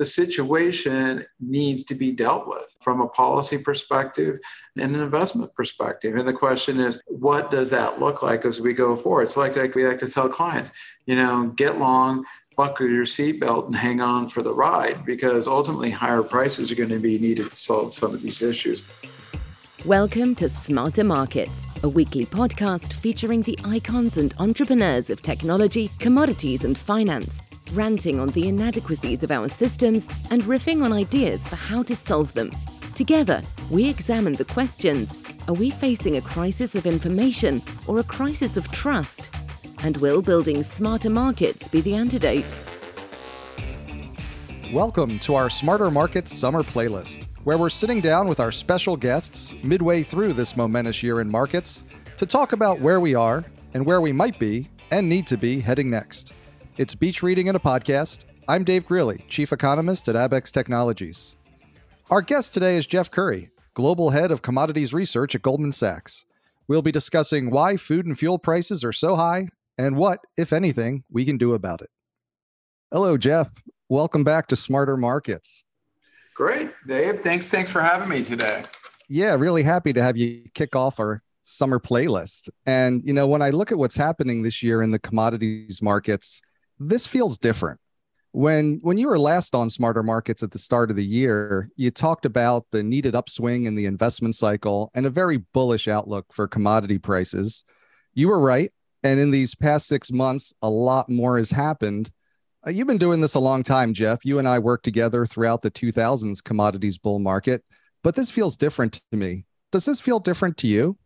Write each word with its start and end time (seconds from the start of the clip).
the 0.00 0.06
situation 0.06 1.26
needs 1.40 1.84
to 1.84 1.94
be 1.94 2.10
dealt 2.10 2.48
with 2.48 2.74
from 2.80 3.02
a 3.02 3.08
policy 3.08 3.58
perspective 3.58 4.38
and 4.78 4.96
an 4.96 5.02
investment 5.02 5.52
perspective. 5.52 6.16
And 6.16 6.26
the 6.26 6.32
question 6.32 6.80
is, 6.80 7.02
what 7.04 7.50
does 7.50 7.68
that 7.68 8.00
look 8.00 8.22
like 8.22 8.46
as 8.46 8.62
we 8.62 8.72
go 8.72 8.96
forward? 8.96 9.24
It's 9.24 9.36
like, 9.36 9.56
like 9.56 9.74
we 9.74 9.86
like 9.86 9.98
to 9.98 10.08
tell 10.08 10.26
clients, 10.26 10.72
you 11.04 11.16
know, 11.16 11.48
get 11.54 11.78
long, 11.78 12.24
buckle 12.56 12.88
your 12.88 13.04
seatbelt 13.04 13.66
and 13.66 13.76
hang 13.76 14.00
on 14.00 14.30
for 14.30 14.42
the 14.42 14.54
ride 14.54 15.04
because 15.04 15.46
ultimately 15.46 15.90
higher 15.90 16.22
prices 16.22 16.70
are 16.70 16.76
going 16.76 16.88
to 16.88 16.98
be 16.98 17.18
needed 17.18 17.50
to 17.50 17.56
solve 17.58 17.92
some 17.92 18.14
of 18.14 18.22
these 18.22 18.40
issues. 18.40 18.88
Welcome 19.84 20.34
to 20.36 20.48
Smarter 20.48 21.04
Markets, 21.04 21.66
a 21.82 21.88
weekly 21.90 22.24
podcast 22.24 22.94
featuring 22.94 23.42
the 23.42 23.58
icons 23.64 24.16
and 24.16 24.32
entrepreneurs 24.38 25.10
of 25.10 25.20
technology, 25.20 25.90
commodities, 25.98 26.64
and 26.64 26.78
finance, 26.78 27.39
ranting 27.72 28.18
on 28.18 28.28
the 28.28 28.48
inadequacies 28.48 29.22
of 29.22 29.30
our 29.30 29.48
systems 29.48 30.06
and 30.30 30.42
riffing 30.42 30.82
on 30.84 30.92
ideas 30.92 31.46
for 31.46 31.56
how 31.56 31.82
to 31.84 31.94
solve 31.94 32.32
them. 32.32 32.50
Together, 32.94 33.42
we 33.70 33.88
examine 33.88 34.34
the 34.34 34.44
questions 34.44 35.18
Are 35.48 35.54
we 35.54 35.70
facing 35.70 36.16
a 36.16 36.20
crisis 36.20 36.74
of 36.74 36.86
information 36.86 37.62
or 37.86 38.00
a 38.00 38.04
crisis 38.04 38.56
of 38.56 38.70
trust? 38.70 39.34
And 39.82 39.96
will 39.98 40.20
building 40.20 40.62
smarter 40.62 41.10
markets 41.10 41.68
be 41.68 41.80
the 41.80 41.94
antidote? 41.94 42.58
Welcome 44.72 45.18
to 45.20 45.34
our 45.34 45.50
Smarter 45.50 45.90
Markets 45.90 46.32
Summer 46.32 46.62
Playlist, 46.62 47.26
where 47.44 47.58
we're 47.58 47.70
sitting 47.70 48.00
down 48.00 48.28
with 48.28 48.38
our 48.38 48.52
special 48.52 48.96
guests 48.96 49.52
midway 49.62 50.02
through 50.02 50.34
this 50.34 50.56
momentous 50.56 51.02
year 51.02 51.20
in 51.20 51.30
markets 51.30 51.82
to 52.18 52.26
talk 52.26 52.52
about 52.52 52.80
where 52.80 53.00
we 53.00 53.14
are 53.14 53.44
and 53.74 53.84
where 53.84 54.00
we 54.00 54.12
might 54.12 54.38
be 54.38 54.68
and 54.90 55.08
need 55.08 55.26
to 55.26 55.38
be 55.38 55.58
heading 55.58 55.88
next. 55.88 56.34
It's 56.80 56.94
Beach 56.94 57.22
Reading 57.22 57.48
and 57.48 57.58
a 57.58 57.60
Podcast. 57.60 58.24
I'm 58.48 58.64
Dave 58.64 58.86
Greely, 58.86 59.22
Chief 59.28 59.52
Economist 59.52 60.08
at 60.08 60.14
Abaxx 60.14 60.50
Technologies. 60.50 61.36
Our 62.08 62.22
guest 62.22 62.54
today 62.54 62.78
is 62.78 62.86
Jeff 62.86 63.10
Currie, 63.10 63.50
Global 63.74 64.08
Head 64.08 64.32
of 64.32 64.40
Commodities 64.40 64.94
Research 64.94 65.34
at 65.34 65.42
Goldman 65.42 65.72
Sachs. 65.72 66.24
We'll 66.68 66.80
be 66.80 66.90
discussing 66.90 67.50
why 67.50 67.76
food 67.76 68.06
and 68.06 68.18
fuel 68.18 68.38
prices 68.38 68.82
are 68.82 68.94
so 68.94 69.14
high 69.14 69.48
and 69.76 69.98
what, 69.98 70.20
if 70.38 70.54
anything, 70.54 71.04
we 71.10 71.26
can 71.26 71.36
do 71.36 71.52
about 71.52 71.82
it. 71.82 71.90
Hello, 72.90 73.18
Jeff. 73.18 73.62
Welcome 73.90 74.24
back 74.24 74.46
to 74.46 74.56
Smarter 74.56 74.96
Markets. 74.96 75.64
Great, 76.34 76.70
Dave. 76.86 77.20
Thanks. 77.20 77.50
Thanks 77.50 77.68
for 77.68 77.82
having 77.82 78.08
me 78.08 78.24
today. 78.24 78.64
Yeah, 79.06 79.34
really 79.34 79.64
happy 79.64 79.92
to 79.92 80.02
have 80.02 80.16
you 80.16 80.48
kick 80.54 80.74
off 80.74 80.98
our 80.98 81.22
summer 81.42 81.78
playlist. 81.78 82.48
And 82.64 83.02
you 83.04 83.12
know, 83.12 83.26
when 83.26 83.42
I 83.42 83.50
look 83.50 83.70
at 83.70 83.76
what's 83.76 83.98
happening 83.98 84.42
this 84.42 84.62
year 84.62 84.80
in 84.82 84.92
the 84.92 84.98
commodities 84.98 85.82
markets, 85.82 86.40
this 86.80 87.06
feels 87.06 87.38
different. 87.38 87.78
When 88.32 88.78
when 88.82 88.96
you 88.96 89.08
were 89.08 89.18
last 89.18 89.54
on 89.54 89.70
Smarter 89.70 90.02
Markets 90.02 90.42
at 90.42 90.52
the 90.52 90.58
start 90.58 90.90
of 90.90 90.96
the 90.96 91.04
year, 91.04 91.68
you 91.76 91.90
talked 91.90 92.24
about 92.24 92.64
the 92.70 92.82
needed 92.82 93.14
upswing 93.14 93.66
in 93.66 93.74
the 93.74 93.86
investment 93.86 94.34
cycle 94.36 94.90
and 94.94 95.04
a 95.04 95.10
very 95.10 95.38
bullish 95.52 95.88
outlook 95.88 96.32
for 96.32 96.48
commodity 96.48 96.98
prices. 96.98 97.64
You 98.14 98.28
were 98.28 98.40
right. 98.40 98.72
And 99.02 99.18
in 99.18 99.30
these 99.30 99.54
past 99.54 99.88
six 99.88 100.12
months, 100.12 100.54
a 100.62 100.70
lot 100.70 101.08
more 101.08 101.38
has 101.38 101.50
happened. 101.50 102.10
Uh, 102.66 102.70
you've 102.70 102.86
been 102.86 102.98
doing 102.98 103.20
this 103.20 103.34
a 103.34 103.40
long 103.40 103.62
time, 103.62 103.94
Jeff. 103.94 104.24
You 104.24 104.38
and 104.38 104.46
I 104.46 104.58
worked 104.58 104.84
together 104.84 105.24
throughout 105.24 105.62
the 105.62 105.70
2000s 105.70 106.44
commodities 106.44 106.98
bull 106.98 107.18
market, 107.18 107.64
but 108.04 108.14
this 108.14 108.30
feels 108.30 108.56
different 108.56 109.02
to 109.10 109.16
me. 109.16 109.44
Does 109.72 109.86
this 109.86 110.00
feel 110.00 110.20
different 110.20 110.56
to 110.58 110.66
you? 110.66 110.98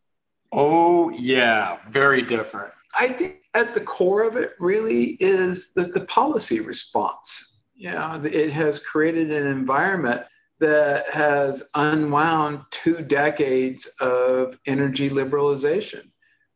Oh, 0.53 1.11
yeah, 1.11 1.79
very 1.89 2.23
different. 2.23 2.74
I 2.99 3.09
think 3.09 3.37
at 3.55 3.75
the 3.75 3.81
core 3.81 4.23
of 4.23 4.37
it 4.37 4.53
really 4.59 5.17
is 5.21 5.73
the, 5.75 5.85
the 5.85 6.05
policy 6.07 6.61
response. 6.61 7.61
You 7.75 7.91
know, 7.91 8.21
it 8.25 8.53
has 8.53 8.79
created 8.79 9.31
an 9.33 9.47
environment 9.47 10.23
that 10.61 11.09
has 11.11 11.69
unwound 11.75 12.61
two 12.71 13.03
decades 13.03 13.87
of 14.01 14.59
energy 14.67 15.11
liberalization. 15.11 16.11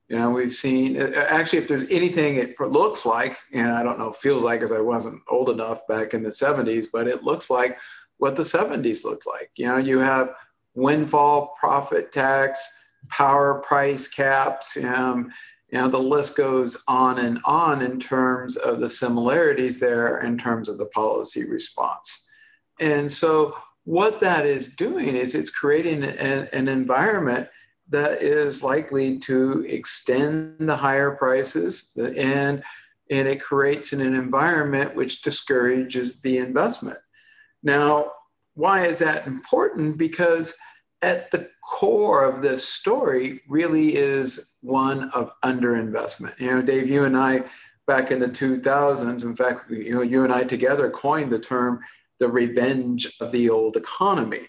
You 0.08 0.18
know, 0.18 0.30
we've 0.30 0.54
seen 0.54 1.00
uh, 1.00 1.26
actually, 1.28 1.58
if 1.58 1.68
there's 1.68 1.84
anything 1.90 2.36
it 2.36 2.58
looks 2.58 3.04
like, 3.04 3.36
and 3.52 3.72
I 3.72 3.82
don't 3.82 3.98
know, 3.98 4.12
feels 4.12 4.42
like, 4.42 4.62
as 4.62 4.72
I 4.72 4.80
wasn't 4.80 5.22
old 5.28 5.50
enough 5.50 5.86
back 5.86 6.14
in 6.14 6.22
the 6.22 6.30
70s, 6.30 6.86
but 6.90 7.06
it 7.06 7.22
looks 7.22 7.50
like 7.50 7.78
what 8.16 8.34
the 8.34 8.42
70s 8.42 9.04
looked 9.04 9.26
like. 9.26 9.50
You 9.56 9.66
know, 9.66 9.76
you 9.76 9.98
have 9.98 10.34
windfall 10.74 11.54
profit 11.60 12.12
tax, 12.12 12.66
power 13.08 13.60
price 13.66 14.08
caps, 14.08 14.76
um, 14.78 15.30
you 15.70 15.78
know, 15.78 15.88
the 15.88 15.98
list 15.98 16.36
goes 16.36 16.82
on 16.88 17.18
and 17.18 17.38
on 17.44 17.82
in 17.82 18.00
terms 18.00 18.56
of 18.56 18.80
the 18.80 18.88
similarities 18.88 19.78
there 19.78 20.20
in 20.20 20.38
terms 20.38 20.68
of 20.68 20.78
the 20.78 20.86
policy 20.86 21.48
response. 21.48 22.30
And 22.80 23.10
so, 23.10 23.56
what 23.84 24.20
that 24.20 24.44
is 24.44 24.66
doing 24.66 25.16
is 25.16 25.34
it's 25.34 25.50
creating 25.50 26.04
an, 26.04 26.48
an 26.52 26.68
environment 26.68 27.48
that 27.88 28.22
is 28.22 28.62
likely 28.62 29.18
to 29.18 29.64
extend 29.66 30.68
the 30.68 30.76
higher 30.76 31.12
prices 31.12 31.96
and 31.96 32.62
and 33.10 33.26
it 33.26 33.40
creates 33.40 33.94
an, 33.94 34.02
an 34.02 34.14
environment 34.14 34.94
which 34.94 35.22
discourages 35.22 36.20
the 36.20 36.36
investment. 36.38 36.98
Now, 37.62 38.12
why 38.54 38.84
is 38.86 38.98
that 38.98 39.26
important? 39.26 39.96
Because 39.96 40.54
at 41.02 41.30
the 41.30 41.48
core 41.62 42.24
of 42.24 42.42
this 42.42 42.68
story 42.68 43.40
really 43.48 43.94
is 43.94 44.54
one 44.62 45.10
of 45.10 45.32
underinvestment. 45.44 46.38
You 46.38 46.48
know, 46.48 46.62
Dave, 46.62 46.88
you 46.88 47.04
and 47.04 47.16
I 47.16 47.44
back 47.86 48.10
in 48.10 48.18
the 48.18 48.28
2000s, 48.28 49.22
in 49.22 49.36
fact, 49.36 49.70
you 49.70 49.94
know, 49.94 50.02
you 50.02 50.24
and 50.24 50.32
I 50.32 50.44
together 50.44 50.90
coined 50.90 51.30
the 51.30 51.38
term 51.38 51.80
the 52.18 52.28
revenge 52.28 53.16
of 53.20 53.32
the 53.32 53.48
old 53.48 53.76
economy. 53.76 54.46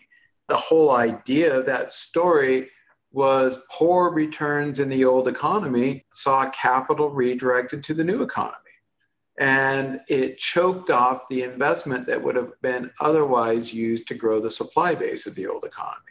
The 0.47 0.57
whole 0.57 0.95
idea 0.95 1.55
of 1.55 1.65
that 1.67 1.93
story 1.93 2.69
was 3.11 3.63
poor 3.71 4.11
returns 4.11 4.79
in 4.79 4.89
the 4.89 5.05
old 5.05 5.27
economy 5.27 6.05
saw 6.11 6.49
capital 6.49 7.09
redirected 7.09 7.83
to 7.83 7.93
the 7.93 8.03
new 8.03 8.21
economy. 8.23 8.55
And 9.39 10.01
it 10.09 10.37
choked 10.37 10.89
off 10.89 11.27
the 11.29 11.43
investment 11.43 12.05
that 12.07 12.21
would 12.21 12.35
have 12.35 12.51
been 12.61 12.91
otherwise 12.99 13.73
used 13.73 14.07
to 14.09 14.15
grow 14.15 14.41
the 14.41 14.51
supply 14.51 14.95
base 14.95 15.25
of 15.25 15.35
the 15.35 15.47
old 15.47 15.63
economy. 15.63 16.03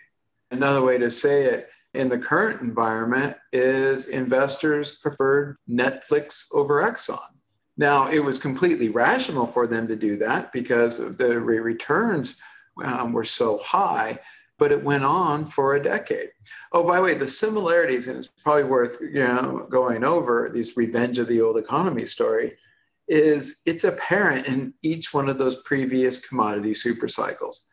Another 0.50 0.82
way 0.82 0.98
to 0.98 1.10
say 1.10 1.44
it 1.44 1.68
in 1.94 2.08
the 2.08 2.18
current 2.18 2.60
environment 2.60 3.36
is 3.52 4.08
investors 4.08 4.98
preferred 4.98 5.56
Netflix 5.68 6.46
over 6.52 6.82
Exxon. 6.82 7.18
Now, 7.76 8.08
it 8.08 8.18
was 8.18 8.38
completely 8.38 8.88
rational 8.88 9.46
for 9.46 9.66
them 9.66 9.86
to 9.88 9.96
do 9.96 10.16
that 10.18 10.52
because 10.52 10.98
the 10.98 11.40
returns 11.40 12.36
um, 12.82 13.12
were 13.12 13.24
so 13.24 13.58
high 13.58 14.18
but 14.58 14.72
it 14.72 14.82
went 14.82 15.04
on 15.04 15.46
for 15.46 15.76
a 15.76 15.82
decade. 15.82 16.30
Oh, 16.72 16.82
by 16.82 16.96
the 16.96 17.02
way, 17.02 17.14
the 17.14 17.26
similarities, 17.26 18.08
and 18.08 18.18
it's 18.18 18.26
probably 18.26 18.64
worth 18.64 18.98
you 19.00 19.26
know 19.26 19.66
going 19.70 20.04
over 20.04 20.50
this 20.52 20.76
revenge 20.76 21.18
of 21.18 21.28
the 21.28 21.40
old 21.40 21.56
economy 21.56 22.04
story, 22.04 22.56
is 23.06 23.60
it's 23.64 23.84
apparent 23.84 24.46
in 24.46 24.74
each 24.82 25.14
one 25.14 25.28
of 25.28 25.38
those 25.38 25.62
previous 25.62 26.26
commodity 26.26 26.74
super 26.74 27.08
cycles. 27.08 27.68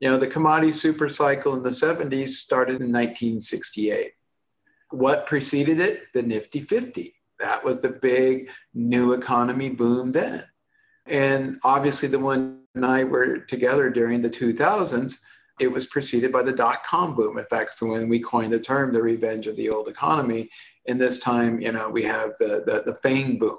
You 0.00 0.10
know, 0.10 0.18
the 0.18 0.26
commodity 0.26 0.72
super 0.72 1.08
cycle 1.08 1.54
in 1.54 1.62
the 1.62 1.70
70s 1.70 2.28
started 2.28 2.80
in 2.80 2.92
1968. 2.92 4.12
What 4.90 5.26
preceded 5.26 5.80
it? 5.80 6.04
The 6.14 6.22
Nifty 6.22 6.60
50. 6.60 7.14
That 7.40 7.64
was 7.64 7.80
the 7.80 7.90
big 7.90 8.50
new 8.74 9.12
economy 9.12 9.70
boom 9.70 10.10
then. 10.10 10.44
And 11.06 11.58
obviously, 11.62 12.08
the 12.08 12.18
one 12.18 12.60
and 12.74 12.84
I 12.86 13.04
were 13.04 13.38
together 13.38 13.90
during 13.90 14.22
the 14.22 14.30
2000s 14.30 15.18
it 15.58 15.70
was 15.70 15.86
preceded 15.86 16.32
by 16.32 16.42
the 16.42 16.52
dot 16.52 16.84
com 16.84 17.14
boom. 17.14 17.38
In 17.38 17.44
fact, 17.46 17.74
so 17.74 17.88
when 17.88 18.08
we 18.08 18.20
coined 18.20 18.52
the 18.52 18.60
term 18.60 18.92
the 18.92 19.02
revenge 19.02 19.46
of 19.46 19.56
the 19.56 19.70
old 19.70 19.88
economy, 19.88 20.50
in 20.86 20.98
this 20.98 21.18
time, 21.18 21.60
you 21.60 21.72
know, 21.72 21.88
we 21.88 22.02
have 22.04 22.32
the, 22.38 22.62
the, 22.64 22.82
the 22.86 22.94
FANG 22.94 23.38
boom. 23.38 23.58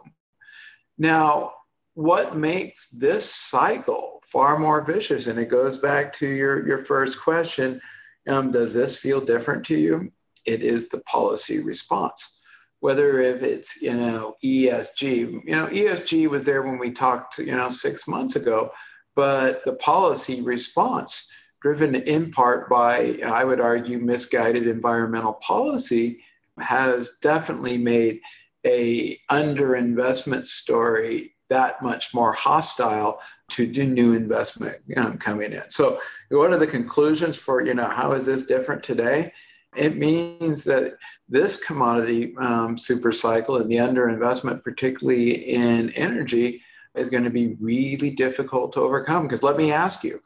Now, 0.98 1.54
what 1.94 2.36
makes 2.36 2.90
this 2.90 3.30
cycle 3.30 4.19
far 4.32 4.60
more 4.60 4.82
vicious, 4.82 5.28
and 5.28 5.40
it 5.40 5.50
goes 5.50 5.78
back 5.78 6.14
to 6.14 6.28
your, 6.28 6.66
your 6.68 6.86
first 6.86 7.20
question 7.20 7.82
um, 8.28 8.52
does 8.52 8.74
this 8.74 8.96
feel 8.96 9.22
different 9.22 9.66
to 9.66 9.78
you? 9.78 10.12
It 10.46 10.62
is 10.62 10.90
the 10.90 11.02
policy 11.02 11.60
response. 11.60 12.42
Whether 12.80 13.22
if 13.22 13.42
it's 13.42 13.82
you 13.82 13.94
know 13.94 14.36
ESG, 14.44 15.04
you 15.06 15.56
know 15.56 15.68
ESG 15.68 16.30
was 16.30 16.46
there 16.46 16.62
when 16.62 16.78
we 16.78 16.92
talked 16.92 17.40
you 17.40 17.56
know 17.56 17.70
six 17.70 18.08
months 18.08 18.36
ago, 18.36 18.72
but 19.16 19.66
the 19.66 19.74
policy 19.74 20.42
response 20.42 21.30
driven 21.62 21.94
in 21.94 22.32
part 22.32 22.70
by, 22.70 23.20
I 23.26 23.44
would 23.44 23.60
argue, 23.60 24.00
misguided 24.00 24.66
environmental 24.66 25.34
policy, 25.34 26.24
has 26.58 27.18
definitely 27.22 27.78
made 27.78 28.22
a 28.66 29.18
underinvestment 29.30 30.46
story 30.46 31.36
that 31.50 31.82
much 31.82 32.14
more 32.14 32.32
hostile 32.32 33.20
to 33.50 33.68
do 33.68 33.86
new 33.86 34.14
investment 34.14 34.78
um, 34.98 35.18
coming 35.18 35.54
in. 35.54 35.64
So, 35.70 36.00
what 36.30 36.52
are 36.52 36.58
the 36.58 36.68
conclusions 36.68 37.36
for 37.36 37.66
you 37.66 37.74
know 37.74 37.88
how 37.88 38.14
is 38.14 38.26
this 38.26 38.44
different 38.44 38.84
today? 38.84 39.32
It 39.76 39.98
means 39.98 40.64
that 40.64 40.94
this 41.28 41.64
commodity 41.64 42.34
um, 42.38 42.78
super 42.78 43.12
cycle 43.12 43.58
and 43.58 43.70
the 43.70 43.76
underinvestment, 43.76 44.64
particularly 44.64 45.54
in 45.54 45.92
energy, 45.92 46.62
is 46.96 47.10
going 47.10 47.24
to 47.24 47.30
be 47.30 47.56
really 47.60 48.10
difficult 48.10 48.74
to 48.74 48.82
overcome. 48.82 49.24
Because 49.24 49.44
let 49.44 49.58
me 49.58 49.72
ask 49.72 50.04
you, 50.04 50.22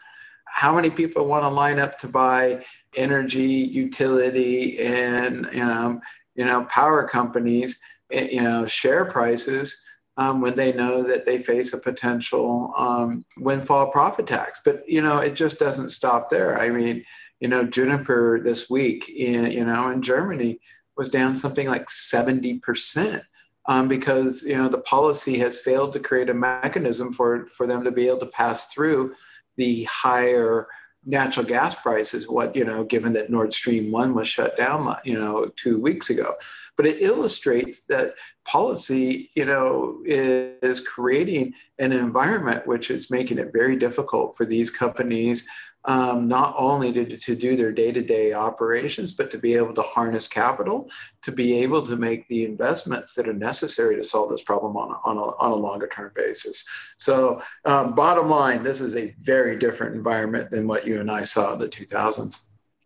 how 0.45 0.73
many 0.73 0.89
people 0.89 1.25
want 1.25 1.43
to 1.43 1.49
line 1.49 1.79
up 1.79 1.97
to 1.99 2.07
buy 2.07 2.63
energy, 2.95 3.41
utility, 3.41 4.79
and 4.79 5.49
you 5.51 5.65
know, 5.65 5.99
you 6.35 6.45
know, 6.45 6.63
power 6.65 7.07
companies, 7.07 7.79
eh, 8.11 8.29
you 8.31 8.41
know, 8.41 8.65
share 8.65 9.05
prices 9.05 9.83
um, 10.17 10.41
when 10.41 10.55
they 10.55 10.73
know 10.73 11.03
that 11.03 11.25
they 11.25 11.41
face 11.41 11.73
a 11.73 11.77
potential 11.77 12.73
um, 12.77 13.25
windfall 13.37 13.91
profit 13.91 14.27
tax? 14.27 14.61
But 14.63 14.87
you 14.87 15.01
know, 15.01 15.17
it 15.17 15.35
just 15.35 15.59
doesn't 15.59 15.89
stop 15.89 16.29
there. 16.29 16.59
I 16.59 16.69
mean, 16.69 17.03
you 17.39 17.47
know, 17.47 17.65
Uniper 17.65 18.41
this 18.43 18.69
week, 18.69 19.09
in, 19.09 19.51
you 19.51 19.65
know, 19.65 19.89
in 19.89 20.01
Germany 20.01 20.59
was 20.95 21.09
down 21.09 21.33
something 21.33 21.67
like 21.67 21.89
seventy 21.89 22.59
percent 22.59 23.23
um, 23.65 23.87
because 23.87 24.43
you 24.43 24.57
know 24.57 24.69
the 24.69 24.79
policy 24.79 25.37
has 25.39 25.59
failed 25.59 25.93
to 25.93 25.99
create 25.99 26.29
a 26.29 26.33
mechanism 26.33 27.13
for 27.13 27.45
for 27.47 27.67
them 27.67 27.83
to 27.83 27.91
be 27.91 28.07
able 28.07 28.19
to 28.19 28.25
pass 28.25 28.67
through 28.73 29.13
the 29.57 29.83
higher 29.85 30.67
natural 31.05 31.45
gas 31.45 31.75
prices. 31.75 32.27
What 32.27 32.55
you 32.55 32.65
know, 32.65 32.83
given 32.83 33.13
that 33.13 33.29
Nord 33.29 33.53
Stream 33.53 33.91
one 33.91 34.13
was 34.13 34.27
shut 34.27 34.57
down, 34.57 34.95
you 35.03 35.19
know, 35.19 35.51
two 35.55 35.79
weeks 35.79 36.09
ago, 36.09 36.35
but 36.75 36.85
it 36.85 37.01
illustrates 37.01 37.85
that 37.85 38.13
policy, 38.45 39.29
you 39.35 39.45
know, 39.45 40.01
is, 40.05 40.81
creating 40.81 41.53
an 41.79 41.91
environment 41.91 42.65
which 42.65 42.89
is 42.89 43.11
making 43.11 43.37
it 43.37 43.53
very 43.53 43.75
difficult 43.75 44.35
for 44.35 44.45
these 44.45 44.69
companies 44.69 45.47
um, 45.85 46.27
not 46.27 46.55
only 46.57 46.93
to, 46.93 47.17
to 47.17 47.35
do 47.35 47.55
their 47.55 47.71
day-to-day 47.71 48.33
operations, 48.33 49.11
but 49.11 49.29
to 49.31 49.37
be 49.37 49.53
able 49.55 49.73
to 49.73 49.81
harness 49.81 50.27
capital, 50.27 50.89
to 51.21 51.31
be 51.31 51.61
able 51.61 51.85
to 51.85 51.97
make 51.97 52.27
the 52.27 52.45
investments 52.45 53.13
that 53.13 53.27
are 53.27 53.33
necessary 53.33 53.95
to 53.97 54.03
solve 54.03 54.29
this 54.29 54.41
problem 54.41 54.77
on 54.77 54.91
a, 54.91 54.95
on 55.03 55.17
a, 55.17 55.35
on 55.37 55.51
a 55.51 55.55
longer 55.55 55.87
term 55.87 56.11
basis. 56.15 56.63
So 56.97 57.41
um, 57.65 57.95
bottom 57.95 58.29
line, 58.29 58.63
this 58.63 58.79
is 58.79 58.95
a 58.95 59.13
very 59.21 59.59
different 59.59 59.95
environment 59.95 60.49
than 60.49 60.67
what 60.67 60.87
you 60.87 61.01
and 61.01 61.11
I 61.11 61.23
saw 61.23 61.53
in 61.53 61.59
the 61.59 61.67
2000s. 61.67 62.43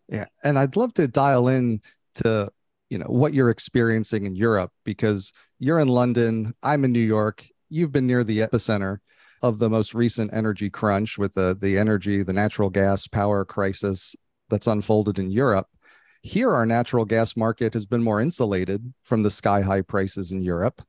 Yeah. 0.09 0.25
And 0.43 0.57
I'd 0.57 0.75
love 0.75 0.93
to 0.95 1.07
dial 1.07 1.49
in 1.49 1.81
to, 2.15 2.49
you 2.89 2.97
know, 2.97 3.05
what 3.05 3.33
you're 3.33 3.49
experiencing 3.49 4.25
in 4.25 4.35
Europe, 4.35 4.71
because 4.85 5.33
you're 5.59 5.79
in 5.79 5.87
London, 5.87 6.53
I'm 6.63 6.85
in 6.85 6.91
New 6.91 6.99
York, 6.99 7.45
you've 7.69 7.91
been 7.91 8.07
near 8.07 8.23
the 8.23 8.39
epicenter 8.39 8.99
of 9.41 9.59
the 9.59 9.69
most 9.69 9.93
recent 9.93 10.33
energy 10.33 10.69
crunch 10.69 11.17
with 11.17 11.33
the, 11.33 11.57
the 11.59 11.77
energy, 11.77 12.23
the 12.23 12.33
natural 12.33 12.69
gas 12.69 13.07
power 13.07 13.45
crisis 13.45 14.15
that's 14.49 14.67
unfolded 14.67 15.19
in 15.19 15.29
Europe. 15.29 15.67
Here, 16.21 16.51
our 16.51 16.65
natural 16.65 17.05
gas 17.05 17.37
market 17.37 17.73
has 17.73 17.85
been 17.85 18.03
more 18.03 18.19
insulated 18.19 18.93
from 19.03 19.23
the 19.23 19.31
sky 19.31 19.61
high 19.61 19.81
prices 19.81 20.31
in 20.31 20.41
Europe. 20.41 20.81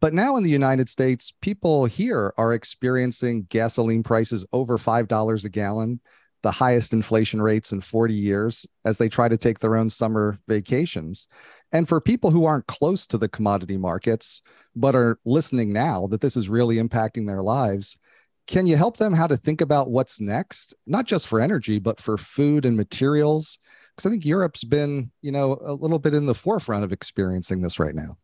But 0.00 0.14
now 0.14 0.36
in 0.36 0.44
the 0.44 0.50
United 0.50 0.88
States, 0.88 1.32
people 1.40 1.86
here 1.86 2.32
are 2.36 2.52
experiencing 2.52 3.46
gasoline 3.48 4.02
prices 4.02 4.46
over 4.52 4.78
$5 4.78 5.44
a 5.44 5.48
gallon, 5.48 6.00
the 6.42 6.50
highest 6.50 6.92
inflation 6.92 7.42
rates 7.42 7.72
in 7.72 7.80
40 7.80 8.14
years, 8.14 8.66
as 8.84 8.98
they 8.98 9.08
try 9.08 9.28
to 9.28 9.36
take 9.36 9.58
their 9.58 9.76
own 9.76 9.90
summer 9.90 10.38
vacations. 10.48 11.28
And 11.72 11.88
for 11.88 12.00
people 12.00 12.30
who 12.30 12.44
aren't 12.44 12.66
close 12.66 13.06
to 13.08 13.18
the 13.18 13.28
commodity 13.28 13.76
markets, 13.76 14.42
but 14.76 14.94
are 14.94 15.18
listening 15.24 15.72
now 15.72 16.06
that 16.06 16.20
this 16.20 16.36
is 16.36 16.48
really 16.48 16.76
impacting 16.76 17.26
their 17.26 17.42
lives 17.42 17.98
can 18.48 18.66
you 18.66 18.76
help 18.76 18.96
them 18.96 19.12
how 19.12 19.26
to 19.26 19.36
think 19.36 19.60
about 19.60 19.90
what's 19.90 20.22
next? 20.22 20.74
Not 20.86 21.04
just 21.04 21.28
for 21.28 21.38
energy 21.38 21.78
but 21.78 22.00
for 22.00 22.16
food 22.16 22.64
and 22.64 22.76
materials 22.76 23.58
because 23.94 24.08
i 24.08 24.10
think 24.10 24.24
europe's 24.24 24.64
been 24.64 25.10
you 25.22 25.32
know 25.32 25.58
a 25.60 25.74
little 25.74 25.98
bit 25.98 26.14
in 26.14 26.26
the 26.26 26.34
forefront 26.34 26.84
of 26.84 26.92
experiencing 26.92 27.60
this 27.60 27.78
right 27.78 27.94
now. 27.94 28.16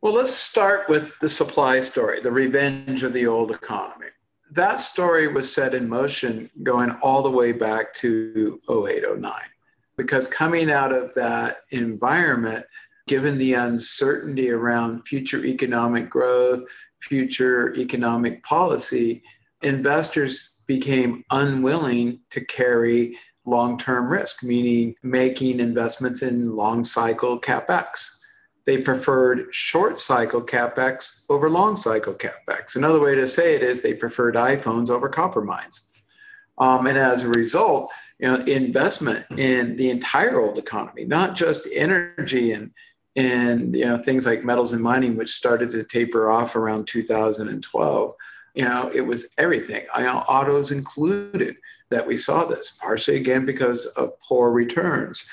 Well 0.00 0.14
let's 0.14 0.32
start 0.32 0.88
with 0.88 1.12
the 1.20 1.28
supply 1.28 1.80
story 1.80 2.20
the 2.20 2.32
revenge 2.32 3.02
of 3.02 3.12
the 3.12 3.26
old 3.26 3.50
economy 3.50 4.06
that 4.52 4.78
story 4.78 5.28
was 5.28 5.52
set 5.52 5.74
in 5.74 5.88
motion 5.88 6.50
going 6.62 6.90
all 7.02 7.22
the 7.22 7.30
way 7.30 7.52
back 7.52 7.94
to 7.94 8.60
0809 8.68 9.32
because 9.96 10.26
coming 10.28 10.70
out 10.70 10.92
of 10.92 11.14
that 11.14 11.58
environment 11.70 12.64
given 13.06 13.38
the 13.38 13.54
uncertainty 13.54 14.50
around 14.50 15.06
future 15.06 15.44
economic 15.44 16.08
growth, 16.08 16.62
future 17.00 17.74
economic 17.76 18.42
policy, 18.44 19.22
investors 19.62 20.50
became 20.66 21.24
unwilling 21.30 22.20
to 22.30 22.44
carry 22.44 23.18
long 23.44 23.76
term 23.76 24.08
risk, 24.08 24.42
meaning 24.42 24.94
making 25.02 25.60
investments 25.60 26.22
in 26.22 26.54
long 26.54 26.84
cycle 26.84 27.40
capex. 27.40 28.18
They 28.64 28.78
preferred 28.78 29.52
short 29.52 30.00
cycle 30.00 30.40
capex 30.40 31.24
over 31.28 31.50
long 31.50 31.76
cycle 31.76 32.14
capex. 32.14 32.76
Another 32.76 33.00
way 33.00 33.14
to 33.14 33.26
say 33.26 33.54
it 33.54 33.62
is 33.62 33.80
they 33.80 33.94
preferred 33.94 34.36
iPhones 34.36 34.88
over 34.88 35.08
copper 35.08 35.42
mines. 35.42 35.90
Um, 36.58 36.86
and 36.86 36.96
as 36.96 37.24
a 37.24 37.28
result, 37.28 37.90
you 38.18 38.30
know, 38.30 38.44
investment 38.44 39.26
in 39.36 39.76
the 39.76 39.90
entire 39.90 40.40
old 40.40 40.58
economy, 40.58 41.04
not 41.04 41.34
just 41.34 41.66
energy 41.72 42.52
and 42.52 42.70
and 43.16 43.76
you 43.76 43.84
know 43.84 44.00
things 44.00 44.24
like 44.26 44.44
metals 44.44 44.72
and 44.72 44.82
mining 44.82 45.16
which 45.16 45.30
started 45.30 45.70
to 45.70 45.84
taper 45.84 46.30
off 46.30 46.56
around 46.56 46.86
2012 46.86 48.14
you 48.54 48.64
know 48.64 48.90
it 48.94 49.02
was 49.02 49.28
everything 49.38 49.84
I 49.94 50.06
autos 50.06 50.70
included 50.70 51.56
that 51.90 52.06
we 52.06 52.16
saw 52.16 52.44
this 52.44 52.70
partially 52.80 53.18
again 53.18 53.44
because 53.44 53.86
of 53.86 54.18
poor 54.20 54.50
returns 54.50 55.28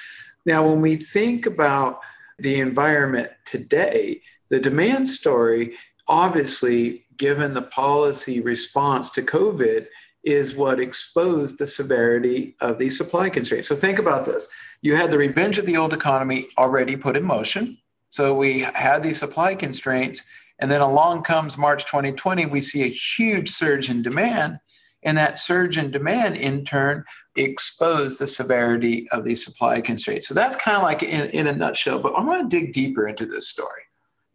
now 0.46 0.68
when 0.68 0.82
we 0.82 0.98
think 0.98 1.46
about 1.46 2.02
the 2.42 2.60
environment 2.60 3.30
today 3.46 4.22
the 4.50 4.60
demand 4.60 5.08
story 5.08 5.76
obviously 6.08 7.06
given 7.18 7.54
the 7.54 7.62
policy 7.62 8.42
response 8.42 9.10
to 9.10 9.22
covid 9.22 9.88
is 10.24 10.56
what 10.56 10.80
exposed 10.80 11.58
the 11.58 11.68
severity 11.68 12.56
of 12.60 12.78
these 12.78 12.98
supply 12.98 13.30
constraints. 13.30 13.68
So 13.68 13.76
think 13.76 14.00
about 14.00 14.26
this. 14.26 14.50
You 14.82 14.96
had 14.96 15.12
the 15.12 15.18
revenge 15.18 15.58
of 15.58 15.66
the 15.66 15.78
old 15.78 15.94
economy 15.94 16.50
already 16.58 16.96
put 16.96 17.16
in 17.16 17.24
motion. 17.24 17.78
So 18.10 18.34
we 18.36 18.60
had 18.60 19.02
these 19.02 19.20
supply 19.20 19.56
constraints. 19.56 20.24
And 20.60 20.70
then 20.70 20.82
along 20.82 21.24
comes 21.24 21.58
March 21.58 21.86
2020, 21.86 22.48
we 22.48 22.60
see 22.60 22.84
a 22.84 22.88
huge 22.88 23.50
surge 23.50 23.90
in 23.90 24.02
demand. 24.02 24.60
And 25.04 25.18
that 25.18 25.38
surge 25.38 25.78
in 25.78 25.92
demand, 25.92 26.36
in 26.36 26.66
turn, 26.66 27.06
exposed 27.36 28.20
the 28.20 28.28
severity 28.28 29.10
of 29.12 29.24
these 29.24 29.44
supply 29.44 29.80
constraints. 29.80 30.28
So 30.28 30.34
that's 30.34 30.56
kind 30.56 30.76
of 30.76 30.84
like 30.84 31.04
in, 31.04 31.30
in 31.30 31.48
a 31.48 31.54
nutshell. 31.54 32.00
But 32.00 32.14
I 32.14 32.22
want 32.22 32.50
to 32.50 32.58
dig 32.60 32.74
deeper 32.74 33.08
into 33.08 33.26
this 33.26 33.48
story. 33.48 33.84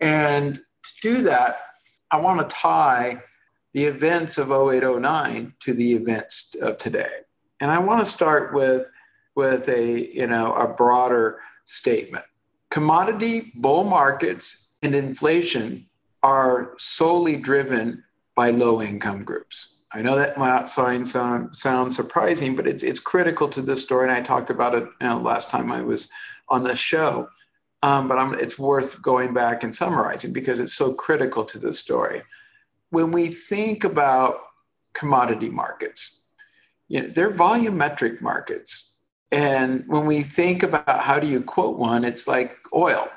And 0.01 0.57
to 0.57 0.63
do 1.03 1.23
that, 1.23 1.59
I 2.11 2.17
want 2.17 2.49
to 2.49 2.55
tie 2.55 3.23
the 3.73 3.85
events 3.85 4.39
of 4.39 4.51
0809 4.53 5.53
to 5.61 5.75
the 5.75 5.93
events 5.95 6.55
of 6.63 6.79
today. 6.79 7.11
And 7.61 7.71
I 7.71 7.79
want 7.79 8.05
to 8.05 8.11
start 8.11 8.55
with, 8.55 8.87
with 9.35 9.69
a, 9.69 10.15
you 10.15 10.27
know, 10.27 10.55
a 10.55 10.69
broader 10.69 11.41
statement. 11.65 12.25
Commodity 12.71 13.53
bull 13.57 13.85
markets 13.85 14.77
and 14.83 14.95
inflation 14.95 15.87
are 16.23 16.75
solely 16.79 17.37
driven 17.37 18.03
by 18.35 18.51
low 18.51 18.83
income 18.83 19.25
groups. 19.25 19.84
I 19.95 20.03
know 20.03 20.17
that 20.17 20.37
might 20.37 20.69
sound, 20.69 21.09
sound, 21.57 21.95
surprising, 21.95 22.57
but 22.57 22.67
it's, 22.67 22.83
it's 22.83 22.99
critical 22.99 23.49
to 23.49 23.63
this 23.63 23.83
story. 23.83 24.09
And 24.09 24.17
I 24.17 24.21
talked 24.21 24.51
about 24.51 24.75
it 24.75 24.85
you 25.01 25.07
know, 25.07 25.19
last 25.19 25.49
time 25.49 25.71
I 25.71 25.83
was 25.83 26.11
on 26.49 26.65
the 26.65 26.75
show. 26.75 27.29
Um, 27.83 28.09
but 28.09 28.19
I'm, 28.19 28.35
it's 28.35 28.59
worth 28.59 29.01
going 29.03 29.33
back 29.33 29.63
and 29.63 29.75
summarizing 29.75 30.33
because 30.33 30.59
it's 30.59 30.75
so 30.75 30.95
critical 30.95 31.45
to 31.45 31.59
this 31.59 31.79
story 31.79 32.23
when 32.95 33.11
we 33.11 33.27
think 33.27 33.83
about 33.83 34.37
commodity 34.93 35.49
markets, 35.49 36.29
you 36.87 37.03
know, 37.03 37.09
they're 37.09 37.33
volumetric 37.33 38.21
markets. 38.21 38.93
And 39.33 39.83
when 39.89 40.07
we 40.07 40.23
think 40.23 40.63
about 40.63 41.01
how 41.01 41.19
do 41.19 41.27
you 41.27 41.43
quote 41.43 41.77
one, 41.77 42.05
it's 42.05 42.29
like 42.29 42.57
oil, 42.73 43.09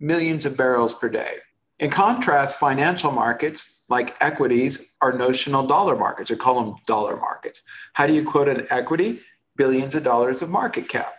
millions 0.00 0.46
of 0.46 0.56
barrels 0.56 0.94
per 0.94 1.10
day. 1.10 1.34
In 1.80 1.90
contrast, 1.90 2.58
financial 2.58 3.10
markets 3.10 3.84
like 3.88 4.14
equities 4.20 4.94
are 5.00 5.12
notional 5.12 5.66
dollar 5.66 5.96
markets, 5.96 6.30
or 6.30 6.36
call 6.36 6.62
them 6.62 6.76
dollar 6.86 7.16
markets. 7.16 7.62
How 7.94 8.06
do 8.06 8.12
you 8.12 8.22
quote 8.22 8.48
an 8.48 8.66
equity? 8.70 9.20
Billions 9.56 9.94
of 9.94 10.04
dollars 10.04 10.42
of 10.42 10.50
market 10.50 10.88
cap. 10.88 11.12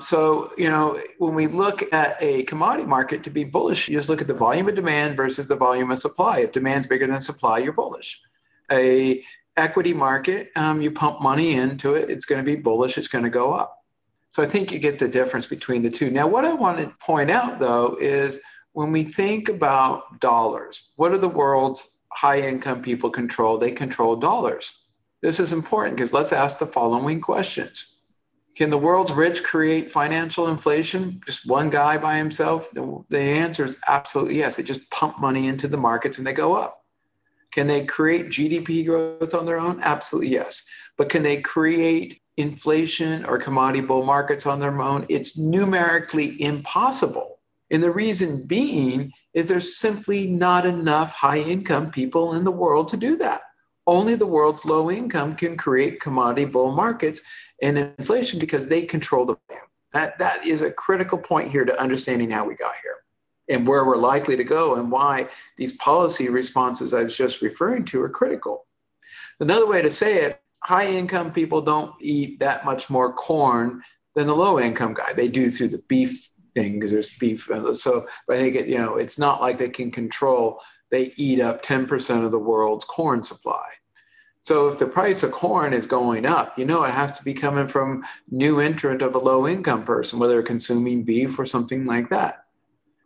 So, 0.00 0.52
you 0.58 0.68
know, 0.68 1.00
when 1.18 1.34
we 1.34 1.46
look 1.46 1.92
at 1.92 2.16
a 2.20 2.42
commodity 2.44 2.86
market 2.86 3.22
to 3.24 3.30
be 3.30 3.44
bullish, 3.44 3.88
you 3.88 3.96
just 3.96 4.08
look 4.08 4.20
at 4.20 4.26
the 4.26 4.34
volume 4.34 4.68
of 4.68 4.74
demand 4.74 5.16
versus 5.16 5.48
the 5.48 5.56
volume 5.56 5.90
of 5.90 5.98
supply. 5.98 6.40
If 6.40 6.52
demand's 6.52 6.86
bigger 6.86 7.06
than 7.06 7.18
supply, 7.20 7.58
you're 7.58 7.72
bullish. 7.72 8.20
A 8.70 9.24
equity 9.56 9.94
market, 9.94 10.50
um, 10.56 10.80
you 10.80 10.90
pump 10.90 11.20
money 11.20 11.54
into 11.54 11.94
it, 11.94 12.10
it's 12.10 12.24
going 12.26 12.44
to 12.44 12.44
be 12.44 12.54
bullish, 12.54 12.98
it's 12.98 13.08
going 13.08 13.24
to 13.24 13.30
go 13.30 13.52
up. 13.52 13.84
So 14.30 14.42
I 14.42 14.46
think 14.46 14.70
you 14.70 14.78
get 14.78 14.98
the 14.98 15.08
difference 15.08 15.46
between 15.46 15.82
the 15.82 15.90
two. 15.90 16.10
Now, 16.10 16.28
what 16.28 16.44
I 16.44 16.52
want 16.52 16.78
to 16.78 16.94
point 17.00 17.30
out 17.30 17.58
though 17.58 17.96
is 18.00 18.40
when 18.78 18.92
we 18.92 19.02
think 19.02 19.48
about 19.48 20.20
dollars, 20.20 20.90
what 20.94 21.10
are 21.10 21.18
the 21.18 21.28
world's 21.28 21.98
high 22.12 22.40
income 22.42 22.80
people 22.80 23.10
control? 23.10 23.58
They 23.58 23.72
control 23.72 24.14
dollars. 24.14 24.70
This 25.20 25.40
is 25.40 25.52
important 25.52 25.96
because 25.96 26.12
let's 26.12 26.32
ask 26.32 26.60
the 26.60 26.66
following 26.66 27.20
questions 27.20 27.96
can 28.54 28.70
the 28.70 28.78
world's 28.78 29.10
rich 29.10 29.42
create 29.42 29.90
financial 29.90 30.46
inflation? 30.46 31.20
Just 31.26 31.48
one 31.48 31.70
guy 31.70 31.98
by 31.98 32.18
himself? 32.18 32.70
The, 32.70 33.04
the 33.08 33.18
answer 33.18 33.64
is 33.64 33.80
absolutely 33.88 34.38
yes. 34.38 34.54
They 34.54 34.62
just 34.62 34.88
pump 34.90 35.18
money 35.18 35.48
into 35.48 35.66
the 35.66 35.76
markets 35.76 36.18
and 36.18 36.26
they 36.26 36.32
go 36.32 36.54
up. 36.54 36.84
Can 37.50 37.66
they 37.66 37.84
create 37.84 38.28
GDP 38.28 38.86
growth 38.86 39.34
on 39.34 39.44
their 39.44 39.58
own? 39.58 39.80
Absolutely 39.82 40.30
yes. 40.30 40.68
But 40.96 41.08
can 41.08 41.24
they 41.24 41.40
create 41.40 42.20
inflation 42.36 43.24
or 43.24 43.38
commodity 43.38 43.80
bull 43.80 44.04
markets 44.04 44.46
on 44.46 44.60
their 44.60 44.80
own? 44.80 45.04
It's 45.08 45.36
numerically 45.36 46.40
impossible. 46.40 47.37
And 47.70 47.82
the 47.82 47.90
reason 47.90 48.46
being 48.46 49.12
is 49.34 49.48
there's 49.48 49.76
simply 49.76 50.26
not 50.26 50.64
enough 50.64 51.12
high 51.12 51.38
income 51.38 51.90
people 51.90 52.34
in 52.34 52.44
the 52.44 52.50
world 52.50 52.88
to 52.88 52.96
do 52.96 53.16
that. 53.18 53.42
Only 53.86 54.14
the 54.14 54.26
world's 54.26 54.64
low 54.64 54.90
income 54.90 55.34
can 55.34 55.56
create 55.56 56.00
commodity 56.00 56.44
bull 56.44 56.72
markets 56.72 57.22
and 57.62 57.78
inflation 57.78 58.38
because 58.38 58.68
they 58.68 58.82
control 58.82 59.24
the 59.24 59.36
value. 59.48 59.62
That, 59.92 60.18
that 60.18 60.46
is 60.46 60.62
a 60.62 60.70
critical 60.70 61.18
point 61.18 61.50
here 61.50 61.64
to 61.64 61.80
understanding 61.80 62.30
how 62.30 62.46
we 62.46 62.54
got 62.54 62.74
here 62.82 62.96
and 63.48 63.66
where 63.66 63.84
we're 63.84 63.96
likely 63.96 64.36
to 64.36 64.44
go 64.44 64.74
and 64.74 64.90
why 64.90 65.28
these 65.56 65.72
policy 65.78 66.28
responses 66.28 66.92
I 66.92 67.02
was 67.02 67.16
just 67.16 67.40
referring 67.40 67.84
to 67.86 68.02
are 68.02 68.10
critical. 68.10 68.66
Another 69.40 69.66
way 69.66 69.80
to 69.82 69.90
say 69.90 70.22
it 70.24 70.42
high 70.62 70.86
income 70.86 71.32
people 71.32 71.62
don't 71.62 71.94
eat 72.00 72.38
that 72.40 72.64
much 72.64 72.90
more 72.90 73.12
corn 73.12 73.82
than 74.14 74.26
the 74.26 74.36
low 74.36 74.60
income 74.60 74.92
guy. 74.92 75.12
They 75.12 75.28
do 75.28 75.50
through 75.50 75.68
the 75.68 75.82
beef 75.88 76.28
thing 76.58 76.74
because 76.74 76.90
there's 76.90 77.16
beef. 77.18 77.50
So, 77.74 78.06
but 78.26 78.36
I 78.36 78.40
think 78.40 78.56
it, 78.56 78.68
you 78.68 78.78
know, 78.78 78.96
it's 78.96 79.18
not 79.18 79.40
like 79.40 79.58
they 79.58 79.68
can 79.68 79.90
control, 79.90 80.60
they 80.90 81.12
eat 81.16 81.40
up 81.40 81.62
10% 81.62 82.24
of 82.24 82.30
the 82.30 82.38
world's 82.38 82.84
corn 82.84 83.22
supply. 83.22 83.66
So 84.40 84.68
if 84.68 84.78
the 84.78 84.86
price 84.86 85.22
of 85.22 85.32
corn 85.32 85.72
is 85.72 85.86
going 85.86 86.24
up, 86.24 86.58
you 86.58 86.64
know 86.64 86.84
it 86.84 86.92
has 86.92 87.18
to 87.18 87.24
be 87.24 87.34
coming 87.34 87.68
from 87.68 88.04
new 88.30 88.60
entrant 88.60 89.02
of 89.02 89.14
a 89.14 89.18
low 89.18 89.48
income 89.48 89.84
person, 89.84 90.18
whether 90.18 90.42
consuming 90.42 91.02
beef 91.02 91.38
or 91.38 91.44
something 91.44 91.84
like 91.84 92.08
that. 92.10 92.44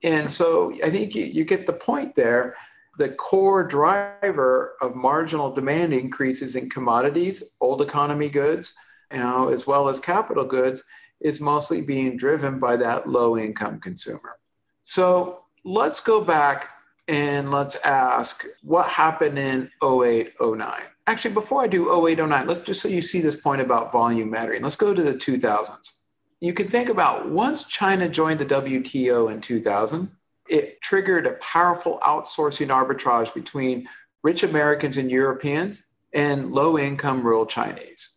And 0.04 0.30
so 0.30 0.74
I 0.84 0.90
think 0.90 1.14
you, 1.14 1.24
you 1.24 1.44
get 1.44 1.66
the 1.66 1.72
point 1.72 2.14
there. 2.14 2.56
The 2.98 3.10
core 3.10 3.66
driver 3.66 4.74
of 4.82 4.94
marginal 4.94 5.52
demand 5.52 5.94
increases 5.94 6.54
in 6.56 6.68
commodities, 6.68 7.56
old 7.60 7.80
economy 7.80 8.28
goods, 8.28 8.74
you 9.10 9.18
know, 9.18 9.48
as 9.48 9.66
well 9.66 9.88
as 9.88 9.98
capital 9.98 10.44
goods, 10.44 10.82
is 11.22 11.40
mostly 11.40 11.80
being 11.80 12.16
driven 12.16 12.58
by 12.58 12.76
that 12.76 13.08
low 13.08 13.38
income 13.38 13.80
consumer. 13.80 14.38
So 14.82 15.44
let's 15.64 16.00
go 16.00 16.20
back 16.20 16.70
and 17.08 17.50
let's 17.50 17.76
ask 17.84 18.44
what 18.62 18.88
happened 18.88 19.38
in 19.38 19.70
08, 19.82 20.34
09. 20.40 20.82
Actually, 21.06 21.34
before 21.34 21.62
I 21.62 21.66
do 21.66 22.06
08, 22.06 22.18
09, 22.18 22.46
let's 22.46 22.62
just 22.62 22.80
so 22.80 22.88
you 22.88 23.02
see 23.02 23.20
this 23.20 23.40
point 23.40 23.60
about 23.60 23.92
volume 23.92 24.30
mattering. 24.30 24.62
Let's 24.62 24.76
go 24.76 24.94
to 24.94 25.02
the 25.02 25.14
2000s 25.14 26.02
you 26.42 26.52
can 26.52 26.66
think 26.66 26.88
about 26.88 27.30
once 27.30 27.68
China 27.68 28.08
joined 28.08 28.40
the 28.40 28.44
WTO 28.44 29.32
in 29.32 29.40
2000, 29.40 30.10
it 30.48 30.82
triggered 30.82 31.24
a 31.24 31.34
powerful 31.34 32.00
outsourcing 32.02 32.66
arbitrage 32.66 33.32
between 33.32 33.88
rich 34.24 34.42
Americans 34.42 34.96
and 34.96 35.08
Europeans 35.08 35.86
and 36.12 36.50
low 36.50 36.80
income 36.80 37.22
rural 37.22 37.46
Chinese. 37.46 38.11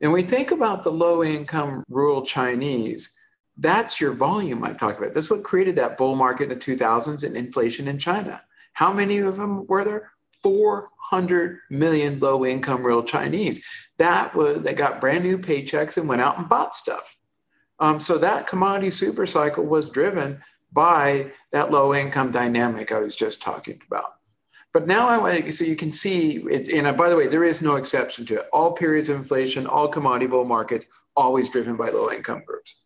And 0.00 0.12
we 0.12 0.22
think 0.22 0.50
about 0.50 0.82
the 0.82 0.92
low 0.92 1.24
income 1.24 1.84
rural 1.88 2.22
Chinese, 2.22 3.18
that's 3.58 4.00
your 4.00 4.12
volume 4.12 4.62
I'm 4.64 4.76
talking 4.76 5.02
about. 5.02 5.14
That's 5.14 5.30
what 5.30 5.42
created 5.42 5.76
that 5.76 5.96
bull 5.96 6.14
market 6.14 6.44
in 6.44 6.48
the 6.50 6.56
2000s 6.56 7.24
and 7.24 7.36
inflation 7.36 7.88
in 7.88 7.98
China. 7.98 8.42
How 8.74 8.92
many 8.92 9.18
of 9.18 9.36
them 9.36 9.66
were 9.66 9.84
there? 9.84 10.12
400 10.42 11.60
million 11.70 12.20
low 12.20 12.44
income 12.44 12.82
rural 12.82 13.02
Chinese. 13.02 13.64
That 13.96 14.34
was, 14.34 14.64
they 14.64 14.74
got 14.74 15.00
brand 15.00 15.24
new 15.24 15.38
paychecks 15.38 15.96
and 15.96 16.08
went 16.08 16.20
out 16.20 16.38
and 16.38 16.48
bought 16.48 16.74
stuff. 16.74 17.16
Um, 17.78 18.00
so 18.00 18.18
that 18.18 18.46
commodity 18.46 18.90
super 18.90 19.26
cycle 19.26 19.64
was 19.64 19.88
driven 19.88 20.42
by 20.72 21.32
that 21.52 21.70
low 21.70 21.94
income 21.94 22.32
dynamic 22.32 22.92
I 22.92 22.98
was 22.98 23.16
just 23.16 23.40
talking 23.40 23.80
about. 23.86 24.15
But 24.76 24.86
now 24.86 25.08
I 25.08 25.16
want 25.16 25.54
so 25.54 25.64
you 25.64 25.74
can 25.74 25.90
see 25.90 26.32
it, 26.50 26.68
and 26.68 26.86
uh, 26.86 26.92
by 26.92 27.08
the 27.08 27.16
way, 27.16 27.28
there 27.28 27.44
is 27.44 27.62
no 27.62 27.76
exception 27.76 28.26
to 28.26 28.40
it. 28.40 28.48
All 28.52 28.72
periods 28.72 29.08
of 29.08 29.16
inflation, 29.16 29.66
all 29.66 29.88
commodity 29.88 30.26
bull 30.26 30.44
markets, 30.44 30.84
always 31.16 31.48
driven 31.48 31.76
by 31.76 31.88
low 31.88 32.12
income 32.12 32.42
groups. 32.46 32.82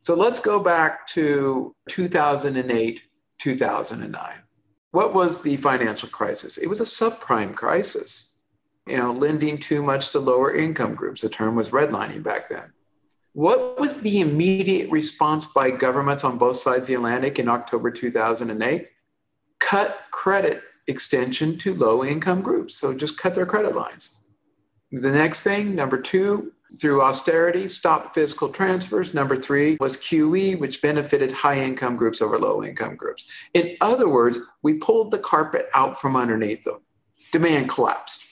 So 0.00 0.16
let's 0.16 0.40
go 0.40 0.58
back 0.58 1.06
to 1.10 1.72
2008, 1.88 3.00
2009. 3.38 4.32
What 4.90 5.14
was 5.14 5.40
the 5.40 5.56
financial 5.56 6.08
crisis? 6.08 6.58
It 6.58 6.66
was 6.66 6.80
a 6.80 6.82
subprime 6.82 7.54
crisis. 7.54 8.34
You 8.88 8.96
know, 8.96 9.12
lending 9.12 9.58
too 9.58 9.84
much 9.84 10.10
to 10.10 10.18
lower 10.18 10.56
income 10.56 10.96
groups. 10.96 11.20
The 11.20 11.28
term 11.28 11.54
was 11.54 11.68
redlining 11.68 12.24
back 12.24 12.48
then. 12.48 12.72
What 13.34 13.78
was 13.78 14.00
the 14.00 14.20
immediate 14.20 14.90
response 14.90 15.46
by 15.46 15.70
governments 15.70 16.24
on 16.24 16.38
both 16.38 16.56
sides 16.56 16.82
of 16.82 16.86
the 16.88 16.94
Atlantic 16.94 17.38
in 17.38 17.48
October 17.48 17.92
2008? 17.92 18.88
Cut 19.60 19.96
credit 20.10 20.64
extension 20.86 21.58
to 21.58 21.74
low 21.74 22.04
income 22.04 22.42
groups. 22.42 22.76
So 22.76 22.96
just 22.96 23.18
cut 23.18 23.34
their 23.34 23.46
credit 23.46 23.74
lines. 23.74 24.16
The 24.92 25.10
next 25.10 25.42
thing, 25.42 25.74
number 25.74 26.00
two, 26.00 26.52
through 26.80 27.02
austerity, 27.02 27.68
stop 27.68 28.14
fiscal 28.14 28.48
transfers. 28.48 29.14
Number 29.14 29.36
three 29.36 29.76
was 29.80 29.96
QE, 29.96 30.58
which 30.58 30.82
benefited 30.82 31.32
high 31.32 31.60
income 31.60 31.96
groups 31.96 32.20
over 32.20 32.38
low 32.38 32.64
income 32.64 32.96
groups. 32.96 33.24
In 33.54 33.76
other 33.80 34.08
words, 34.08 34.38
we 34.62 34.74
pulled 34.74 35.10
the 35.10 35.18
carpet 35.18 35.68
out 35.74 36.00
from 36.00 36.16
underneath 36.16 36.64
them. 36.64 36.80
Demand 37.32 37.68
collapsed. 37.68 38.24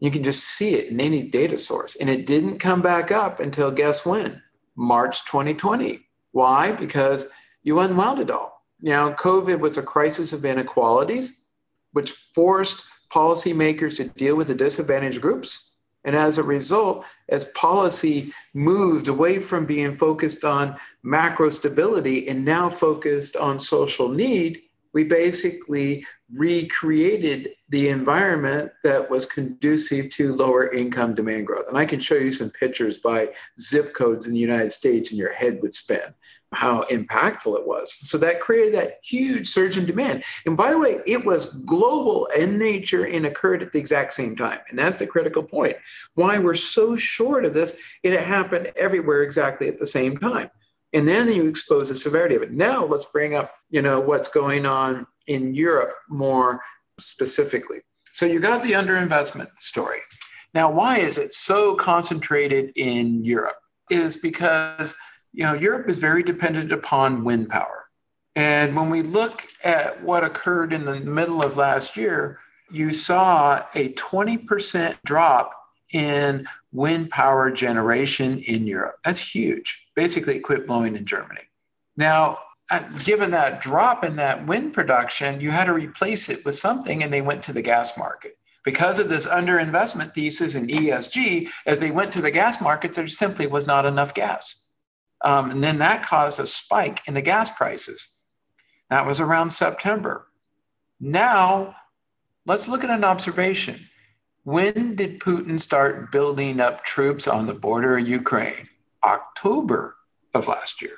You 0.00 0.10
can 0.10 0.22
just 0.22 0.44
see 0.44 0.74
it 0.74 0.90
in 0.90 1.00
any 1.00 1.22
data 1.22 1.56
source. 1.56 1.96
And 1.96 2.08
it 2.08 2.26
didn't 2.26 2.58
come 2.58 2.82
back 2.82 3.12
up 3.12 3.40
until 3.40 3.70
guess 3.70 4.06
when? 4.06 4.42
March 4.76 5.24
2020. 5.26 6.00
Why? 6.32 6.72
Because 6.72 7.30
you 7.62 7.80
unwound 7.80 8.20
it 8.20 8.30
all. 8.30 8.64
Now, 8.80 9.12
COVID 9.12 9.60
was 9.60 9.76
a 9.76 9.82
crisis 9.82 10.32
of 10.32 10.44
inequalities, 10.44 11.44
which 11.92 12.12
forced 12.12 12.84
policymakers 13.12 13.96
to 13.96 14.04
deal 14.04 14.36
with 14.36 14.46
the 14.46 14.54
disadvantaged 14.54 15.20
groups. 15.20 15.72
And 16.04 16.16
as 16.16 16.38
a 16.38 16.42
result, 16.42 17.04
as 17.28 17.46
policy 17.52 18.32
moved 18.54 19.08
away 19.08 19.38
from 19.38 19.66
being 19.66 19.96
focused 19.96 20.44
on 20.44 20.76
macro 21.02 21.50
stability 21.50 22.28
and 22.28 22.44
now 22.44 22.70
focused 22.70 23.36
on 23.36 23.60
social 23.60 24.08
need, 24.08 24.62
we 24.92 25.04
basically 25.04 26.06
recreated 26.32 27.50
the 27.68 27.88
environment 27.88 28.72
that 28.84 29.10
was 29.10 29.26
conducive 29.26 30.10
to 30.12 30.32
lower 30.32 30.72
income 30.72 31.14
demand 31.14 31.46
growth. 31.46 31.68
And 31.68 31.76
I 31.76 31.84
can 31.84 32.00
show 32.00 32.14
you 32.14 32.32
some 32.32 32.50
pictures 32.50 32.98
by 32.98 33.28
zip 33.60 33.92
codes 33.94 34.26
in 34.26 34.32
the 34.32 34.38
United 34.38 34.70
States, 34.72 35.10
and 35.10 35.18
your 35.18 35.32
head 35.32 35.60
would 35.62 35.74
spin 35.74 36.14
how 36.52 36.82
impactful 36.90 37.56
it 37.56 37.66
was. 37.66 37.92
So 38.08 38.18
that 38.18 38.40
created 38.40 38.74
that 38.74 38.98
huge 39.04 39.48
surge 39.48 39.76
in 39.76 39.86
demand. 39.86 40.24
And 40.46 40.56
by 40.56 40.72
the 40.72 40.78
way, 40.78 40.98
it 41.06 41.24
was 41.24 41.54
global 41.64 42.26
in 42.26 42.58
nature 42.58 43.04
and 43.06 43.26
occurred 43.26 43.62
at 43.62 43.72
the 43.72 43.78
exact 43.78 44.12
same 44.12 44.34
time. 44.34 44.58
And 44.68 44.78
that's 44.78 44.98
the 44.98 45.06
critical 45.06 45.42
point. 45.42 45.76
Why 46.14 46.38
we're 46.38 46.54
so 46.54 46.96
short 46.96 47.44
of 47.44 47.54
this, 47.54 47.78
it 48.02 48.18
happened 48.18 48.72
everywhere 48.76 49.22
exactly 49.22 49.68
at 49.68 49.78
the 49.78 49.86
same 49.86 50.16
time. 50.16 50.50
And 50.92 51.06
then 51.06 51.28
you 51.32 51.46
expose 51.46 51.88
the 51.88 51.94
severity 51.94 52.34
of 52.34 52.42
it. 52.42 52.50
Now 52.50 52.84
let's 52.84 53.04
bring 53.04 53.36
up, 53.36 53.54
you 53.70 53.80
know, 53.80 54.00
what's 54.00 54.28
going 54.28 54.66
on 54.66 55.06
in 55.28 55.54
Europe 55.54 55.94
more 56.08 56.60
specifically. 56.98 57.78
So 58.12 58.26
you 58.26 58.40
got 58.40 58.64
the 58.64 58.72
underinvestment 58.72 59.56
story. 59.58 60.00
Now, 60.52 60.68
why 60.68 60.98
is 60.98 61.16
it 61.16 61.32
so 61.32 61.76
concentrated 61.76 62.72
in 62.74 63.24
Europe? 63.24 63.54
Is 63.88 64.16
because 64.16 64.94
you 65.32 65.44
know 65.44 65.54
Europe 65.54 65.88
is 65.88 65.96
very 65.96 66.22
dependent 66.22 66.72
upon 66.72 67.24
wind 67.24 67.48
power. 67.48 67.86
And 68.36 68.76
when 68.76 68.90
we 68.90 69.02
look 69.02 69.46
at 69.64 70.02
what 70.02 70.24
occurred 70.24 70.72
in 70.72 70.84
the 70.84 71.00
middle 71.00 71.42
of 71.42 71.56
last 71.56 71.96
year, 71.96 72.38
you 72.70 72.92
saw 72.92 73.64
a 73.74 73.92
20% 73.94 74.96
drop 75.04 75.52
in 75.92 76.46
wind 76.72 77.10
power 77.10 77.50
generation 77.50 78.38
in 78.42 78.66
Europe. 78.66 78.96
That's 79.04 79.18
huge. 79.18 79.86
Basically, 79.96 80.36
it 80.36 80.40
quit 80.40 80.66
blowing 80.66 80.94
in 80.94 81.04
Germany. 81.04 81.40
Now, 81.96 82.38
uh, 82.70 82.86
given 83.04 83.32
that 83.32 83.60
drop 83.60 84.04
in 84.04 84.14
that 84.16 84.46
wind 84.46 84.72
production, 84.72 85.40
you 85.40 85.50
had 85.50 85.64
to 85.64 85.72
replace 85.72 86.28
it 86.28 86.44
with 86.44 86.54
something, 86.54 87.02
and 87.02 87.12
they 87.12 87.20
went 87.20 87.42
to 87.42 87.52
the 87.52 87.62
gas 87.62 87.98
market. 87.98 88.38
Because 88.64 89.00
of 89.00 89.08
this 89.08 89.26
underinvestment 89.26 90.12
thesis 90.12 90.54
in 90.54 90.68
ESG, 90.68 91.50
as 91.66 91.80
they 91.80 91.90
went 91.90 92.12
to 92.12 92.20
the 92.20 92.30
gas 92.30 92.60
markets, 92.60 92.96
there 92.96 93.08
simply 93.08 93.48
was 93.48 93.66
not 93.66 93.86
enough 93.86 94.14
gas. 94.14 94.69
Um, 95.22 95.50
and 95.50 95.62
then 95.62 95.78
that 95.78 96.06
caused 96.06 96.40
a 96.40 96.46
spike 96.46 97.02
in 97.06 97.14
the 97.14 97.22
gas 97.22 97.50
prices. 97.50 98.14
That 98.88 99.06
was 99.06 99.20
around 99.20 99.50
September. 99.50 100.26
Now, 100.98 101.76
let's 102.46 102.68
look 102.68 102.84
at 102.84 102.90
an 102.90 103.04
observation. 103.04 103.86
When 104.44 104.96
did 104.96 105.20
Putin 105.20 105.60
start 105.60 106.10
building 106.10 106.60
up 106.60 106.84
troops 106.84 107.28
on 107.28 107.46
the 107.46 107.54
border 107.54 107.98
of 107.98 108.08
Ukraine? 108.08 108.68
October 109.04 109.96
of 110.34 110.48
last 110.48 110.82
year 110.82 110.96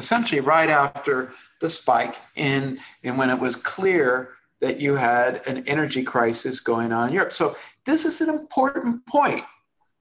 essentially 0.00 0.40
right 0.40 0.70
after 0.70 1.32
the 1.60 1.68
spike 1.68 2.16
in, 2.34 2.80
and 3.04 3.18
when 3.18 3.30
it 3.30 3.38
was 3.38 3.54
clear 3.54 4.30
that 4.60 4.80
you 4.80 4.94
had 4.94 5.46
an 5.46 5.66
energy 5.66 6.02
crisis 6.02 6.58
going 6.60 6.90
on 6.90 7.08
in 7.08 7.14
Europe. 7.14 7.32
So 7.32 7.54
this 7.84 8.04
is 8.04 8.20
an 8.20 8.30
important 8.30 9.04
point. 9.06 9.44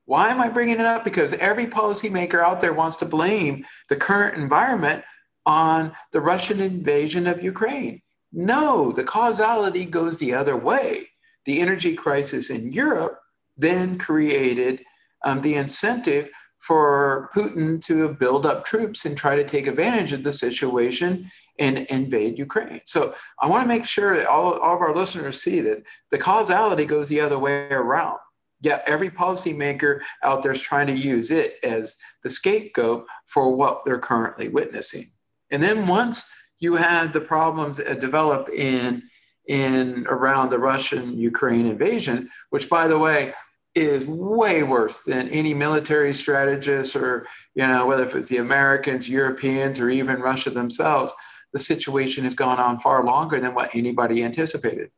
Why 0.09 0.29
am 0.31 0.41
I 0.41 0.49
bringing 0.49 0.79
it 0.79 0.87
up? 0.87 1.03
Because 1.03 1.33
every 1.33 1.67
policymaker 1.67 2.43
out 2.43 2.59
there 2.61 2.73
wants 2.73 2.97
to 2.97 3.05
blame 3.05 3.63
the 3.89 3.95
current 3.95 4.41
environment 4.41 5.03
on 5.45 5.91
the 6.13 6.19
Russian 6.19 6.59
invasion 6.59 7.27
of 7.27 7.43
Ukraine. 7.43 8.01
No, 8.33 8.91
the 8.91 9.03
causality 9.03 9.85
goes 9.85 10.17
the 10.17 10.33
other 10.33 10.57
way. 10.57 11.09
the 11.45 11.59
energy 11.61 11.95
crisis 11.95 12.49
in 12.49 12.71
Europe 12.71 13.19
then 13.57 13.97
created 13.97 14.83
um, 15.25 15.41
the 15.41 15.55
incentive 15.55 16.29
for 16.59 17.29
Putin 17.35 17.81
to 17.83 18.09
build 18.23 18.45
up 18.45 18.65
troops 18.65 19.05
and 19.05 19.17
try 19.17 19.35
to 19.35 19.43
take 19.43 19.67
advantage 19.67 20.11
of 20.11 20.23
the 20.23 20.31
situation 20.31 21.29
and 21.57 21.79
invade 21.97 22.37
Ukraine. 22.37 22.81
So 22.85 23.13
I 23.41 23.47
want 23.47 23.63
to 23.63 23.67
make 23.67 23.85
sure 23.85 24.17
that 24.17 24.27
all, 24.27 24.53
all 24.59 24.75
of 24.75 24.81
our 24.81 24.95
listeners 24.95 25.41
see 25.41 25.59
that 25.61 25.83
the 26.11 26.17
causality 26.17 26.85
goes 26.85 27.07
the 27.09 27.21
other 27.21 27.39
way 27.39 27.67
around. 27.69 28.19
Yet 28.61 28.83
every 28.85 29.09
policymaker 29.09 30.01
out 30.23 30.43
there 30.43 30.51
is 30.51 30.61
trying 30.61 30.87
to 30.87 30.97
use 30.97 31.31
it 31.31 31.55
as 31.63 31.97
the 32.23 32.29
scapegoat 32.29 33.05
for 33.27 33.55
what 33.55 33.85
they're 33.85 33.99
currently 33.99 34.49
witnessing. 34.49 35.07
And 35.51 35.63
then 35.63 35.87
once 35.87 36.29
you 36.59 36.75
had 36.75 37.13
the 37.13 37.21
problems 37.21 37.77
that 37.77 37.99
develop 37.99 38.49
in 38.49 39.03
in 39.47 40.05
around 40.07 40.49
the 40.49 40.59
Russian 40.59 41.17
Ukraine 41.17 41.65
invasion, 41.65 42.29
which 42.51 42.69
by 42.69 42.87
the 42.87 42.99
way 42.99 43.33
is 43.75 44.05
way 44.05 44.63
worse 44.63 45.03
than 45.03 45.29
any 45.29 45.53
military 45.53 46.13
strategist 46.13 46.95
or 46.95 47.27
you 47.55 47.65
know 47.65 47.85
whether 47.85 48.03
if 48.03 48.15
it's 48.15 48.27
the 48.27 48.37
Americans, 48.37 49.09
Europeans, 49.09 49.79
or 49.79 49.89
even 49.89 50.19
Russia 50.19 50.49
themselves. 50.49 51.13
The 51.51 51.59
situation 51.59 52.25
has 52.25 52.35
gone 52.35 52.59
on 52.59 52.79
far 52.79 53.03
longer 53.03 53.39
than 53.39 53.55
what 53.55 53.73
anybody 53.73 54.23
anticipated. 54.23 54.91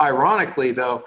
Ironically, 0.00 0.70
though, 0.70 1.02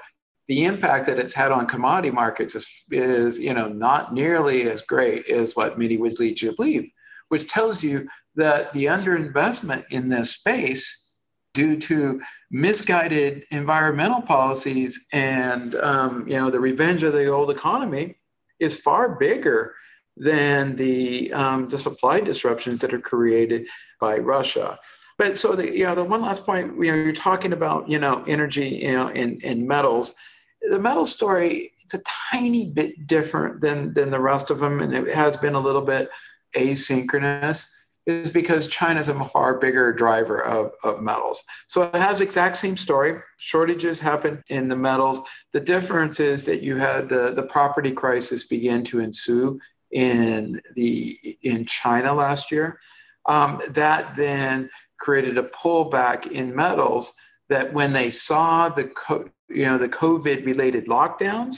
the 0.50 0.66
impact 0.66 1.06
that 1.06 1.20
it's 1.20 1.34
had 1.34 1.52
on 1.52 1.68
commodity 1.68 2.10
markets 2.10 2.56
is, 2.56 2.68
is 2.92 3.40
you 3.40 3.54
know 3.54 3.70
not 3.70 4.14
nearly 4.14 4.70
as 4.70 4.82
great 4.82 5.30
as 5.30 5.56
what 5.56 5.78
many 5.78 5.96
would 5.96 6.20
lead 6.20 6.42
you 6.42 6.50
to 6.50 6.56
believe, 6.56 6.92
which 7.30 7.48
tells 7.48 7.84
you 7.84 8.08
that 8.36 8.74
the 8.74 8.86
underinvestment 8.86 9.86
in 9.92 10.10
this 10.10 10.32
space 10.32 11.12
due 11.54 11.80
to 11.80 12.20
misguided 12.52 13.44
environmental 13.52 14.22
policies 14.22 15.08
and 15.14 15.76
um, 15.76 16.28
you 16.28 16.36
know 16.36 16.50
the 16.50 16.60
revenge 16.60 17.04
of 17.04 17.14
the 17.14 17.28
old 17.28 17.52
economy 17.52 18.16
is 18.60 18.82
far 18.82 19.16
bigger 19.16 19.76
than 20.18 20.76
the 20.76 21.32
um, 21.32 21.70
the 21.70 21.78
supply 21.78 22.20
disruptions 22.20 22.82
that 22.82 22.94
are 22.94 23.00
created 23.00 23.68
by 24.02 24.18
Russia. 24.18 24.80
But 25.20 25.38
so 25.38 25.56
the 25.56 25.70
you 25.78 25.84
know 25.84 25.94
the 25.94 26.04
one 26.04 26.24
last 26.24 26.44
point 26.44 26.74
you 26.84 26.92
know 26.92 26.98
you're 26.98 27.14
talking 27.14 27.54
about 27.54 27.88
you 27.88 28.00
know 28.00 28.24
energy 28.28 28.80
you 28.82 28.94
know 28.94 29.10
in 29.10 29.40
in 29.42 29.68
metals, 29.68 30.16
the 30.62 30.80
metal 30.80 31.06
story 31.06 31.74
it's 31.84 31.94
a 31.96 32.12
tiny 32.32 32.70
bit 32.70 33.08
different 33.08 33.62
than 33.62 33.94
than 33.94 34.12
the 34.12 34.20
rest 34.20 34.52
of 34.52 34.60
them, 34.60 34.82
and 34.82 34.94
it 34.94 35.16
has 35.16 35.36
been 35.38 35.56
a 35.56 35.60
little 35.60 35.82
bit 35.82 36.10
asynchronous 36.56 37.68
is 38.06 38.32
because 38.32 38.68
China 38.68 39.00
is 39.00 39.08
a 39.08 39.26
far 39.26 39.60
bigger 39.60 39.94
driver 39.94 40.42
of, 40.44 40.72
of 40.84 41.02
metals. 41.02 41.44
So 41.68 41.84
it 41.84 41.96
has 41.96 42.22
exact 42.22 42.58
same 42.58 42.78
story. 42.78 43.20
Shortages 43.38 44.00
happen 44.00 44.44
in 44.50 44.68
the 44.68 44.76
metals. 44.76 45.22
The 45.52 45.60
difference 45.60 46.20
is 46.20 46.46
that 46.46 46.64
you 46.64 46.78
had 46.78 47.08
the, 47.10 47.34
the 47.36 47.44
property 47.44 47.92
crisis 47.92 48.48
begin 48.48 48.84
to 48.86 49.00
ensue 49.00 49.60
in 49.92 50.62
the 50.76 51.38
in 51.42 51.66
China 51.66 52.14
last 52.14 52.52
year. 52.52 52.80
Um, 53.26 53.62
that 53.70 54.16
then 54.16 54.70
created 55.00 55.38
a 55.38 55.44
pullback 55.44 56.32
in 56.32 56.56
metals 56.56 57.14
that 57.50 57.74
when 57.74 57.94
they 57.94 58.10
saw 58.10 58.70
the 58.70 58.86
co- 58.86 59.30
you 59.50 59.66
know 59.66 59.78
the 59.78 59.90
COVID 59.90 60.46
related 60.46 60.88
lockdowns, 60.88 61.58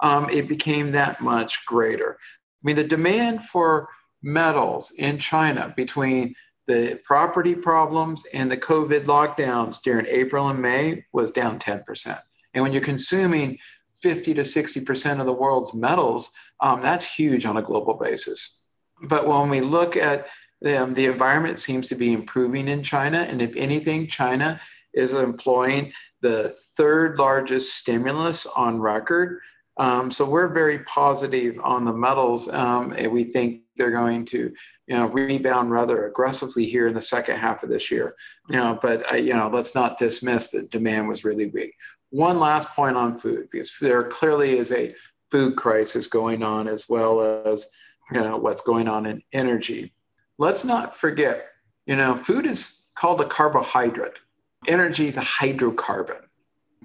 um, 0.00 0.28
it 0.30 0.48
became 0.48 0.92
that 0.92 1.20
much 1.20 1.64
greater. 1.66 2.18
I 2.20 2.62
mean, 2.62 2.76
the 2.76 2.84
demand 2.84 3.44
for 3.44 3.88
metals 4.22 4.92
in 4.92 5.18
China 5.18 5.72
between 5.76 6.34
the 6.66 7.00
property 7.04 7.54
problems 7.54 8.24
and 8.32 8.50
the 8.50 8.56
COVID 8.56 9.04
lockdowns 9.04 9.80
during 9.82 10.06
April 10.06 10.48
and 10.48 10.60
May 10.60 11.04
was 11.12 11.30
down 11.30 11.58
10%. 11.58 12.18
And 12.54 12.62
when 12.62 12.72
you're 12.72 12.82
consuming 12.82 13.58
50 14.02 14.34
to 14.34 14.40
60% 14.42 15.20
of 15.20 15.26
the 15.26 15.32
world's 15.32 15.74
metals, 15.74 16.30
um, 16.60 16.82
that's 16.82 17.04
huge 17.04 17.46
on 17.46 17.56
a 17.56 17.62
global 17.62 17.94
basis. 17.94 18.64
But 19.02 19.28
when 19.28 19.48
we 19.48 19.60
look 19.60 19.96
at 19.96 20.26
them, 20.60 20.94
the 20.94 21.06
environment 21.06 21.58
seems 21.60 21.88
to 21.88 21.94
be 21.94 22.12
improving 22.12 22.68
in 22.68 22.82
China. 22.82 23.18
And 23.18 23.40
if 23.40 23.54
anything, 23.54 24.08
China 24.08 24.60
is 24.96 25.12
employing 25.12 25.92
the 26.22 26.54
third 26.76 27.18
largest 27.18 27.76
stimulus 27.76 28.46
on 28.46 28.80
record 28.80 29.40
um, 29.78 30.10
so 30.10 30.28
we're 30.28 30.48
very 30.48 30.80
positive 30.80 31.58
on 31.62 31.84
the 31.84 31.92
metals, 31.92 32.48
um, 32.48 32.92
and 32.92 33.12
we 33.12 33.24
think 33.24 33.62
they're 33.76 33.90
going 33.90 34.24
to, 34.26 34.52
you 34.86 34.96
know, 34.96 35.06
rebound 35.06 35.70
rather 35.70 36.06
aggressively 36.06 36.64
here 36.64 36.88
in 36.88 36.94
the 36.94 37.00
second 37.00 37.36
half 37.36 37.62
of 37.62 37.68
this 37.68 37.90
year. 37.90 38.14
You 38.48 38.56
know, 38.56 38.78
but 38.80 39.12
uh, 39.12 39.16
you 39.16 39.34
know, 39.34 39.50
let's 39.52 39.74
not 39.74 39.98
dismiss 39.98 40.50
that 40.52 40.70
demand 40.70 41.08
was 41.08 41.24
really 41.24 41.46
weak. 41.46 41.74
One 42.10 42.38
last 42.38 42.68
point 42.70 42.96
on 42.96 43.18
food, 43.18 43.48
because 43.52 43.72
there 43.80 44.04
clearly 44.04 44.58
is 44.58 44.72
a 44.72 44.94
food 45.30 45.56
crisis 45.56 46.06
going 46.06 46.42
on 46.42 46.68
as 46.68 46.88
well 46.88 47.42
as 47.46 47.66
you 48.12 48.20
know 48.20 48.38
what's 48.38 48.62
going 48.62 48.88
on 48.88 49.04
in 49.04 49.22
energy. 49.32 49.92
Let's 50.38 50.64
not 50.64 50.96
forget, 50.96 51.48
you 51.86 51.96
know, 51.96 52.16
food 52.16 52.46
is 52.46 52.84
called 52.94 53.20
a 53.20 53.26
carbohydrate. 53.26 54.18
Energy 54.66 55.08
is 55.08 55.16
a 55.16 55.22
hydrocarbon 55.22 56.26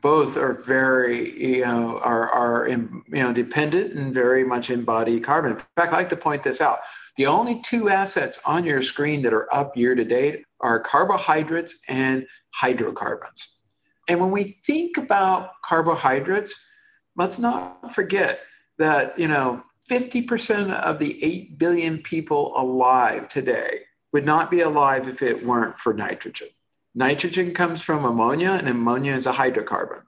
both 0.01 0.35
are 0.35 0.53
very 0.53 1.57
you 1.57 1.61
know 1.61 1.99
are 1.99 2.29
are 2.29 2.65
in, 2.67 3.03
you 3.07 3.23
know 3.23 3.31
dependent 3.31 3.93
and 3.93 4.13
very 4.13 4.43
much 4.43 4.69
embody 4.69 5.19
carbon. 5.19 5.51
In 5.51 5.57
fact, 5.77 5.93
I 5.93 5.97
like 5.97 6.09
to 6.09 6.17
point 6.17 6.43
this 6.43 6.59
out. 6.59 6.79
The 7.17 7.27
only 7.27 7.61
two 7.61 7.89
assets 7.89 8.39
on 8.45 8.65
your 8.65 8.81
screen 8.81 9.21
that 9.21 9.33
are 9.33 9.53
up 9.53 9.77
year 9.77 9.95
to 9.95 10.03
date 10.03 10.43
are 10.59 10.79
carbohydrates 10.79 11.79
and 11.87 12.25
hydrocarbons. 12.53 13.57
And 14.07 14.19
when 14.19 14.31
we 14.31 14.43
think 14.43 14.97
about 14.97 15.51
carbohydrates, 15.63 16.55
let's 17.15 17.37
not 17.37 17.93
forget 17.93 18.41
that 18.79 19.17
you 19.17 19.27
know 19.27 19.63
50% 19.89 20.73
of 20.73 20.99
the 20.99 21.23
8 21.23 21.57
billion 21.57 21.97
people 21.97 22.53
alive 22.55 23.27
today 23.27 23.81
would 24.13 24.25
not 24.25 24.49
be 24.49 24.61
alive 24.61 25.07
if 25.07 25.21
it 25.21 25.45
weren't 25.45 25.77
for 25.77 25.93
nitrogen. 25.93 26.47
Nitrogen 26.93 27.53
comes 27.53 27.81
from 27.81 28.03
ammonia, 28.03 28.51
and 28.51 28.67
ammonia 28.67 29.15
is 29.15 29.25
a 29.25 29.31
hydrocarbon. 29.31 30.01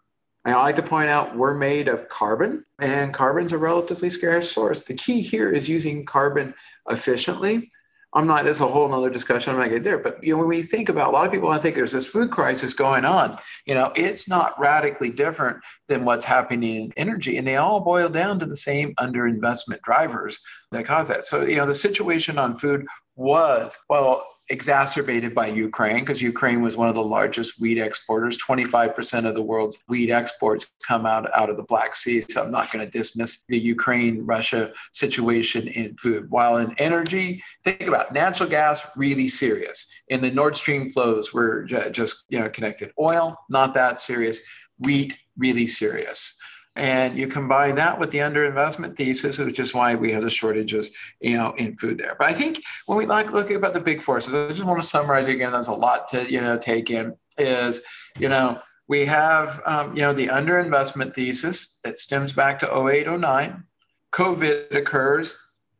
I 0.45 0.53
like 0.55 0.75
to 0.75 0.83
point 0.83 1.09
out 1.09 1.37
we're 1.37 1.53
made 1.53 1.87
of 1.87 2.09
carbon, 2.09 2.65
and 2.79 3.13
carbon's 3.13 3.53
a 3.53 3.57
relatively 3.57 4.09
scarce 4.09 4.51
source. 4.51 4.83
The 4.83 4.95
key 4.95 5.21
here 5.21 5.49
is 5.49 5.69
using 5.69 6.05
carbon 6.05 6.53
efficiently. 6.89 7.71
I'm 8.15 8.27
not, 8.27 8.43
there's 8.43 8.59
a 8.59 8.67
whole 8.67 8.93
other 8.93 9.09
discussion. 9.09 9.53
I'm 9.53 9.59
not 9.59 9.69
get 9.69 9.83
there. 9.83 9.97
But 9.97 10.23
you 10.23 10.33
know, 10.33 10.39
when 10.39 10.47
we 10.47 10.61
think 10.61 10.89
about 10.89 11.09
a 11.09 11.11
lot 11.11 11.25
of 11.25 11.31
people 11.31 11.49
I 11.49 11.57
think 11.57 11.75
there's 11.75 11.93
this 11.93 12.05
food 12.05 12.29
crisis 12.29 12.73
going 12.73 13.05
on, 13.05 13.39
you 13.65 13.73
know, 13.73 13.91
it's 13.95 14.27
not 14.27 14.59
radically 14.59 15.09
different 15.09 15.57
than 15.87 16.05
what's 16.05 16.25
happening 16.25 16.75
in 16.75 16.93
energy. 16.95 17.37
And 17.37 17.47
they 17.47 17.55
all 17.55 17.79
boil 17.79 18.09
down 18.09 18.39
to 18.39 18.45
the 18.45 18.57
same 18.57 18.93
underinvestment 18.95 19.81
drivers 19.81 20.37
that 20.71 20.85
cause 20.85 21.07
that. 21.07 21.25
So, 21.25 21.43
you 21.43 21.55
know, 21.55 21.65
the 21.65 21.73
situation 21.73 22.37
on 22.37 22.59
food 22.59 22.85
was, 23.15 23.77
well, 23.89 24.27
exacerbated 24.53 25.33
by 25.33 25.47
Ukraine 25.47 26.01
because 26.01 26.21
Ukraine 26.21 26.61
was 26.61 26.77
one 26.77 26.87
of 26.87 26.93
the 26.93 27.03
largest 27.03 27.59
wheat 27.59 27.79
exporters. 27.79 28.37
25% 28.37 29.27
of 29.27 29.33
the 29.33 29.41
world's 29.41 29.83
wheat 29.87 30.11
exports 30.11 30.67
come 30.87 31.07
out, 31.07 31.27
out 31.35 31.49
of 31.49 31.57
the 31.57 31.63
Black 31.63 31.95
Sea. 31.95 32.21
So 32.29 32.43
I'm 32.43 32.51
not 32.51 32.71
going 32.71 32.85
to 32.85 32.91
dismiss 32.99 33.43
the 33.49 33.57
Ukraine 33.57 34.23
Russia 34.27 34.71
situation 34.91 35.67
in 35.67 35.97
food. 35.97 36.29
While 36.29 36.57
in 36.57 36.75
energy, 36.77 37.43
think 37.63 37.87
about 37.87 38.13
natural 38.13 38.47
gas, 38.47 38.85
really 38.95 39.27
serious. 39.27 39.91
In 40.09 40.21
the 40.21 40.29
Nord 40.29 40.55
Stream 40.55 40.91
flows, 40.91 41.33
we're 41.33 41.63
just 41.89 42.23
you 42.29 42.39
know 42.39 42.47
connected. 42.47 42.91
Oil, 42.99 43.35
not 43.49 43.73
that 43.73 43.99
serious. 43.99 44.39
Wheat, 44.77 45.17
really 45.35 45.65
serious. 45.65 46.37
And 46.75 47.17
you 47.17 47.27
combine 47.27 47.75
that 47.75 47.99
with 47.99 48.09
the 48.09 48.17
underinvestment 48.19 48.95
thesis, 48.95 49.37
which 49.37 49.59
is 49.59 49.75
why 49.75 49.93
we 49.93 50.11
have 50.11 50.23
the 50.23 50.29
shortages, 50.29 50.89
you 51.19 51.37
know, 51.37 51.53
in 51.57 51.77
food 51.77 51.99
there. 51.99 52.15
But 52.17 52.29
I 52.29 52.33
think 52.33 52.63
when 52.87 52.97
we 52.97 53.05
like 53.05 53.31
look 53.31 53.51
about 53.51 53.73
the 53.73 53.79
big 53.79 54.01
forces, 54.01 54.33
I 54.33 54.47
just 54.47 54.63
want 54.63 54.81
to 54.81 54.87
summarize 54.87 55.27
again. 55.27 55.51
There's 55.51 55.67
a 55.67 55.73
lot 55.73 56.07
to 56.09 56.29
you 56.31 56.41
know 56.41 56.57
take 56.57 56.89
in. 56.89 57.15
Is 57.37 57.83
you 58.19 58.29
know 58.29 58.59
we 58.87 59.05
have 59.05 59.61
um, 59.67 59.95
you 59.95 60.01
know 60.01 60.13
the 60.13 60.27
underinvestment 60.27 61.13
thesis 61.13 61.79
that 61.83 61.99
stems 61.99 62.33
back 62.33 62.59
to 62.59 62.87
08, 62.89 63.07
09. 63.07 63.63
COVID 64.11 64.75
occurs, 64.75 65.37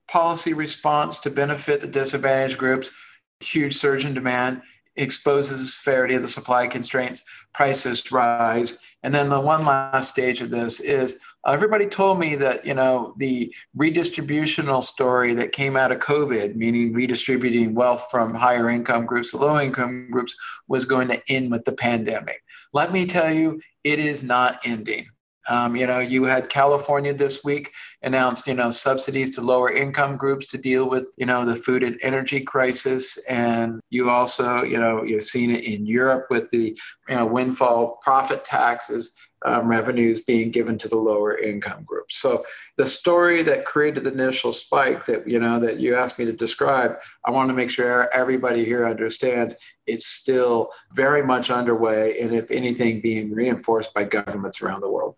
policy 0.08 0.54
response 0.54 1.18
to 1.20 1.30
benefit 1.32 1.82
the 1.82 1.88
disadvantaged 1.88 2.58
groups, 2.58 2.92
huge 3.40 3.76
surge 3.76 4.06
in 4.06 4.14
demand 4.14 4.62
exposes 4.96 5.60
the 5.60 5.68
severity 5.68 6.16
of 6.16 6.22
the 6.22 6.28
supply 6.28 6.68
constraints, 6.68 7.24
prices 7.54 8.12
rise. 8.12 8.78
And 9.04 9.14
then 9.14 9.30
the 9.30 9.40
one 9.40 9.66
last 9.66 10.10
stage 10.10 10.42
of 10.42 10.50
this 10.50 10.80
is 10.80 11.20
everybody 11.46 11.88
told 11.88 12.20
me 12.20 12.36
that, 12.36 12.66
you 12.66 12.74
know, 12.74 13.14
the 13.18 13.54
redistributional 13.78 14.82
story 14.82 15.34
that 15.34 15.52
came 15.52 15.76
out 15.76 15.92
of 15.92 16.00
COVID, 16.00 16.56
meaning 16.56 16.94
redistributing 16.94 17.76
wealth 17.76 18.08
from 18.10 18.34
higher 18.34 18.70
income 18.70 19.06
groups 19.06 19.32
to 19.32 19.38
low 19.38 19.60
income 19.60 20.10
groups, 20.10 20.36
was 20.68 20.86
going 20.86 21.10
to 21.10 21.22
end 21.30 21.52
with 21.52 21.66
the 21.66 21.74
pandemic. 21.74 22.42
Let 22.72 22.94
me 22.94 23.06
tell 23.06 23.34
you, 23.34 23.62
it 23.84 24.00
is 24.00 24.24
not 24.24 24.62
ending. 24.66 25.08
Um, 25.50 25.76
you 25.76 25.86
know, 25.88 26.00
you 26.00 26.24
had 26.24 26.50
California 26.50 27.14
this 27.14 27.44
week 27.44 27.72
announced, 28.02 28.48
you 28.48 28.54
know, 28.54 28.72
subsidies 28.72 29.36
to 29.36 29.42
lower 29.42 29.72
income 29.72 30.18
groups 30.18 30.48
to 30.50 30.58
deal 30.58 30.90
with, 30.90 31.14
you 31.18 31.26
know, 31.26 31.46
the 31.46 31.56
food 31.56 31.84
and 31.84 32.00
energy 32.02 32.42
crisis. 32.42 33.18
And 33.28 33.80
you 33.90 34.10
also, 34.10 34.64
you 34.64 34.78
know, 34.78 35.04
you've 35.04 35.26
seen 35.26 35.52
it 35.52 35.64
in 35.64 35.86
Europe 35.86 36.28
with 36.30 36.50
the, 36.50 36.78
you 37.10 37.16
know, 37.16 37.26
windfall 37.26 38.00
profit 38.02 38.46
taxes. 38.46 39.16
um, 39.46 39.68
revenues 39.68 40.22
being 40.22 40.52
given 40.52 40.78
to 40.80 40.88
the 40.88 40.96
lower 40.96 41.38
income 41.38 41.84
groups. 41.84 42.18
So 42.18 42.46
the 42.78 42.88
story 42.88 43.44
that 43.44 43.66
created 43.66 44.04
the 44.04 44.12
initial 44.12 44.54
spike 44.54 45.06
that 45.06 45.28
you 45.28 45.40
know 45.40 45.60
that 45.60 45.80
you 45.80 45.96
asked 45.96 46.18
me 46.20 46.26
to 46.26 46.34
describe, 46.34 46.98
I 47.26 47.32
want 47.32 47.50
to 47.50 47.54
make 47.54 47.70
sure 47.70 48.10
everybody 48.14 48.66
here 48.66 48.88
understands 48.88 49.56
it's 49.86 50.08
still 50.08 50.70
very 50.94 51.24
much 51.24 51.52
underway, 51.52 52.20
and 52.22 52.34
if 52.34 52.50
anything, 52.52 53.02
being 53.02 53.32
reinforced 53.34 53.94
by 53.94 54.06
governments 54.06 54.62
around 54.62 54.82
the 54.82 54.90
world. 54.90 55.16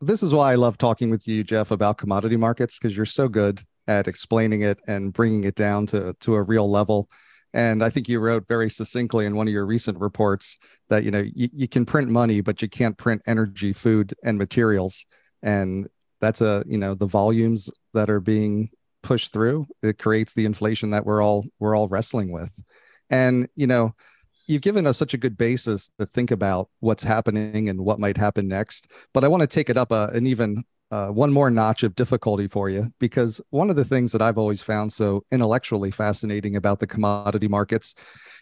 This 0.00 0.22
is 0.22 0.32
why 0.32 0.52
I 0.52 0.54
love 0.54 0.78
talking 0.78 1.10
with 1.10 1.28
you, 1.28 1.44
Jeff, 1.44 1.70
about 1.70 1.98
commodity 1.98 2.36
markets 2.36 2.78
because 2.78 2.96
you're 2.96 3.04
so 3.04 3.28
good 3.28 3.62
at 3.86 4.08
explaining 4.08 4.62
it 4.62 4.80
and 4.86 5.12
bringing 5.12 5.44
it 5.44 5.54
down 5.54 5.86
to 5.86 6.14
to 6.20 6.34
a 6.34 6.42
real 6.42 6.70
level. 6.70 7.10
And 7.52 7.84
I 7.84 7.90
think 7.90 8.08
you 8.08 8.18
wrote 8.18 8.48
very 8.48 8.70
succinctly 8.70 9.26
in 9.26 9.34
one 9.36 9.46
of 9.46 9.52
your 9.52 9.66
recent 9.66 9.98
reports 9.98 10.56
that 10.88 11.04
you 11.04 11.10
know 11.10 11.24
you, 11.34 11.48
you 11.52 11.68
can 11.68 11.84
print 11.84 12.08
money, 12.08 12.40
but 12.40 12.62
you 12.62 12.68
can't 12.68 12.96
print 12.96 13.20
energy, 13.26 13.74
food, 13.74 14.14
and 14.24 14.38
materials. 14.38 15.04
And 15.42 15.86
that's 16.20 16.40
a 16.40 16.64
you 16.66 16.78
know 16.78 16.94
the 16.94 17.06
volumes 17.06 17.68
that 17.92 18.08
are 18.08 18.20
being 18.20 18.70
pushed 19.02 19.34
through. 19.34 19.66
It 19.82 19.98
creates 19.98 20.32
the 20.32 20.46
inflation 20.46 20.90
that 20.90 21.04
we're 21.04 21.22
all 21.22 21.44
we're 21.58 21.76
all 21.76 21.88
wrestling 21.88 22.32
with. 22.32 22.58
And 23.10 23.48
you 23.54 23.66
know, 23.66 23.94
you've 24.50 24.62
given 24.62 24.86
us 24.86 24.98
such 24.98 25.14
a 25.14 25.18
good 25.18 25.38
basis 25.38 25.90
to 25.98 26.04
think 26.04 26.32
about 26.32 26.68
what's 26.80 27.04
happening 27.04 27.68
and 27.68 27.80
what 27.80 28.00
might 28.00 28.16
happen 28.16 28.48
next. 28.48 28.90
But 29.14 29.22
I 29.22 29.28
want 29.28 29.42
to 29.42 29.46
take 29.46 29.70
it 29.70 29.76
up 29.76 29.92
a, 29.92 30.10
an 30.12 30.26
even 30.26 30.64
uh, 30.90 31.08
one 31.08 31.32
more 31.32 31.50
notch 31.50 31.84
of 31.84 31.94
difficulty 31.94 32.48
for 32.48 32.68
you 32.68 32.92
because 32.98 33.40
one 33.50 33.70
of 33.70 33.76
the 33.76 33.84
things 33.84 34.10
that 34.10 34.20
I've 34.20 34.38
always 34.38 34.60
found 34.60 34.92
so 34.92 35.24
intellectually 35.30 35.92
fascinating 35.92 36.56
about 36.56 36.80
the 36.80 36.86
commodity 36.88 37.46
markets 37.46 37.94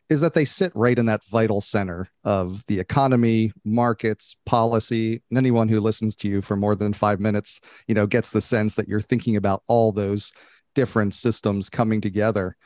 is 0.09 0.23
that 0.23 0.33
they 0.33 0.47
sit 0.47 0.73
right 0.75 0.99
in 0.99 1.05
that 1.05 1.23
vital 1.27 1.61
center 1.61 2.09
of 2.25 2.65
the 2.69 2.81
economy, 2.81 3.53
markets, 3.67 4.35
policy. 4.47 5.23
And 5.29 5.37
anyone 5.37 5.69
who 5.69 5.79
listens 5.79 6.17
to 6.17 6.29
you 6.29 6.41
for 6.41 6.57
more 6.57 6.75
than 6.75 6.95
five 6.95 7.21
minutes, 7.21 7.61
you 7.87 7.95
know, 7.95 8.07
gets 8.07 8.31
the 8.31 8.41
sense 8.41 8.75
that 8.77 8.89
you're 8.89 9.03
thinking 9.03 9.37
about 9.37 9.63
all 9.69 9.93
those 9.93 10.33
different 10.75 11.13
systems 11.13 11.69
coming 11.69 12.01
together. 12.01 12.57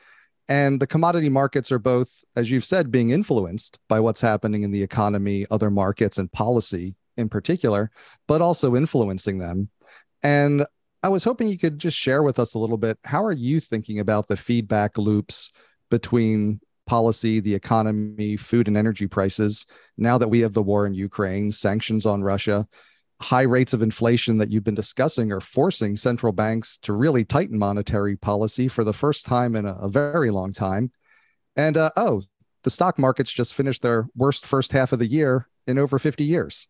And 0.49 0.79
the 0.79 0.87
commodity 0.87 1.29
markets 1.29 1.71
are 1.71 1.79
both, 1.79 2.23
as 2.35 2.51
you've 2.51 2.65
said, 2.65 2.91
being 2.91 3.11
influenced 3.11 3.79
by 3.87 3.99
what's 3.99 4.21
happening 4.21 4.63
in 4.63 4.71
the 4.71 4.83
economy, 4.83 5.45
other 5.49 5.71
markets, 5.71 6.17
and 6.17 6.31
policy 6.31 6.95
in 7.17 7.29
particular, 7.29 7.91
but 8.27 8.41
also 8.41 8.75
influencing 8.75 9.37
them. 9.37 9.69
And 10.21 10.65
I 11.01 11.09
was 11.09 11.23
hoping 11.23 11.47
you 11.47 11.57
could 11.57 11.79
just 11.79 11.97
share 11.97 12.23
with 12.23 12.39
us 12.39 12.53
a 12.53 12.59
little 12.59 12.77
bit 12.77 12.97
how 13.03 13.23
are 13.23 13.33
you 13.33 13.59
thinking 13.59 13.99
about 13.99 14.27
the 14.27 14.37
feedback 14.37 14.97
loops 14.97 15.51
between 15.89 16.59
policy, 16.85 17.39
the 17.39 17.53
economy, 17.55 18.35
food 18.35 18.67
and 18.67 18.75
energy 18.75 19.07
prices 19.07 19.65
now 19.97 20.17
that 20.17 20.27
we 20.27 20.39
have 20.39 20.53
the 20.53 20.63
war 20.63 20.85
in 20.85 20.93
Ukraine, 20.93 21.51
sanctions 21.51 22.05
on 22.05 22.23
Russia, 22.23 22.67
high 23.23 23.43
rates 23.43 23.73
of 23.73 23.81
inflation 23.81 24.37
that 24.37 24.49
you've 24.49 24.63
been 24.63 24.75
discussing 24.75 25.31
are 25.31 25.39
forcing 25.39 25.95
central 25.95 26.33
banks 26.33 26.77
to 26.77 26.93
really 26.93 27.23
tighten 27.23 27.57
monetary 27.57 28.15
policy 28.15 28.67
for 28.67 28.83
the 28.83 28.93
first 28.93 29.25
time 29.25 29.55
in 29.55 29.65
a, 29.65 29.73
a 29.73 29.89
very 29.89 30.29
long 30.29 30.51
time. 30.51 30.91
And 31.55 31.77
uh, 31.77 31.91
oh, 31.95 32.23
the 32.63 32.69
stock 32.69 32.99
markets 32.99 33.31
just 33.31 33.53
finished 33.53 33.81
their 33.81 34.07
worst 34.15 34.45
first 34.45 34.71
half 34.73 34.91
of 34.91 34.99
the 34.99 35.07
year 35.07 35.47
in 35.67 35.79
over 35.79 35.97
50 35.97 36.23
years. 36.23 36.67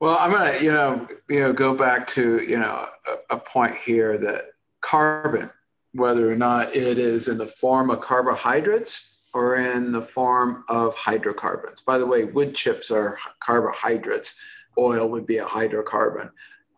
Well, 0.00 0.16
I'm 0.18 0.32
gonna, 0.32 0.58
you 0.60 0.72
know, 0.72 1.06
you 1.28 1.40
know, 1.40 1.52
go 1.52 1.74
back 1.74 2.06
to, 2.08 2.42
you 2.42 2.58
know, 2.58 2.88
a, 3.30 3.36
a 3.36 3.38
point 3.38 3.76
here 3.76 4.18
that 4.18 4.46
carbon, 4.80 5.50
whether 5.94 6.30
or 6.30 6.36
not 6.36 6.74
it 6.74 6.98
is 6.98 7.28
in 7.28 7.38
the 7.38 7.46
form 7.46 7.90
of 7.90 8.00
carbohydrates 8.00 9.20
or 9.34 9.56
in 9.56 9.92
the 9.92 10.02
form 10.02 10.64
of 10.68 10.94
hydrocarbons. 10.94 11.80
By 11.80 11.98
the 11.98 12.06
way, 12.06 12.24
wood 12.24 12.54
chips 12.54 12.90
are 12.90 13.18
carbohydrates 13.40 14.38
oil 14.78 15.08
would 15.08 15.26
be 15.26 15.38
a 15.38 15.44
hydrocarbon. 15.44 16.30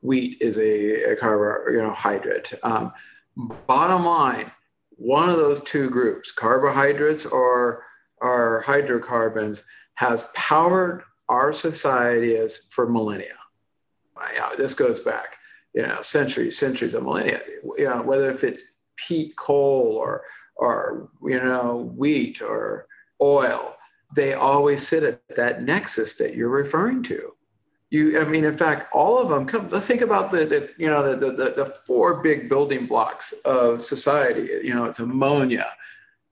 Wheat 0.03 0.39
is 0.41 0.59
a, 0.59 1.13
a 1.13 1.17
carbohydrate. 1.17 2.53
You 2.53 2.59
know, 2.63 2.71
um, 2.71 2.93
bottom 3.67 4.05
line, 4.05 4.51
one 4.91 5.29
of 5.29 5.37
those 5.37 5.63
two 5.65 5.91
groups, 5.91 6.31
carbohydrates 6.31 7.27
or, 7.27 7.85
or 8.19 8.63
hydrocarbons, 8.67 9.65
has 9.95 10.31
powered 10.35 11.03
our 11.29 11.53
society 11.53 12.37
as 12.37 12.69
for 12.71 12.89
millennia. 12.89 13.35
This 14.57 14.75
goes 14.75 15.01
back, 15.01 15.37
you 15.75 15.83
know, 15.83 16.01
centuries, 16.01 16.59
centuries 16.59 16.95
of 16.95 17.03
millennia. 17.03 17.41
You 17.77 17.89
know, 17.89 18.03
whether 18.03 18.31
if 18.31 18.45
it's 18.45 18.63
peat 18.97 19.37
coal 19.37 19.97
or 19.97 20.23
or 20.57 21.11
you 21.23 21.41
know 21.41 21.93
wheat 21.97 22.41
or 22.41 22.87
oil, 23.21 23.75
they 24.15 24.35
always 24.35 24.87
sit 24.87 25.03
at 25.03 25.21
that 25.37 25.63
nexus 25.63 26.17
that 26.17 26.35
you're 26.35 26.49
referring 26.49 27.03
to 27.05 27.34
you 27.91 28.21
i 28.21 28.25
mean 28.25 28.45
in 28.45 28.57
fact 28.57 28.89
all 28.93 29.19
of 29.19 29.29
them 29.29 29.47
come 29.47 29.69
let's 29.69 29.87
think 29.87 30.01
about 30.01 30.31
the, 30.31 30.45
the 30.45 30.71
you 30.79 30.89
know 30.89 31.17
the, 31.17 31.31
the, 31.33 31.51
the 31.51 31.77
four 31.87 32.23
big 32.23 32.49
building 32.49 32.87
blocks 32.87 33.33
of 33.45 33.85
society 33.85 34.49
you 34.67 34.75
know 34.75 34.85
it's 34.85 34.99
ammonia 34.99 35.67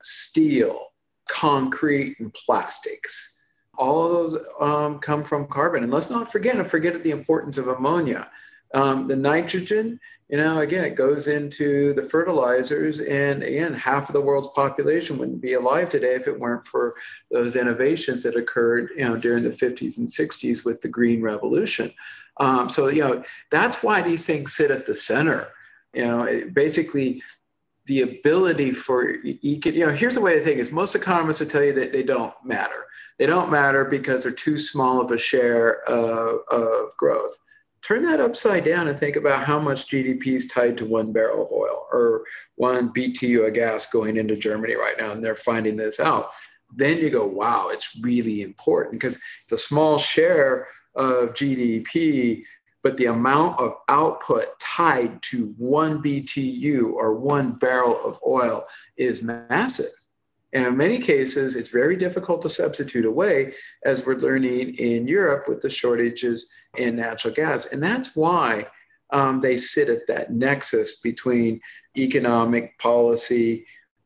steel 0.01 0.87
concrete 1.29 2.17
and 2.19 2.33
plastics. 2.33 3.39
All 3.77 4.05
of 4.05 4.11
those 4.11 4.45
um, 4.59 4.99
come 4.99 5.23
from 5.23 5.47
carbon. 5.47 5.83
And 5.83 5.91
let's 5.91 6.09
not 6.09 6.31
forget 6.31 6.57
and 6.57 6.69
forget 6.69 7.01
the 7.03 7.11
importance 7.11 7.57
of 7.57 7.67
ammonia 7.67 8.29
um, 8.73 9.07
the 9.07 9.15
nitrogen 9.15 9.99
you 10.33 10.39
know, 10.39 10.61
again, 10.61 10.83
it 10.83 10.95
goes 10.95 11.27
into 11.27 11.93
the 11.93 12.01
fertilizers, 12.01 12.99
and 12.99 13.43
again, 13.43 13.71
half 13.73 14.09
of 14.09 14.13
the 14.13 14.21
world's 14.21 14.47
population 14.47 15.19
wouldn't 15.19 15.41
be 15.41 15.53
alive 15.53 15.89
today 15.89 16.15
if 16.15 16.27
it 16.27 16.39
weren't 16.39 16.65
for 16.65 16.95
those 17.29 17.55
innovations 17.55 18.23
that 18.23 18.35
occurred, 18.35 18.89
you 18.97 19.05
know, 19.05 19.15
during 19.15 19.43
the 19.43 19.51
50s 19.51 19.99
and 19.99 20.07
60s 20.07 20.65
with 20.65 20.81
the 20.81 20.87
Green 20.87 21.21
Revolution. 21.21 21.93
Um, 22.37 22.67
so, 22.67 22.87
you 22.87 23.03
know, 23.03 23.23
that's 23.51 23.83
why 23.83 24.01
these 24.01 24.25
things 24.25 24.55
sit 24.55 24.71
at 24.71 24.87
the 24.87 24.95
center. 24.95 25.49
You 25.93 26.07
know, 26.07 26.23
it, 26.23 26.53
basically, 26.55 27.21
the 27.85 28.01
ability 28.01 28.71
for 28.71 29.11
you 29.11 29.85
know, 29.85 29.91
here's 29.91 30.15
the 30.15 30.21
way 30.21 30.33
to 30.33 30.43
think: 30.43 30.57
is 30.57 30.71
most 30.71 30.95
economists 30.95 31.41
will 31.41 31.47
tell 31.47 31.63
you 31.63 31.73
that 31.73 31.91
they 31.91 32.01
don't 32.01 32.33
matter. 32.43 32.87
They 33.19 33.27
don't 33.27 33.51
matter 33.51 33.85
because 33.85 34.23
they're 34.23 34.31
too 34.31 34.57
small 34.57 34.99
of 34.99 35.11
a 35.11 35.17
share 35.19 35.83
of, 35.87 36.39
of 36.49 36.97
growth 36.97 37.37
turn 37.83 38.03
that 38.03 38.21
upside 38.21 38.63
down 38.63 38.87
and 38.87 38.97
think 38.97 39.15
about 39.15 39.43
how 39.43 39.59
much 39.59 39.87
GDP 39.87 40.27
is 40.27 40.47
tied 40.47 40.77
to 40.77 40.85
one 40.85 41.11
barrel 41.11 41.45
of 41.45 41.51
oil 41.51 41.87
or 41.91 42.23
one 42.55 42.93
BTU 42.93 43.47
of 43.47 43.53
gas 43.53 43.91
going 43.91 44.17
into 44.17 44.35
Germany 44.35 44.75
right 44.75 44.95
now, 44.97 45.11
and 45.11 45.23
they're 45.23 45.35
finding 45.35 45.75
this 45.75 45.99
out. 45.99 46.29
Then 46.75 46.97
you 46.97 47.09
go, 47.09 47.25
wow, 47.25 47.69
it's 47.69 47.99
really 48.01 48.41
important 48.41 48.93
because 48.93 49.19
it's 49.41 49.51
a 49.51 49.57
small 49.57 49.97
share 49.97 50.67
of 50.95 51.33
GDP, 51.33 52.43
but 52.83 52.97
the 52.97 53.05
amount 53.07 53.59
of 53.59 53.75
output 53.89 54.59
tied 54.59 55.21
to 55.23 55.53
one 55.57 56.01
BTU 56.01 56.93
or 56.93 57.15
one 57.15 57.53
barrel 57.53 57.99
of 58.03 58.17
oil 58.25 58.65
is 58.97 59.23
massive. 59.23 59.91
And 60.53 60.65
in 60.65 60.77
many 60.77 60.99
cases, 60.99 61.55
it's 61.55 61.69
very 61.69 61.95
difficult 61.95 62.41
to 62.43 62.49
substitute 62.49 63.05
away, 63.05 63.53
as 63.85 64.05
we're 64.05 64.15
learning 64.15 64.75
in 64.75 65.07
Europe 65.07 65.47
with 65.47 65.61
the 65.61 65.69
shortages 65.69 66.51
in 66.77 66.95
natural 66.95 67.33
gas. 67.33 67.67
And 67.67 67.81
that's 67.81 68.15
why 68.15 68.67
um, 69.11 69.41
they 69.41 69.57
sit 69.57 69.89
at 69.89 70.07
that 70.07 70.31
nexus 70.31 70.99
between 71.01 71.59
economic 71.97 72.77
policy, 72.79 73.65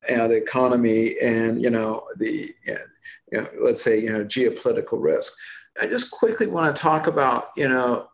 and 0.09 0.31
the 0.31 0.35
economy, 0.35 1.17
and 1.19 1.61
you 1.61 1.69
know 1.69 2.07
the 2.17 2.53
you 2.65 2.77
know, 3.31 3.47
let's 3.61 3.81
say 3.81 3.99
you 3.99 4.11
know 4.11 4.23
geopolitical 4.23 5.01
risk. 5.01 5.33
I 5.79 5.87
just 5.87 6.11
quickly 6.11 6.47
want 6.47 6.75
to 6.75 6.81
talk 6.81 7.07
about 7.07 7.49
you 7.55 7.67
know 7.67 8.07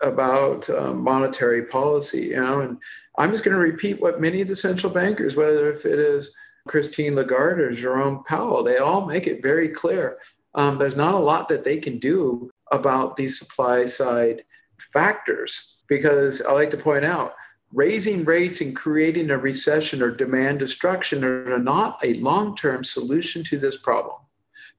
about 0.00 0.68
uh, 0.70 0.92
monetary 0.92 1.64
policy, 1.64 2.26
you 2.28 2.36
know, 2.36 2.60
and 2.60 2.78
I'm 3.16 3.30
just 3.30 3.44
going 3.44 3.54
to 3.54 3.60
repeat 3.60 4.00
what 4.00 4.20
many 4.20 4.40
of 4.40 4.48
the 4.48 4.56
central 4.56 4.92
bankers, 4.92 5.36
whether 5.36 5.70
if 5.72 5.86
it 5.86 5.98
is 5.98 6.34
Christine 6.66 7.14
Lagarde 7.14 7.62
or 7.62 7.72
Jerome 7.72 8.24
Powell, 8.24 8.62
they 8.62 8.78
all 8.78 9.04
make 9.06 9.26
it 9.26 9.42
very 9.42 9.68
clear. 9.68 10.18
Um, 10.54 10.78
there's 10.78 10.96
not 10.96 11.14
a 11.14 11.18
lot 11.18 11.48
that 11.48 11.64
they 11.64 11.78
can 11.78 11.98
do 11.98 12.50
about 12.72 13.16
these 13.16 13.38
supply 13.38 13.84
side 13.84 14.44
factors 14.78 15.82
because 15.88 16.40
I 16.42 16.52
like 16.52 16.70
to 16.70 16.76
point 16.76 17.04
out 17.04 17.34
raising 17.72 18.24
rates 18.24 18.60
and 18.60 18.74
creating 18.74 19.30
a 19.30 19.38
recession 19.38 20.02
or 20.02 20.10
demand 20.10 20.60
destruction 20.60 21.24
are 21.24 21.58
not 21.58 21.98
a 22.04 22.14
long 22.14 22.56
term 22.56 22.84
solution 22.84 23.44
to 23.44 23.58
this 23.58 23.76
problem. 23.76 24.16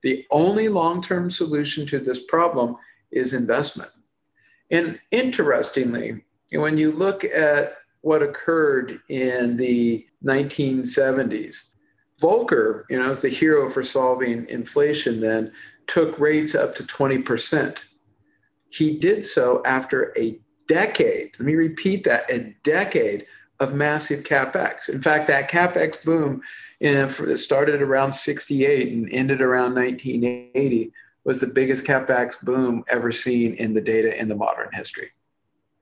The 0.02 0.26
only 0.32 0.70
long 0.70 1.02
term 1.02 1.30
solution 1.30 1.86
to 1.88 2.00
this 2.00 2.26
problem 2.26 2.78
is 3.12 3.34
investment. 3.34 3.92
And 4.72 5.00
interestingly, 5.12 6.24
when 6.52 6.78
you 6.78 6.92
look 6.92 7.24
at 7.24 7.78
what 8.02 8.24
occurred 8.24 9.00
in 9.10 9.58
the 9.58 10.06
1970s, 10.24 11.70
Volcker, 12.22 12.84
you 12.90 12.98
know, 12.98 13.12
as 13.12 13.22
the 13.22 13.30
hero 13.30 13.70
for 13.70 13.84
solving 13.84 14.48
inflation 14.50 15.20
then, 15.20 15.52
took 15.88 16.18
rates 16.20 16.56
up 16.56 16.76
to 16.76 16.84
20%. 16.84 17.78
He 18.70 18.98
did 18.98 19.24
so 19.24 19.62
after 19.66 20.14
a 20.18 20.40
decade, 20.68 21.32
let 21.38 21.46
me 21.46 21.56
repeat 21.56 22.04
that, 22.06 22.30
a 22.30 22.56
decade 22.64 23.26
of 23.60 23.74
massive 23.74 24.24
capex. 24.24 24.90
In 24.90 25.02
fact, 25.02 25.28
that 25.28 25.50
capex 25.50 26.04
boom 26.04 26.42
you 26.80 26.94
know, 26.94 27.08
started 27.36 27.82
around 27.82 28.14
68 28.14 28.92
and 28.92 29.10
ended 29.12 29.42
around 29.42 29.76
1980 29.76 30.92
was 31.24 31.42
the 31.42 31.48
biggest 31.48 31.86
capex 31.86 32.44
boom 32.44 32.84
ever 32.90 33.12
seen 33.12 33.54
in 33.56 33.74
the 33.74 33.82
data 33.82 34.18
in 34.20 34.28
the 34.28 34.36
modern 34.36 34.70
history. 34.74 35.10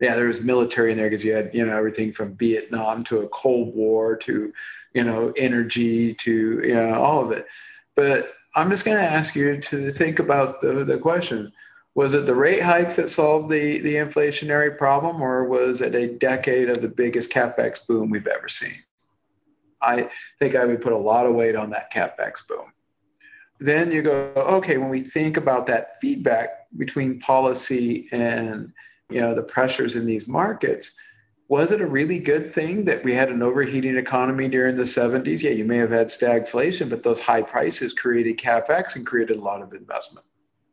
Yeah, 0.04 0.16
there 0.16 0.28
was 0.28 0.44
military 0.44 0.92
in 0.92 0.98
there 0.98 1.10
because 1.10 1.24
you 1.24 1.34
had 1.34 1.52
you 1.54 1.66
know 1.66 1.78
everything 1.78 2.12
from 2.12 2.36
Vietnam 2.36 3.06
to 3.06 3.20
a 3.20 3.30
Cold 3.30 3.74
War 3.74 4.18
to 4.18 4.52
you 4.94 5.04
know 5.06 5.32
energy 5.38 6.14
to 6.16 6.62
you 6.62 6.76
know 6.76 7.02
all 7.02 7.24
of 7.24 7.32
it. 7.32 7.48
But 7.96 8.34
I'm 8.54 8.70
just 8.70 8.84
going 8.84 8.98
to 8.98 9.04
ask 9.04 9.34
you 9.34 9.62
to 9.62 9.92
think 9.92 10.20
about 10.20 10.60
the, 10.60 10.84
the 10.84 10.98
question 10.98 11.54
was 11.96 12.14
it 12.14 12.26
the 12.26 12.36
rate 12.36 12.62
hikes 12.62 12.98
that 12.98 13.08
solved 13.08 13.50
the, 13.50 13.80
the 13.80 13.96
inflationary 13.96 14.78
problem, 14.78 15.22
or 15.22 15.46
was 15.46 15.80
it 15.80 15.96
a 15.96 16.18
decade 16.18 16.70
of 16.70 16.82
the 16.82 16.90
biggest 16.90 17.32
capex 17.32 17.88
boom 17.88 18.10
we've 18.10 18.28
ever 18.28 18.50
seen? 18.50 18.84
I 19.82 20.10
think 20.38 20.56
I 20.56 20.66
would 20.66 20.82
put 20.82 20.92
a 20.92 20.98
lot 20.98 21.28
of 21.28 21.34
weight 21.34 21.56
on 21.56 21.70
that 21.70 21.94
capex 21.94 22.46
boom. 22.46 22.74
Then 23.60 23.90
you 23.90 24.02
go, 24.02 24.34
okay, 24.36 24.76
when 24.76 24.90
we 24.90 25.02
think 25.02 25.38
about 25.38 25.66
that 25.68 26.02
feedback 26.02 26.68
between 26.76 27.22
policy 27.22 28.10
and 28.12 28.74
you 29.10 29.22
know 29.22 29.36
the 29.36 29.44
pressures 29.44 29.96
in 29.96 30.06
these 30.06 30.28
markets, 30.28 30.98
was 31.48 31.72
it 31.72 31.82
a 31.82 31.86
really 31.86 32.20
good 32.20 32.54
thing 32.54 32.86
that 32.86 33.04
we 33.04 33.14
had 33.14 33.30
an 33.30 33.44
overheating 33.44 33.98
economy 33.98 34.48
during 34.48 34.76
the 34.76 34.84
70s? 34.84 35.42
Yeah, 35.42 35.52
you 35.52 35.66
may 35.66 35.78
have 35.78 35.92
had 35.92 36.08
stagflation, 36.08 36.90
but 36.90 37.04
those 37.04 37.20
high 37.20 37.42
prices 37.42 37.94
created 37.94 38.38
capex 38.38 38.96
and 38.96 39.06
created 39.06 39.38
a 39.38 39.42
lot 39.42 39.62
of 39.62 39.74
investment. 39.74 40.26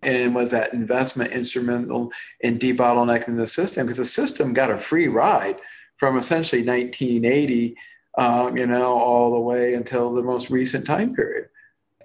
And 0.02 0.34
was 0.34 0.50
that 0.52 0.72
investment 0.72 1.32
instrumental 1.32 2.12
in 2.40 2.58
debottlenecking 2.58 3.36
the 3.36 3.46
system? 3.46 3.86
Because 3.86 3.98
the 3.98 4.04
system 4.04 4.54
got 4.54 4.70
a 4.70 4.78
free 4.78 5.08
ride 5.08 5.58
from 5.98 6.16
essentially 6.16 6.62
1980 6.62 7.76
um, 8.18 8.56
you 8.56 8.66
know 8.66 8.98
all 8.98 9.32
the 9.32 9.40
way 9.40 9.74
until 9.74 10.12
the 10.12 10.22
most 10.22 10.50
recent 10.50 10.86
time 10.86 11.14
period. 11.14 11.48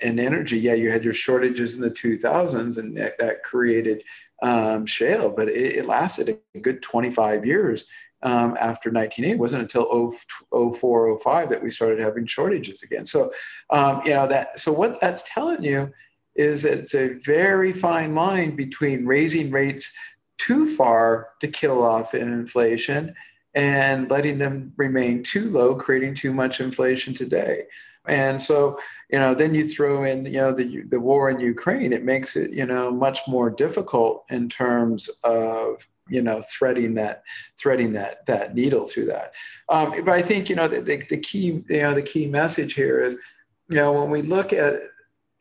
In 0.02 0.20
energy 0.20 0.60
yeah 0.60 0.74
you 0.74 0.92
had 0.92 1.04
your 1.04 1.14
shortages 1.14 1.76
in 1.76 1.82
the 1.82 1.90
2000s 1.90 2.78
and 2.78 2.96
that, 2.98 3.18
that 3.20 3.44
created 3.44 4.04
um, 4.42 4.86
shale 4.86 5.30
but 5.30 5.48
it, 5.48 5.78
it, 5.78 5.86
lasted 5.86 6.38
a 6.56 6.60
good 6.60 6.82
25 6.82 7.46
years 7.46 7.86
um, 8.24 8.58
after 8.60 8.90
1980 8.90 9.32
it 9.32 9.40
wasn't 9.40 9.62
until 9.62 10.14
04 10.52 11.20
05 11.20 11.50
that 11.50 11.64
we 11.64 11.70
started 11.70 12.00
having 12.00 12.26
shortages 12.26 12.84
again 12.84 13.06
so 13.06 13.32
um, 13.70 14.02
you 14.06 14.12
know 14.12 14.28
that 14.28 14.60
so 14.60 14.72
what 14.72 15.00
that's 15.00 15.24
telling 15.32 15.64
you 15.64 15.92
is 16.36 16.66
it's 16.66 16.96
a 16.96 17.20
very 17.26 17.72
fine 17.72 18.14
line 18.14 18.56
between 18.56 19.06
raising 19.06 19.52
rates 19.52 19.94
too 20.38 20.70
far 20.70 21.30
to 21.40 21.48
kill 21.48 21.82
off 21.84 22.14
inflation 22.14 23.16
and 23.54 24.10
letting 24.12 24.38
them 24.38 24.74
remain 24.76 25.24
too 25.24 25.50
low, 25.50 25.76
creating 25.76 26.14
too 26.14 26.34
much 26.34 26.60
inflation 26.60 27.14
today. 27.14 27.64
And 28.08 28.42
so, 28.42 28.80
you 29.10 29.20
know, 29.20 29.34
then 29.34 29.54
you 29.54 29.68
throw 29.68 30.04
in, 30.04 30.26
you 30.26 30.34
know, 30.34 30.54
the 30.54 30.84
the 30.84 31.00
war 31.00 31.30
in 31.30 31.40
Ukraine. 31.40 31.94
It 31.94 32.04
makes 32.04 32.36
it, 32.36 32.52
you 32.52 32.66
know, 32.66 32.92
much 32.92 33.20
more 33.28 33.50
difficult 33.50 34.26
in 34.30 34.50
terms 34.50 35.10
of, 35.24 35.88
you 36.08 36.22
know, 36.22 36.42
threading 36.44 36.94
that 36.96 37.24
threading 37.58 37.94
that 37.94 38.26
that 38.26 38.56
needle 38.56 38.86
through 38.86 39.06
that. 39.06 39.34
Um, 39.70 40.04
but 40.04 40.14
I 40.14 40.22
think, 40.22 40.50
you 40.50 40.56
know, 40.56 40.68
the, 40.68 40.82
the, 40.82 40.98
the 40.98 41.18
key, 41.18 41.64
you 41.68 41.82
know, 41.82 41.94
the 41.94 42.02
key 42.02 42.28
message 42.28 42.74
here 42.74 43.04
is, 43.04 43.16
you 43.70 43.78
know, 43.78 43.94
when 43.94 44.10
we 44.10 44.22
look 44.22 44.54
at 44.54 44.82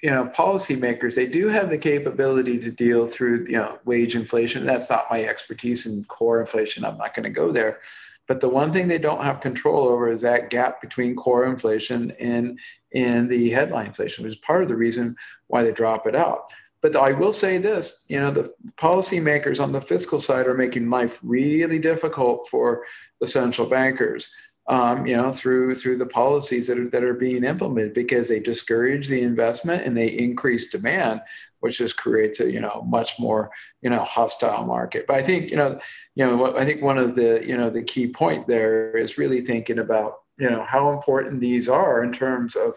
you 0.04 0.10
know 0.10 0.26
policymakers 0.26 1.14
they 1.14 1.24
do 1.24 1.48
have 1.48 1.70
the 1.70 1.78
capability 1.78 2.58
to 2.58 2.70
deal 2.70 3.06
through 3.06 3.46
you 3.48 3.56
know 3.56 3.78
wage 3.86 4.14
inflation 4.14 4.66
that's 4.66 4.90
not 4.90 5.06
my 5.10 5.24
expertise 5.24 5.86
in 5.86 6.04
core 6.04 6.42
inflation 6.42 6.84
i'm 6.84 6.98
not 6.98 7.14
going 7.14 7.24
to 7.24 7.30
go 7.30 7.50
there 7.50 7.80
but 8.26 8.40
the 8.40 8.48
one 8.48 8.72
thing 8.72 8.88
they 8.88 8.98
don't 8.98 9.24
have 9.24 9.40
control 9.40 9.88
over 9.88 10.08
is 10.08 10.20
that 10.22 10.50
gap 10.50 10.80
between 10.80 11.16
core 11.16 11.46
inflation 11.46 12.12
and 12.12 12.58
and 12.94 13.28
the 13.28 13.50
headline 13.50 13.86
inflation 13.86 14.24
which 14.24 14.34
is 14.34 14.40
part 14.40 14.62
of 14.62 14.68
the 14.68 14.76
reason 14.76 15.16
why 15.48 15.62
they 15.62 15.72
drop 15.72 16.06
it 16.06 16.14
out. 16.14 16.52
But 16.80 16.96
i 16.96 17.12
will 17.12 17.32
say 17.32 17.58
this 17.58 18.04
you 18.08 18.20
know 18.20 18.30
the 18.30 18.52
policymakers 18.76 19.62
on 19.62 19.72
the 19.72 19.80
fiscal 19.80 20.20
side 20.20 20.46
are 20.46 20.54
making 20.54 20.90
life 20.90 21.20
really 21.22 21.78
difficult 21.78 22.48
for 22.50 22.84
the 23.20 23.26
central 23.26 23.68
bankers 23.68 24.32
um, 24.66 25.06
you 25.06 25.16
know, 25.16 25.30
through 25.30 25.74
through 25.74 25.98
the 25.98 26.06
policies 26.06 26.66
that 26.66 26.78
are 26.78 26.88
that 26.88 27.04
are 27.04 27.14
being 27.14 27.44
implemented 27.44 27.94
because 27.94 28.28
they 28.28 28.40
discourage 28.40 29.08
the 29.08 29.22
investment 29.22 29.82
and 29.84 29.96
they 29.96 30.06
increase 30.06 30.70
demand, 30.70 31.20
which 31.60 31.78
just 31.78 31.96
creates 31.96 32.40
a 32.40 32.50
you 32.50 32.60
know 32.60 32.82
much 32.86 33.18
more 33.18 33.50
you 33.82 33.90
know 33.90 34.02
hostile 34.04 34.64
market. 34.64 35.06
But 35.06 35.16
I 35.16 35.22
think 35.22 35.50
you 35.50 35.56
know 35.56 35.78
you 36.14 36.24
know 36.24 36.56
I 36.56 36.64
think 36.64 36.82
one 36.82 36.98
of 36.98 37.14
the 37.14 37.44
you 37.46 37.56
know 37.56 37.68
the 37.68 37.82
key 37.82 38.06
point 38.06 38.46
there 38.46 38.96
is 38.96 39.18
really 39.18 39.42
thinking 39.42 39.78
about 39.78 40.20
you 40.38 40.48
know 40.48 40.64
how 40.64 40.92
important 40.92 41.40
these 41.40 41.68
are 41.68 42.02
in 42.02 42.12
terms 42.12 42.56
of 42.56 42.74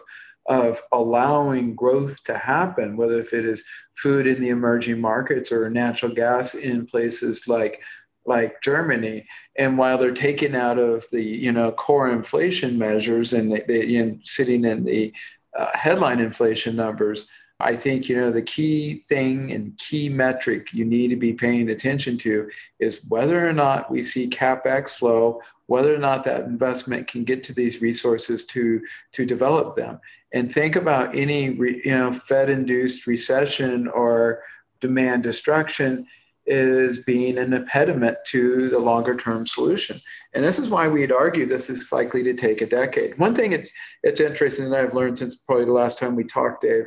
of 0.48 0.80
allowing 0.92 1.74
growth 1.74 2.24
to 2.24 2.36
happen, 2.36 2.96
whether 2.96 3.20
if 3.20 3.34
it 3.34 3.44
is 3.44 3.64
food 3.96 4.26
in 4.26 4.40
the 4.40 4.48
emerging 4.48 5.00
markets 5.00 5.52
or 5.52 5.68
natural 5.68 6.12
gas 6.12 6.54
in 6.54 6.86
places 6.86 7.46
like 7.46 7.82
like 8.28 8.62
Germany. 8.62 9.26
And 9.56 9.76
while 9.76 9.98
they're 9.98 10.14
taken 10.14 10.54
out 10.54 10.78
of 10.78 11.06
the 11.10 11.22
you 11.22 11.50
know 11.50 11.72
core 11.72 12.10
inflation 12.10 12.78
measures 12.78 13.32
and 13.32 13.50
they, 13.50 13.60
they 13.60 13.84
you 13.86 14.04
know, 14.04 14.18
sitting 14.24 14.64
in 14.64 14.84
the 14.84 15.12
uh, 15.58 15.70
headline 15.74 16.20
inflation 16.20 16.76
numbers, 16.76 17.28
I 17.60 17.74
think 17.74 18.08
you 18.08 18.16
know 18.16 18.30
the 18.30 18.42
key 18.42 19.04
thing 19.08 19.50
and 19.52 19.76
key 19.78 20.08
metric 20.08 20.72
you 20.72 20.84
need 20.84 21.08
to 21.08 21.16
be 21.16 21.32
paying 21.32 21.70
attention 21.70 22.16
to 22.18 22.48
is 22.78 23.04
whether 23.08 23.48
or 23.48 23.52
not 23.52 23.90
we 23.90 24.02
see 24.02 24.28
capex 24.28 24.90
flow, 24.90 25.40
whether 25.66 25.92
or 25.92 25.98
not 25.98 26.24
that 26.24 26.44
investment 26.44 27.08
can 27.08 27.24
get 27.24 27.42
to 27.44 27.52
these 27.52 27.82
resources 27.82 28.46
to 28.46 28.80
to 29.12 29.26
develop 29.26 29.74
them. 29.74 29.98
And 30.32 30.52
think 30.52 30.76
about 30.76 31.16
any 31.16 31.50
re, 31.50 31.82
you 31.84 31.96
know 31.96 32.12
Fed-induced 32.12 33.06
recession 33.08 33.88
or 33.88 34.42
demand 34.80 35.24
destruction 35.24 36.06
is 36.48 37.04
being 37.04 37.38
an 37.38 37.52
impediment 37.52 38.16
to 38.26 38.68
the 38.68 38.78
longer 38.78 39.14
term 39.14 39.46
solution. 39.46 40.00
And 40.32 40.42
this 40.42 40.58
is 40.58 40.70
why 40.70 40.88
we'd 40.88 41.12
argue 41.12 41.46
this 41.46 41.68
is 41.68 41.92
likely 41.92 42.22
to 42.24 42.34
take 42.34 42.62
a 42.62 42.66
decade. 42.66 43.18
One 43.18 43.34
thing 43.34 43.52
it's, 43.52 43.70
it's 44.02 44.20
interesting 44.20 44.70
that 44.70 44.80
I've 44.80 44.94
learned 44.94 45.18
since 45.18 45.36
probably 45.36 45.66
the 45.66 45.72
last 45.72 45.98
time 45.98 46.16
we 46.16 46.24
talked, 46.24 46.62
Dave, 46.62 46.86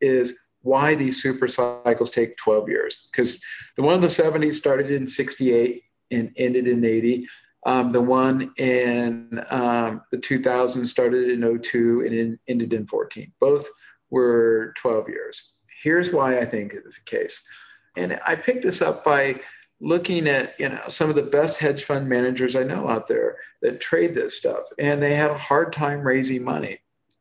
is 0.00 0.38
why 0.60 0.94
these 0.94 1.22
super 1.22 1.48
cycles 1.48 2.10
take 2.10 2.36
12 2.36 2.68
years. 2.68 3.08
Because 3.10 3.42
the 3.76 3.82
one 3.82 3.94
in 3.94 4.00
the 4.02 4.08
70s 4.08 4.54
started 4.54 4.90
in 4.90 5.06
68 5.06 5.82
and 6.10 6.30
ended 6.36 6.68
in 6.68 6.84
80. 6.84 7.26
Um, 7.66 7.90
the 7.90 8.00
one 8.00 8.52
in 8.56 9.44
um, 9.50 10.02
the 10.12 10.18
2000s 10.18 10.86
started 10.86 11.28
in 11.28 11.60
02 11.62 12.02
and 12.02 12.14
in, 12.14 12.38
ended 12.46 12.72
in 12.72 12.86
14. 12.86 13.32
Both 13.40 13.68
were 14.10 14.74
12 14.76 15.08
years. 15.08 15.54
Here's 15.82 16.12
why 16.12 16.38
I 16.38 16.44
think 16.44 16.72
it 16.72 16.82
is 16.86 16.96
the 16.96 17.04
case 17.04 17.46
and 17.98 18.20
I 18.24 18.36
picked 18.36 18.62
this 18.62 18.80
up 18.80 19.04
by 19.04 19.40
looking 19.80 20.26
at 20.26 20.58
you 20.58 20.68
know 20.68 20.82
some 20.88 21.08
of 21.08 21.16
the 21.16 21.22
best 21.22 21.58
hedge 21.58 21.84
fund 21.84 22.08
managers 22.08 22.56
I 22.56 22.62
know 22.62 22.88
out 22.88 23.06
there 23.06 23.36
that 23.62 23.80
trade 23.80 24.14
this 24.14 24.36
stuff, 24.36 24.64
and 24.78 25.02
they 25.02 25.14
have 25.14 25.32
a 25.32 25.38
hard 25.38 25.72
time 25.72 26.00
raising 26.02 26.42
money. 26.42 26.78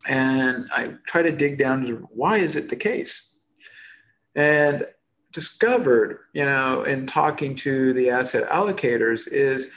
And 0.08 0.70
I 0.72 0.94
try 1.06 1.22
to 1.22 1.32
dig 1.32 1.58
down 1.58 1.86
to 1.88 2.08
why 2.12 2.38
is 2.38 2.56
it 2.56 2.70
the 2.70 2.76
case, 2.76 3.40
and 4.36 4.86
discovered 5.34 6.20
you 6.34 6.46
know 6.46 6.84
in 6.84 7.08
talking 7.08 7.56
to 7.58 7.94
the 7.94 8.10
asset 8.10 8.50
allocators 8.50 9.28
is 9.32 9.70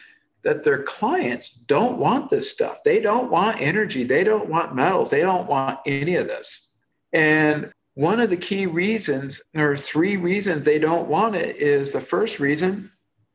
that 0.43 0.65
their 0.65 0.83
clients 0.85 1.51
don't 1.51 1.99
want 1.99 2.31
this 2.31 2.51
stuff. 2.51 2.79
They 2.85 3.01
don't 3.01 3.31
want 3.31 3.61
energy. 3.61 4.05
They 4.05 4.25
don't 4.25 4.49
want 4.49 4.75
metals. 4.75 5.11
They 5.11 5.21
don't 5.21 5.47
want 5.47 5.81
any 5.85 6.17
of 6.17 6.29
this. 6.29 6.79
And 7.13 7.73
one 7.95 8.21
of 8.21 8.31
the 8.31 8.37
key 8.37 8.67
reasons, 8.67 9.43
or 9.55 9.77
three 9.77 10.17
reasons 10.17 10.65
they 10.65 10.79
don't 10.79 11.09
want 11.09 11.35
it, 11.35 11.57
is 11.57 11.93
the 11.93 12.01
first 12.01 12.39
reason 12.39 12.91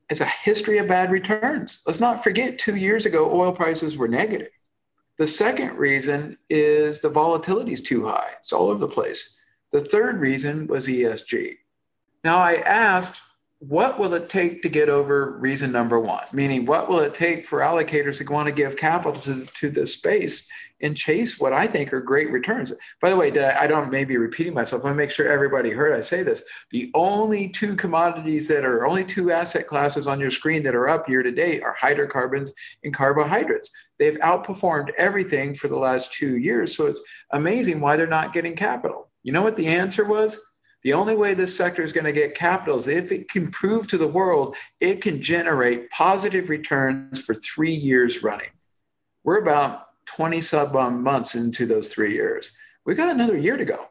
is 0.09 0.21
a 0.21 0.25
history 0.25 0.77
of 0.77 0.87
bad 0.87 1.11
returns. 1.11 1.81
Let's 1.85 1.99
not 1.99 2.23
forget, 2.23 2.59
two 2.59 2.75
years 2.75 3.05
ago, 3.05 3.31
oil 3.31 3.51
prices 3.51 3.97
were 3.97 4.07
negative. 4.07 4.51
The 5.17 5.27
second 5.27 5.77
reason 5.77 6.37
is 6.49 7.01
the 7.01 7.09
volatility 7.09 7.71
is 7.71 7.81
too 7.81 8.05
high, 8.05 8.31
it's 8.39 8.53
all 8.53 8.69
over 8.69 8.79
the 8.79 8.87
place. 8.87 9.39
The 9.71 9.81
third 9.81 10.19
reason 10.19 10.67
was 10.67 10.87
ESG. 10.87 11.55
Now, 12.23 12.37
I 12.37 12.55
asked, 12.55 13.21
what 13.59 13.99
will 13.99 14.13
it 14.13 14.29
take 14.29 14.61
to 14.61 14.69
get 14.69 14.89
over 14.89 15.37
reason 15.39 15.71
number 15.71 15.99
one? 15.99 16.25
Meaning, 16.31 16.65
what 16.65 16.89
will 16.89 16.99
it 16.99 17.13
take 17.13 17.45
for 17.45 17.59
allocators 17.59 18.17
to 18.17 18.31
want 18.31 18.47
to 18.47 18.51
give 18.51 18.77
capital 18.77 19.21
to, 19.21 19.45
to 19.45 19.69
this 19.69 19.93
space 19.93 20.49
and 20.81 20.97
chase 20.97 21.39
what 21.39 21.53
I 21.53 21.67
think 21.67 21.93
are 21.93 22.01
great 22.01 22.31
returns. 22.31 22.73
By 23.01 23.09
the 23.09 23.15
way, 23.15 23.31
I, 23.39 23.65
don't 23.67 23.91
maybe 23.91 24.17
repeating 24.17 24.53
myself. 24.53 24.83
I 24.85 24.93
make 24.93 25.11
sure 25.11 25.27
everybody 25.27 25.71
heard 25.71 25.97
I 25.97 26.01
say 26.01 26.21
this. 26.21 26.43
The 26.71 26.91
only 26.93 27.49
two 27.49 27.75
commodities 27.75 28.47
that 28.49 28.65
are 28.65 28.85
only 28.85 29.05
two 29.05 29.31
asset 29.31 29.67
classes 29.67 30.07
on 30.07 30.19
your 30.19 30.31
screen 30.31 30.63
that 30.63 30.75
are 30.75 30.89
up 30.89 31.07
year 31.07 31.23
to 31.23 31.31
date 31.31 31.63
are 31.63 31.73
hydrocarbons 31.73 32.51
and 32.83 32.93
carbohydrates. 32.93 33.71
They've 33.99 34.17
outperformed 34.19 34.91
everything 34.97 35.55
for 35.55 35.69
the 35.69 35.77
last 35.77 36.11
two 36.13 36.37
years. 36.37 36.75
So 36.75 36.87
it's 36.87 37.01
amazing 37.31 37.79
why 37.79 37.95
they're 37.95 38.07
not 38.07 38.33
getting 38.33 38.55
capital. 38.55 39.09
You 39.23 39.31
know 39.31 39.41
what 39.41 39.55
the 39.55 39.67
answer 39.67 40.05
was? 40.05 40.39
The 40.83 40.93
only 40.93 41.15
way 41.15 41.33
this 41.33 41.57
sector 41.57 41.81
is 41.81 41.91
going 41.91 42.05
to 42.05 42.11
get 42.11 42.35
capital 42.35 42.75
is 42.75 42.87
if 42.87 43.11
it 43.11 43.27
can 43.27 43.49
prove 43.49 43.87
to 43.87 43.97
the 43.97 44.07
world 44.07 44.55
it 44.79 45.01
can 45.01 45.19
generate 45.19 45.89
positive 45.89 46.49
returns 46.49 47.19
for 47.19 47.33
three 47.33 47.73
years 47.73 48.21
running. 48.21 48.49
We're 49.23 49.41
about 49.41 49.87
20 50.05 50.41
sub 50.41 50.75
um, 50.75 51.03
months 51.03 51.35
into 51.35 51.65
those 51.65 51.93
three 51.93 52.13
years. 52.13 52.51
We've 52.85 52.97
got 52.97 53.09
another 53.09 53.37
year 53.37 53.57
to 53.57 53.65
go. 53.65 53.87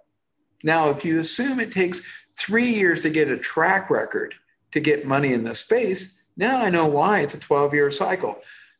Now, 0.62 0.90
if 0.90 1.04
you 1.04 1.18
assume 1.18 1.60
it 1.60 1.72
takes 1.72 2.06
three 2.38 2.72
years 2.72 3.02
to 3.02 3.10
get 3.10 3.28
a 3.28 3.36
track 3.36 3.90
record 3.90 4.34
to 4.72 4.80
get 4.80 5.06
money 5.06 5.32
in 5.32 5.44
the 5.44 5.54
space. 5.54 6.26
Now 6.36 6.58
I 6.58 6.68
know 6.68 6.86
why 6.86 7.20
it's 7.20 7.34
a 7.34 7.40
12 7.40 7.74
year 7.74 7.90
cycle. 7.90 8.38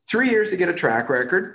Three 0.08 0.28
years 0.28 0.50
to 0.50 0.56
get 0.56 0.68
a 0.68 0.74
track 0.74 1.08
record, 1.08 1.54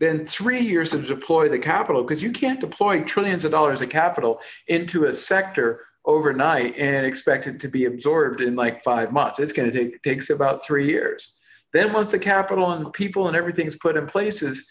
then 0.00 0.26
three 0.26 0.60
years 0.60 0.90
to 0.90 1.00
deploy 1.00 1.48
the 1.48 1.58
capital 1.58 2.02
because 2.02 2.22
you 2.22 2.32
can't 2.32 2.60
deploy 2.60 3.04
trillions 3.04 3.44
of 3.44 3.52
dollars 3.52 3.80
of 3.80 3.88
capital 3.88 4.40
into 4.66 5.04
a 5.04 5.12
sector 5.12 5.84
overnight 6.04 6.76
and 6.76 7.06
expect 7.06 7.46
it 7.46 7.60
to 7.60 7.68
be 7.68 7.84
absorbed 7.84 8.40
in 8.40 8.56
like 8.56 8.82
five 8.82 9.12
months. 9.12 9.38
It's 9.38 9.52
going 9.52 9.70
to 9.70 9.78
take 9.78 10.02
takes 10.02 10.30
about 10.30 10.64
three 10.64 10.88
years. 10.88 11.36
Then 11.72 11.92
once 11.92 12.10
the 12.10 12.18
capital 12.18 12.72
and 12.72 12.92
people 12.92 13.28
and 13.28 13.36
everything's 13.36 13.76
put 13.76 13.96
in 13.96 14.06
places, 14.06 14.68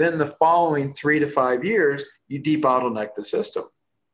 then 0.00 0.18
the 0.18 0.26
following 0.26 0.90
three 0.90 1.18
to 1.18 1.28
five 1.28 1.64
years, 1.64 2.04
you 2.28 2.40
debottleneck 2.40 3.14
the 3.14 3.24
system. 3.24 3.64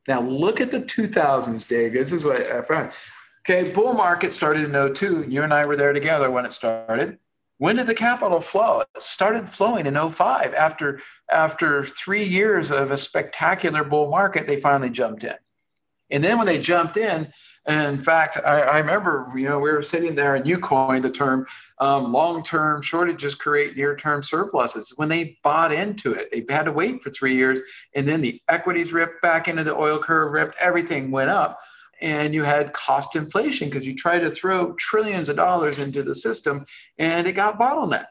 Now 0.09 0.20
look 0.20 0.61
at 0.61 0.70
the 0.70 0.81
2000s, 0.81 1.66
Dave. 1.68 1.92
This 1.92 2.12
is 2.12 2.25
what 2.25 2.40
I 2.40 2.62
found. 2.62 2.92
Okay, 3.49 3.70
bull 3.72 3.92
market 3.92 4.33
started 4.33 4.75
in 4.75 4.94
02. 4.94 5.27
You 5.29 5.42
and 5.42 5.55
I 5.55 5.64
were 5.66 5.77
there 5.77 5.92
together 5.92 6.31
when 6.31 6.44
it 6.44 6.53
started. 6.53 7.18
When 7.59 7.77
did 7.77 7.87
the 7.87 7.94
capital 7.94 8.40
flow? 8.40 8.81
It 8.81 9.01
started 9.01 9.49
flowing 9.49 9.87
in 9.87 9.94
05. 10.11 10.53
After, 10.55 11.01
after 11.31 11.87
three 11.87 12.25
years 12.25 12.70
of 12.70 12.90
a 12.90 12.96
spectacular 12.96 13.83
bull 13.85 14.11
market, 14.11 14.46
they 14.46 14.61
finally 14.61 14.90
jumped 14.90 15.25
in. 15.25 15.37
And 16.11 16.22
then 16.22 16.38
when 16.38 16.46
they 16.46 16.61
jumped 16.61 16.96
in, 16.96 17.33
in 17.68 17.98
fact, 17.98 18.38
I, 18.44 18.61
I, 18.61 18.79
remember, 18.79 19.33
you 19.35 19.48
know, 19.48 19.59
we 19.59 19.72
were 19.72 19.83
sitting 19.83 20.14
there 20.14 20.37
and 20.37 20.46
you 20.46 20.59
coined 20.59 21.05
the 21.05 21.11
term 21.11 21.46
um, 21.79 22.12
long-term 22.12 22.81
shortages 22.81 23.35
create 23.35 23.76
near-term 23.76 24.22
surpluses. 24.22 24.92
When 24.96 25.09
they 25.09 25.38
bought 25.42 25.72
into 25.72 26.12
it, 26.14 26.31
they 26.31 26.44
had 26.52 26.66
to 26.66 26.72
wait 26.72 27.02
for 27.02 27.11
three 27.11 27.35
years, 27.35 27.61
and 27.94 28.07
then 28.07 28.20
the 28.20 28.40
equities 28.48 28.92
ripped 28.92 29.20
back 29.20 29.48
into 29.48 29.64
the 29.64 29.74
oil 29.74 29.98
curve, 29.98 30.33
ripped, 30.33 30.55
everything 30.61 31.11
went 31.11 31.29
up, 31.29 31.59
and 32.00 32.33
you 32.33 32.44
had 32.44 32.72
cost 32.72 33.16
inflation 33.16 33.68
because 33.68 33.87
you 33.87 33.96
tried 33.96 34.20
to 34.20 34.31
throw 34.31 34.72
trillions 34.74 35.29
of 35.29 35.37
dollars 35.37 35.81
into 35.81 36.02
the 36.02 36.14
system, 36.14 36.64
and 36.98 37.26
it 37.26 37.33
got 37.33 37.59
bottlenecked. 37.59 38.07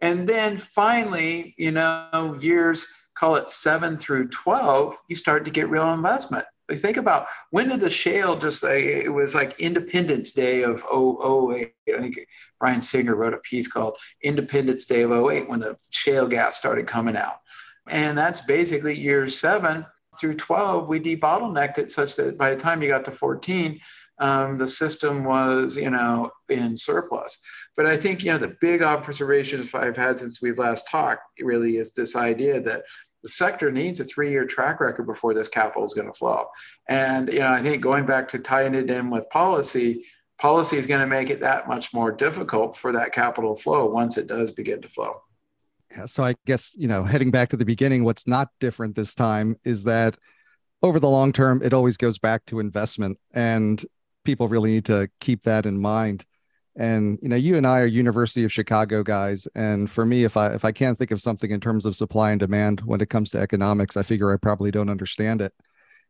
And 0.00 0.28
then 0.28 0.58
finally, 0.58 1.54
you 1.56 1.70
know, 1.70 2.36
years 2.40 2.86
call 3.14 3.36
it 3.36 3.50
seven 3.50 3.96
through 3.96 4.28
12, 4.28 4.98
you 5.08 5.16
start 5.16 5.44
to 5.44 5.50
get 5.50 5.70
real 5.70 5.90
investment 5.94 6.44
think 6.74 6.96
about 6.96 7.26
when 7.50 7.68
did 7.68 7.80
the 7.80 7.90
shale 7.90 8.36
just 8.36 8.60
say 8.60 9.02
it 9.04 9.12
was 9.12 9.34
like 9.34 9.60
Independence 9.60 10.32
Day 10.32 10.62
of 10.62 10.84
08. 10.92 11.72
I 11.94 12.00
think 12.00 12.18
Brian 12.58 12.82
Singer 12.82 13.14
wrote 13.14 13.34
a 13.34 13.38
piece 13.38 13.68
called 13.68 13.96
Independence 14.22 14.86
Day 14.86 15.02
of 15.02 15.12
08 15.12 15.48
when 15.48 15.60
the 15.60 15.76
shale 15.90 16.26
gas 16.26 16.56
started 16.56 16.86
coming 16.86 17.16
out. 17.16 17.40
And 17.88 18.18
that's 18.18 18.40
basically 18.40 18.98
years 18.98 19.38
seven 19.38 19.86
through 20.18 20.36
12, 20.36 20.88
we 20.88 21.00
debottlenecked 21.00 21.78
it 21.78 21.90
such 21.90 22.16
that 22.16 22.38
by 22.38 22.54
the 22.54 22.60
time 22.60 22.82
you 22.82 22.88
got 22.88 23.04
to 23.04 23.10
14, 23.10 23.78
um, 24.18 24.56
the 24.56 24.66
system 24.66 25.24
was, 25.24 25.76
you 25.76 25.90
know, 25.90 26.30
in 26.48 26.76
surplus. 26.76 27.38
But 27.76 27.86
I 27.86 27.96
think, 27.96 28.24
you 28.24 28.32
know, 28.32 28.38
the 28.38 28.56
big 28.60 28.82
observations 28.82 29.74
I've 29.74 29.96
had 29.96 30.18
since 30.18 30.40
we've 30.40 30.58
last 30.58 30.88
talked 30.88 31.22
really 31.40 31.76
is 31.76 31.92
this 31.92 32.16
idea 32.16 32.60
that 32.62 32.84
the 33.26 33.32
sector 33.32 33.72
needs 33.72 33.98
a 33.98 34.04
three-year 34.04 34.44
track 34.44 34.78
record 34.78 35.04
before 35.04 35.34
this 35.34 35.48
capital 35.48 35.82
is 35.82 35.92
going 35.92 36.06
to 36.06 36.12
flow. 36.12 36.46
And 36.88 37.26
you 37.32 37.40
know, 37.40 37.48
I 37.48 37.60
think 37.60 37.82
going 37.82 38.06
back 38.06 38.28
to 38.28 38.38
tying 38.38 38.76
it 38.76 38.88
in 38.88 39.10
with 39.10 39.28
policy, 39.30 40.06
policy 40.38 40.76
is 40.76 40.86
going 40.86 41.00
to 41.00 41.08
make 41.08 41.28
it 41.28 41.40
that 41.40 41.66
much 41.66 41.92
more 41.92 42.12
difficult 42.12 42.76
for 42.76 42.92
that 42.92 43.12
capital 43.12 43.56
flow 43.56 43.86
once 43.86 44.16
it 44.16 44.28
does 44.28 44.52
begin 44.52 44.80
to 44.80 44.88
flow. 44.88 45.22
Yeah, 45.90 46.06
so 46.06 46.22
I 46.22 46.34
guess 46.46 46.76
you 46.78 46.86
know, 46.86 47.02
heading 47.02 47.32
back 47.32 47.48
to 47.48 47.56
the 47.56 47.64
beginning, 47.64 48.04
what's 48.04 48.28
not 48.28 48.50
different 48.60 48.94
this 48.94 49.16
time 49.16 49.56
is 49.64 49.82
that 49.84 50.16
over 50.80 51.00
the 51.00 51.10
long 51.10 51.32
term, 51.32 51.62
it 51.64 51.74
always 51.74 51.96
goes 51.96 52.20
back 52.20 52.46
to 52.46 52.60
investment, 52.60 53.18
and 53.34 53.84
people 54.24 54.46
really 54.46 54.70
need 54.70 54.84
to 54.84 55.10
keep 55.18 55.42
that 55.42 55.66
in 55.66 55.80
mind 55.80 56.24
and 56.76 57.18
you 57.22 57.28
know 57.28 57.36
you 57.36 57.56
and 57.56 57.66
i 57.66 57.80
are 57.80 57.86
university 57.86 58.44
of 58.44 58.52
chicago 58.52 59.02
guys. 59.02 59.48
And 59.54 59.90
for 59.90 60.04
me 60.04 60.24
if 60.24 60.36
i 60.36 60.54
if 60.54 60.64
i 60.64 60.72
can't 60.72 60.98
think 60.98 61.10
of 61.10 61.20
something 61.20 61.50
in 61.50 61.60
terms 61.60 61.86
of 61.86 61.96
supply 61.96 62.30
and 62.30 62.40
demand 62.40 62.80
when 62.80 63.00
it 63.00 63.10
comes 63.10 63.30
to 63.30 63.38
economics 63.38 63.96
i 63.96 64.02
figure 64.02 64.32
i 64.32 64.36
probably 64.36 64.70
don't 64.70 64.90
understand 64.90 65.40
it. 65.40 65.52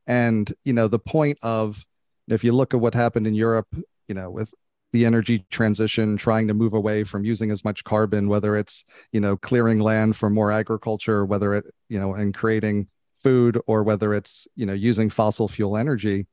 And 0.06 0.52
you 0.64 0.72
know 0.72 0.88
the 0.88 0.98
point 0.98 1.38
of 1.42 1.84
if 2.28 2.42
you 2.42 2.52
look 2.52 2.74
at 2.74 2.80
what 2.80 2.94
happened 2.94 3.26
in 3.26 3.34
europe 3.34 3.68
you 4.08 4.14
know 4.14 4.30
with 4.30 4.52
the 4.92 5.04
energy 5.04 5.44
transition 5.50 6.16
trying 6.16 6.48
to 6.48 6.54
move 6.54 6.72
away 6.72 7.04
from 7.04 7.24
using 7.24 7.50
as 7.50 7.64
much 7.64 7.84
carbon 7.84 8.28
whether 8.28 8.56
it's 8.56 8.84
you 9.12 9.20
know 9.20 9.36
clearing 9.36 9.78
land 9.78 10.16
for 10.16 10.30
more 10.30 10.50
agriculture 10.50 11.24
whether 11.24 11.54
it 11.54 11.64
you 11.88 11.98
know 11.98 12.14
and 12.14 12.34
creating 12.34 12.88
food 13.22 13.60
or 13.66 13.82
whether 13.82 14.14
it's 14.14 14.48
you 14.56 14.64
know 14.64 14.72
using 14.72 15.10
fossil 15.10 15.48
fuel 15.48 15.76
energy 15.76 16.26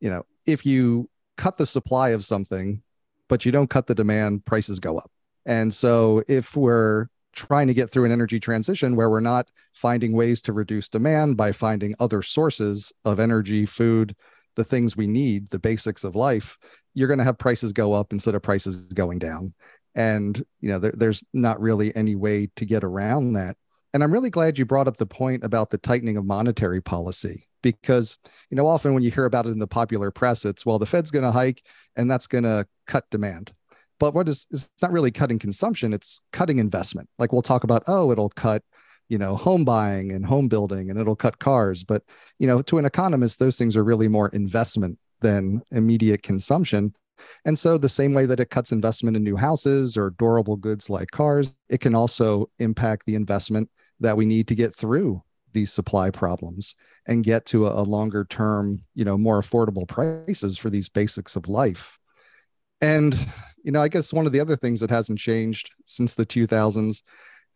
you 0.00 0.10
know 0.10 0.22
if 0.46 0.64
you 0.66 1.08
cut 1.36 1.56
the 1.56 1.66
supply 1.66 2.10
of 2.10 2.24
something 2.24 2.82
but 3.30 3.46
you 3.46 3.52
don't 3.52 3.70
cut 3.70 3.86
the 3.86 3.94
demand, 3.94 4.44
prices 4.44 4.80
go 4.80 4.98
up. 4.98 5.10
And 5.46 5.72
so 5.72 6.22
if 6.28 6.56
we're 6.56 7.06
trying 7.32 7.68
to 7.68 7.74
get 7.74 7.88
through 7.88 8.04
an 8.04 8.12
energy 8.12 8.40
transition 8.40 8.96
where 8.96 9.08
we're 9.08 9.20
not 9.20 9.48
finding 9.72 10.12
ways 10.12 10.42
to 10.42 10.52
reduce 10.52 10.88
demand 10.88 11.36
by 11.36 11.52
finding 11.52 11.94
other 12.00 12.22
sources 12.22 12.92
of 13.04 13.20
energy, 13.20 13.64
food, 13.64 14.16
the 14.56 14.64
things 14.64 14.96
we 14.96 15.06
need, 15.06 15.48
the 15.50 15.60
basics 15.60 16.02
of 16.02 16.16
life, 16.16 16.58
you're 16.92 17.06
going 17.06 17.18
to 17.18 17.24
have 17.24 17.38
prices 17.38 17.72
go 17.72 17.92
up 17.92 18.12
instead 18.12 18.34
of 18.34 18.42
prices 18.42 18.88
going 18.88 19.20
down. 19.20 19.54
And 19.94 20.44
you 20.60 20.68
know, 20.68 20.80
there, 20.80 20.92
there's 20.92 21.22
not 21.32 21.60
really 21.60 21.94
any 21.94 22.16
way 22.16 22.48
to 22.56 22.66
get 22.66 22.82
around 22.82 23.34
that. 23.34 23.56
And 23.94 24.02
I'm 24.02 24.12
really 24.12 24.30
glad 24.30 24.58
you 24.58 24.66
brought 24.66 24.88
up 24.88 24.96
the 24.96 25.06
point 25.06 25.44
about 25.44 25.70
the 25.70 25.78
tightening 25.78 26.16
of 26.16 26.24
monetary 26.24 26.80
policy 26.82 27.46
because 27.62 28.18
you 28.50 28.56
know 28.56 28.66
often 28.66 28.94
when 28.94 29.02
you 29.02 29.10
hear 29.10 29.24
about 29.24 29.46
it 29.46 29.50
in 29.50 29.58
the 29.58 29.66
popular 29.66 30.10
press 30.10 30.44
it's 30.44 30.64
well 30.64 30.78
the 30.78 30.86
fed's 30.86 31.10
going 31.10 31.24
to 31.24 31.30
hike 31.30 31.62
and 31.96 32.10
that's 32.10 32.26
going 32.26 32.44
to 32.44 32.66
cut 32.86 33.04
demand. 33.10 33.52
But 33.98 34.14
what 34.14 34.28
is 34.28 34.46
it's 34.50 34.70
not 34.80 34.92
really 34.92 35.10
cutting 35.10 35.38
consumption 35.38 35.92
it's 35.92 36.22
cutting 36.32 36.58
investment. 36.58 37.08
Like 37.18 37.32
we'll 37.32 37.42
talk 37.42 37.64
about 37.64 37.82
oh 37.86 38.10
it'll 38.10 38.30
cut 38.30 38.62
you 39.08 39.18
know 39.18 39.36
home 39.36 39.64
buying 39.64 40.12
and 40.12 40.24
home 40.24 40.48
building 40.48 40.90
and 40.90 40.98
it'll 40.98 41.16
cut 41.16 41.38
cars. 41.38 41.84
But 41.84 42.02
you 42.38 42.46
know 42.46 42.62
to 42.62 42.78
an 42.78 42.84
economist 42.84 43.38
those 43.38 43.58
things 43.58 43.76
are 43.76 43.84
really 43.84 44.08
more 44.08 44.28
investment 44.28 44.98
than 45.20 45.62
immediate 45.70 46.22
consumption. 46.22 46.94
And 47.44 47.58
so 47.58 47.76
the 47.76 47.88
same 47.88 48.14
way 48.14 48.24
that 48.24 48.40
it 48.40 48.48
cuts 48.48 48.72
investment 48.72 49.14
in 49.14 49.22
new 49.22 49.36
houses 49.36 49.98
or 49.98 50.14
durable 50.18 50.56
goods 50.56 50.88
like 50.88 51.10
cars 51.10 51.54
it 51.68 51.80
can 51.80 51.94
also 51.94 52.50
impact 52.58 53.04
the 53.04 53.14
investment 53.14 53.68
that 54.00 54.16
we 54.16 54.24
need 54.24 54.48
to 54.48 54.54
get 54.54 54.74
through 54.74 55.22
these 55.52 55.72
supply 55.72 56.10
problems 56.10 56.74
and 57.06 57.24
get 57.24 57.46
to 57.46 57.66
a, 57.66 57.80
a 57.80 57.82
longer 57.82 58.24
term, 58.24 58.82
you 58.94 59.04
know, 59.04 59.18
more 59.18 59.40
affordable 59.40 59.86
prices 59.86 60.58
for 60.58 60.70
these 60.70 60.88
basics 60.88 61.36
of 61.36 61.48
life. 61.48 61.98
And, 62.80 63.14
you 63.62 63.72
know, 63.72 63.82
I 63.82 63.88
guess 63.88 64.12
one 64.12 64.26
of 64.26 64.32
the 64.32 64.40
other 64.40 64.56
things 64.56 64.80
that 64.80 64.90
hasn't 64.90 65.18
changed 65.18 65.74
since 65.86 66.14
the 66.14 66.26
2000s 66.26 67.02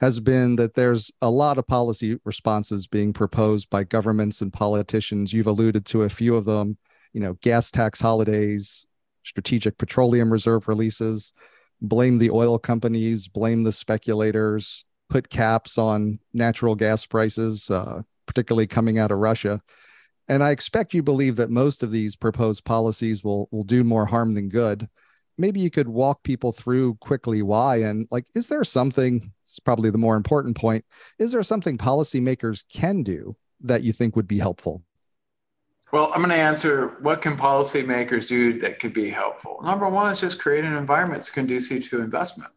has 0.01 0.21
been 0.21 0.57
that 0.57 0.75
there's 0.75 1.11
a 1.23 1.31
lot 1.31 1.57
of 1.57 1.67
policy 1.67 2.19
responses 2.25 2.87
being 2.87 3.13
proposed 3.13 3.71
by 3.71 3.85
governments 3.85 4.41
and 4.41 4.53
politicians. 4.53 5.33
You've 5.33 5.47
alluded 5.47 5.87
to 5.87 6.03
a 6.03 6.11
few 6.11 6.37
of 6.37 6.45
them, 6.45 6.77
you 7.13 7.21
know, 7.21 7.35
gas 7.35 7.71
tax 7.71 8.01
holidays, 8.01 8.87
strategic 9.23 9.79
petroleum 9.79 10.33
reserve 10.33 10.69
releases, 10.69 11.33
blame 11.81 12.19
the 12.19 12.31
oil 12.31 12.59
companies, 12.59 13.29
blame 13.29 13.63
the 13.63 13.73
speculators, 13.73 14.85
put 15.15 15.31
caps 15.31 15.79
on 15.79 16.19
natural 16.33 16.75
gas 16.75 17.07
prices, 17.07 17.71
uh, 17.71 18.03
particularly 18.27 18.67
coming 18.67 18.99
out 18.99 19.13
of 19.13 19.19
Russia. 19.19 19.61
And 20.29 20.43
I 20.43 20.51
expect 20.51 20.93
you 20.93 21.05
believe 21.05 21.37
that 21.37 21.51
most 21.51 21.85
of 21.85 21.93
these 21.93 22.17
proposed 22.17 22.65
policies 22.65 23.23
will 23.23 23.49
will 23.53 23.63
do 23.63 23.85
more 23.85 24.07
harm 24.07 24.35
than 24.35 24.49
good. 24.49 24.89
Maybe 25.39 25.61
you 25.61 25.71
could 25.71 25.87
walk 25.87 26.25
people 26.25 26.51
through 26.51 26.97
quickly 26.97 27.43
why 27.43 27.77
and 27.77 28.09
like 28.11 28.27
is 28.35 28.49
there 28.49 28.65
something 28.65 29.31
it's 29.45 29.61
probably 29.61 29.91
the 29.91 29.99
more 29.99 30.17
important 30.17 30.57
point 30.57 30.85
is 31.21 31.31
there 31.31 31.45
something 31.45 31.79
policymakers 31.79 32.65
can 32.69 33.05
do 33.05 33.37
that 33.61 33.85
you 33.85 33.93
think 33.93 34.17
would 34.17 34.27
be 34.27 34.39
helpful? 34.39 34.83
Well, 35.93 36.11
I'm 36.13 36.23
going 36.23 36.31
to 36.31 36.45
answer 36.51 36.97
what 37.03 37.23
can 37.23 37.37
policymakers 37.37 38.27
do 38.27 38.59
that 38.59 38.81
could 38.81 38.93
be 38.93 39.11
helpful. 39.11 39.61
Number 39.63 39.89
one 39.89 40.11
is 40.11 40.21
just 40.21 40.41
create 40.41 40.65
an 40.65 40.77
environment 40.77 41.21
that's 41.21 41.31
conducive 41.31 41.89
to 41.91 42.01
investment. 42.01 42.51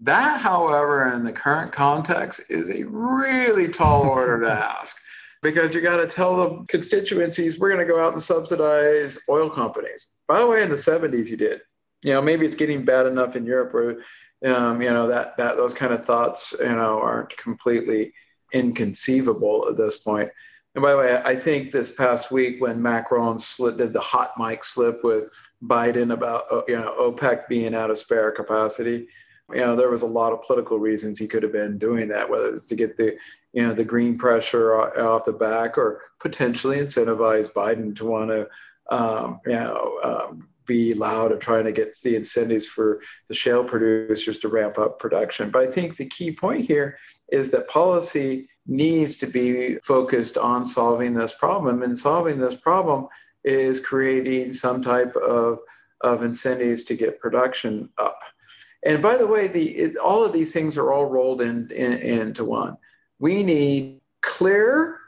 That, 0.00 0.40
however, 0.40 1.12
in 1.12 1.24
the 1.24 1.32
current 1.32 1.72
context, 1.72 2.42
is 2.50 2.70
a 2.70 2.84
really 2.84 3.68
tall 3.68 4.02
order 4.02 4.40
to 4.40 4.52
ask 4.80 4.96
because 5.42 5.74
you 5.74 5.80
got 5.80 5.96
to 5.96 6.06
tell 6.06 6.36
the 6.36 6.64
constituencies 6.66 7.58
we're 7.58 7.68
going 7.68 7.86
to 7.86 7.92
go 7.92 8.04
out 8.04 8.12
and 8.12 8.22
subsidize 8.22 9.18
oil 9.28 9.50
companies. 9.50 10.16
By 10.26 10.40
the 10.40 10.46
way, 10.46 10.62
in 10.62 10.70
the 10.70 10.76
70s, 10.76 11.28
you 11.28 11.36
did. 11.36 11.60
You 12.02 12.12
know, 12.12 12.22
maybe 12.22 12.46
it's 12.46 12.54
getting 12.54 12.84
bad 12.84 13.06
enough 13.06 13.34
in 13.34 13.44
Europe 13.44 13.74
where, 13.74 14.54
um, 14.54 14.80
you 14.80 14.90
know, 14.90 15.08
that 15.08 15.36
that 15.36 15.56
those 15.56 15.74
kind 15.74 15.92
of 15.92 16.06
thoughts, 16.06 16.54
you 16.58 16.66
know, 16.66 17.00
aren't 17.00 17.36
completely 17.36 18.12
inconceivable 18.52 19.66
at 19.68 19.76
this 19.76 19.98
point. 19.98 20.30
And 20.74 20.82
by 20.82 20.92
the 20.92 20.98
way, 20.98 21.20
I 21.24 21.34
think 21.34 21.72
this 21.72 21.92
past 21.94 22.30
week 22.30 22.60
when 22.60 22.80
Macron 22.80 23.38
slid, 23.38 23.78
did 23.78 23.92
the 23.92 24.00
hot 24.00 24.32
mic 24.38 24.62
slip 24.62 25.02
with 25.02 25.28
Biden 25.62 26.12
about 26.12 26.44
uh, 26.52 26.62
you 26.68 26.76
know 26.76 26.94
OPEC 27.00 27.48
being 27.48 27.74
out 27.74 27.90
of 27.90 27.98
spare 27.98 28.30
capacity, 28.30 29.08
you 29.50 29.60
know 29.60 29.76
there 29.76 29.90
was 29.90 30.02
a 30.02 30.06
lot 30.06 30.32
of 30.32 30.42
political 30.42 30.78
reasons 30.78 31.18
he 31.18 31.26
could 31.26 31.42
have 31.42 31.52
been 31.52 31.78
doing 31.78 32.08
that 32.08 32.28
whether 32.28 32.52
it's 32.52 32.66
to 32.66 32.74
get 32.74 32.96
the 32.96 33.16
you 33.52 33.66
know 33.66 33.74
the 33.74 33.84
green 33.84 34.18
pressure 34.18 34.74
off 35.00 35.24
the 35.24 35.32
back 35.32 35.78
or 35.78 36.02
potentially 36.20 36.78
incentivize 36.78 37.52
biden 37.52 37.94
to 37.96 38.04
want 38.04 38.30
to 38.30 38.46
um, 38.90 39.40
you 39.46 39.52
know, 39.52 39.98
um, 40.02 40.48
be 40.66 40.92
loud 40.94 41.32
and 41.32 41.40
trying 41.40 41.64
to 41.64 41.72
get 41.72 41.96
the 42.02 42.16
incentives 42.16 42.66
for 42.66 43.00
the 43.28 43.34
shale 43.34 43.64
producers 43.64 44.38
to 44.38 44.48
ramp 44.48 44.78
up 44.78 44.98
production. 44.98 45.50
But 45.50 45.62
I 45.62 45.70
think 45.70 45.96
the 45.96 46.06
key 46.06 46.30
point 46.30 46.66
here 46.66 46.98
is 47.32 47.50
that 47.50 47.68
policy 47.68 48.48
needs 48.66 49.16
to 49.16 49.26
be 49.26 49.76
focused 49.76 50.36
on 50.36 50.66
solving 50.66 51.14
this 51.14 51.32
problem. 51.32 51.82
And 51.82 51.98
solving 51.98 52.38
this 52.38 52.54
problem 52.54 53.08
is 53.44 53.80
creating 53.80 54.52
some 54.52 54.82
type 54.82 55.16
of, 55.16 55.60
of 56.02 56.22
incentives 56.22 56.84
to 56.84 56.94
get 56.94 57.20
production 57.20 57.88
up. 57.96 58.20
And 58.84 59.02
by 59.02 59.16
the 59.16 59.26
way, 59.26 59.48
the, 59.48 59.68
it, 59.70 59.96
all 59.96 60.24
of 60.24 60.32
these 60.32 60.52
things 60.52 60.76
are 60.76 60.92
all 60.92 61.06
rolled 61.06 61.40
in, 61.40 61.70
in, 61.70 61.92
into 61.94 62.44
one. 62.44 62.76
We 63.18 63.42
need 63.42 64.00
clear 64.22 64.98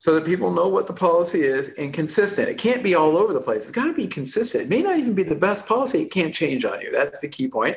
so 0.00 0.14
that 0.14 0.24
people 0.24 0.50
know 0.50 0.66
what 0.68 0.86
the 0.86 0.92
policy 0.92 1.42
is 1.42 1.68
and 1.70 1.92
consistent. 1.92 2.48
It 2.48 2.58
can't 2.58 2.82
be 2.82 2.94
all 2.94 3.16
over 3.16 3.32
the 3.32 3.40
place. 3.40 3.64
It's 3.64 3.70
got 3.70 3.84
to 3.84 3.92
be 3.92 4.06
consistent. 4.06 4.64
It 4.64 4.68
may 4.70 4.82
not 4.82 4.96
even 4.96 5.14
be 5.14 5.22
the 5.22 5.34
best 5.34 5.66
policy. 5.66 6.02
It 6.02 6.10
can't 6.10 6.34
change 6.34 6.64
on 6.64 6.80
you. 6.80 6.90
That's 6.90 7.20
the 7.20 7.28
key 7.28 7.48
point. 7.48 7.76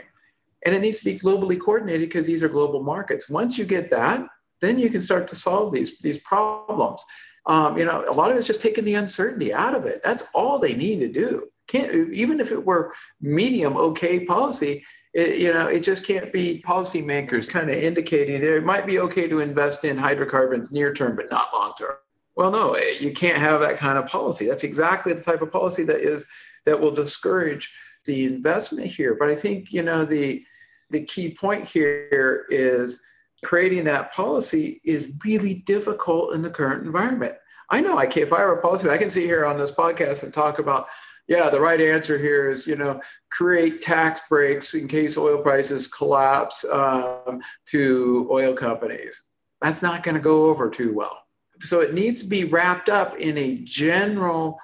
And 0.66 0.74
it 0.74 0.80
needs 0.80 1.00
to 1.00 1.06
be 1.06 1.20
globally 1.20 1.60
coordinated 1.60 2.08
because 2.08 2.26
these 2.26 2.42
are 2.42 2.48
global 2.48 2.82
markets. 2.82 3.30
Once 3.30 3.58
you 3.58 3.66
get 3.66 3.92
that, 3.92 4.26
then 4.62 4.80
you 4.80 4.90
can 4.90 5.02
start 5.02 5.28
to 5.28 5.36
solve 5.36 5.74
these, 5.74 6.00
these 6.00 6.18
problems. 6.20 7.04
Um, 7.46 7.78
you 7.78 7.84
know, 7.84 8.06
a 8.08 8.14
lot 8.14 8.32
of 8.32 8.38
it's 8.38 8.48
just 8.48 8.62
taking 8.62 8.86
the 8.86 8.96
uncertainty 8.96 9.54
out 9.54 9.76
of 9.76 9.86
it. 9.86 10.02
That's 10.02 10.30
all 10.34 10.60
they 10.60 10.76
need 10.76 11.00
to 11.00 11.10
do. 11.10 11.50
Can't 11.68 11.94
even 12.14 12.40
if 12.40 12.52
it 12.52 12.66
were 12.66 12.94
medium 13.20 13.76
okay 13.76 14.26
policy, 14.26 14.86
it, 15.14 15.38
you 15.38 15.54
know, 15.54 15.68
it 15.68 15.82
just 15.82 16.06
can't 16.06 16.34
be 16.34 16.64
policymakers 16.66 17.48
kind 17.48 17.70
of 17.70 17.76
indicating 17.76 18.42
that 18.42 18.58
it 18.58 18.66
might 18.66 18.88
be 18.88 19.00
okay 19.00 19.28
to 19.28 19.42
invest 19.42 19.86
in 19.86 19.98
hydrocarbons 19.98 20.72
near 20.72 20.94
term, 20.94 21.16
but 21.16 21.30
not 21.30 21.54
long 21.54 21.74
term. 21.78 21.96
Well, 22.36 22.50
no, 22.50 22.74
eh, 22.74 22.98
you 23.00 23.12
can't 23.14 23.38
have 23.38 23.62
that 23.62 23.78
kind 23.78 23.98
of 23.98 24.08
policy. 24.08 24.48
That's 24.48 24.64
exactly 24.64 25.14
the 25.14 25.22
type 25.22 25.42
of 25.42 25.52
policy 25.52 25.84
that 25.84 26.02
is 26.02 26.26
that 26.66 26.80
will 26.80 26.92
discourage 26.92 27.72
the 28.06 28.26
investment 28.26 28.88
here. 28.88 29.16
But 29.20 29.30
I 29.30 29.36
think 29.36 29.72
you 29.72 29.84
know 29.84 30.04
the 30.04 30.44
the 30.90 31.02
key 31.02 31.36
point 31.36 31.66
here 31.66 32.46
is 32.50 33.00
creating 33.44 33.84
that 33.84 34.14
policy 34.14 34.82
is 34.84 35.12
really 35.24 35.56
difficult 35.66 36.34
in 36.34 36.42
the 36.42 36.50
current 36.50 36.86
environment. 36.86 37.36
I 37.70 37.82
know 37.82 37.98
I 37.98 38.08
can 38.08 38.24
if 38.24 38.34
I 38.34 38.44
were 38.46 38.58
a 38.58 38.62
policy, 38.62 38.90
I 38.90 38.98
can 38.98 39.12
sit 39.12 39.26
here 39.26 39.46
on 39.46 39.60
this 39.60 39.72
podcast 39.72 40.24
and 40.24 40.34
talk 40.34 40.58
about 40.58 40.88
yeah, 41.28 41.50
the 41.50 41.60
right 41.60 41.80
answer 41.80 42.18
here 42.18 42.50
is, 42.50 42.68
you 42.68 42.76
know, 42.76 43.00
create 43.32 43.82
tax 43.82 44.22
breaks 44.30 44.74
in 44.74 44.88
case 44.88 45.18
oil 45.18 45.42
prices 45.42 45.88
collapse 45.88 46.66
um, 46.66 47.42
to 47.68 48.28
oil 48.32 48.54
companies. 48.54 49.22
That's 49.62 49.82
not 49.82 50.04
going 50.04 50.16
to 50.16 50.22
go 50.22 50.46
over 50.46 50.70
too 50.70 50.94
well. 50.94 51.20
So 51.62 51.80
it 51.80 51.94
needs 51.94 52.22
to 52.22 52.28
be 52.28 52.44
wrapped 52.44 52.90
up 52.90 53.18
in 53.18 53.38
a 53.38 53.56
general 53.60 54.60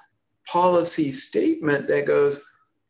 policy 0.45 1.11
statement 1.11 1.87
that 1.87 2.05
goes, 2.05 2.41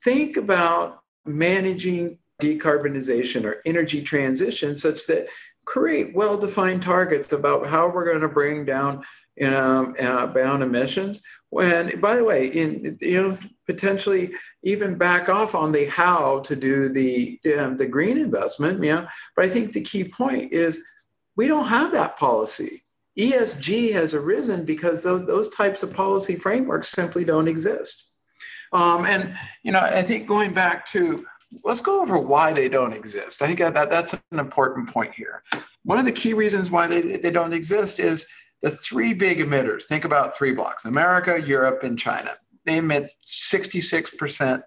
think 0.03 0.37
about 0.37 1.01
managing 1.25 2.17
decarbonization 2.41 3.43
or 3.43 3.61
energy 3.65 4.01
transition 4.01 4.75
such 4.75 5.05
that 5.07 5.27
create 5.65 6.15
well-defined 6.15 6.81
targets 6.81 7.31
about 7.33 7.67
how 7.67 7.87
we're 7.87 8.05
going 8.05 8.21
to 8.21 8.29
bring 8.29 8.65
down 8.65 9.03
you 9.39 9.49
know, 9.49 9.93
uh, 9.99 10.27
bound 10.27 10.61
emissions. 10.61 11.21
When, 11.51 11.99
by 11.99 12.15
the 12.15 12.23
way, 12.23 12.47
in 12.47 12.97
you 13.01 13.21
know, 13.21 13.37
potentially 13.65 14.31
even 14.63 14.95
back 14.95 15.29
off 15.29 15.55
on 15.55 15.71
the 15.71 15.85
how 15.85 16.39
to 16.41 16.55
do 16.55 16.89
the 16.89 17.39
um, 17.57 17.77
the 17.77 17.87
green 17.87 18.17
investment. 18.17 18.83
Yeah, 18.83 19.07
but 19.35 19.45
I 19.45 19.49
think 19.49 19.73
the 19.73 19.81
key 19.81 20.03
point 20.03 20.53
is 20.53 20.83
we 21.35 21.47
don't 21.47 21.65
have 21.65 21.91
that 21.93 22.17
policy. 22.17 22.83
ESG 23.17 23.91
has 23.93 24.13
arisen 24.13 24.63
because 24.63 25.03
those, 25.03 25.25
those 25.25 25.49
types 25.49 25.83
of 25.83 25.93
policy 25.93 26.35
frameworks 26.35 26.89
simply 26.89 27.25
don't 27.25 27.47
exist. 27.47 28.11
Um, 28.71 29.05
and 29.05 29.35
you 29.63 29.71
know, 29.71 29.79
I 29.79 30.03
think 30.03 30.27
going 30.27 30.53
back 30.53 30.87
to 30.89 31.25
let's 31.63 31.81
go 31.81 32.01
over 32.01 32.17
why 32.19 32.53
they 32.53 32.69
don't 32.69 32.93
exist. 32.93 33.41
I 33.41 33.47
think 33.47 33.59
that, 33.59 33.89
that's 33.89 34.13
an 34.13 34.39
important 34.39 34.89
point 34.89 35.13
here. 35.15 35.43
One 35.83 35.97
of 35.97 36.05
the 36.05 36.11
key 36.11 36.33
reasons 36.33 36.69
why 36.69 36.87
they, 36.87 37.17
they 37.17 37.31
don't 37.31 37.53
exist 37.53 37.99
is 37.99 38.27
the 38.61 38.71
three 38.71 39.13
big 39.13 39.39
emitters. 39.39 39.85
Think 39.85 40.05
about 40.05 40.35
three 40.35 40.51
blocks 40.51 40.85
America, 40.85 41.39
Europe, 41.39 41.83
and 41.83 41.97
China. 41.97 42.31
They 42.65 42.77
emit 42.77 43.11
66% 43.25 44.61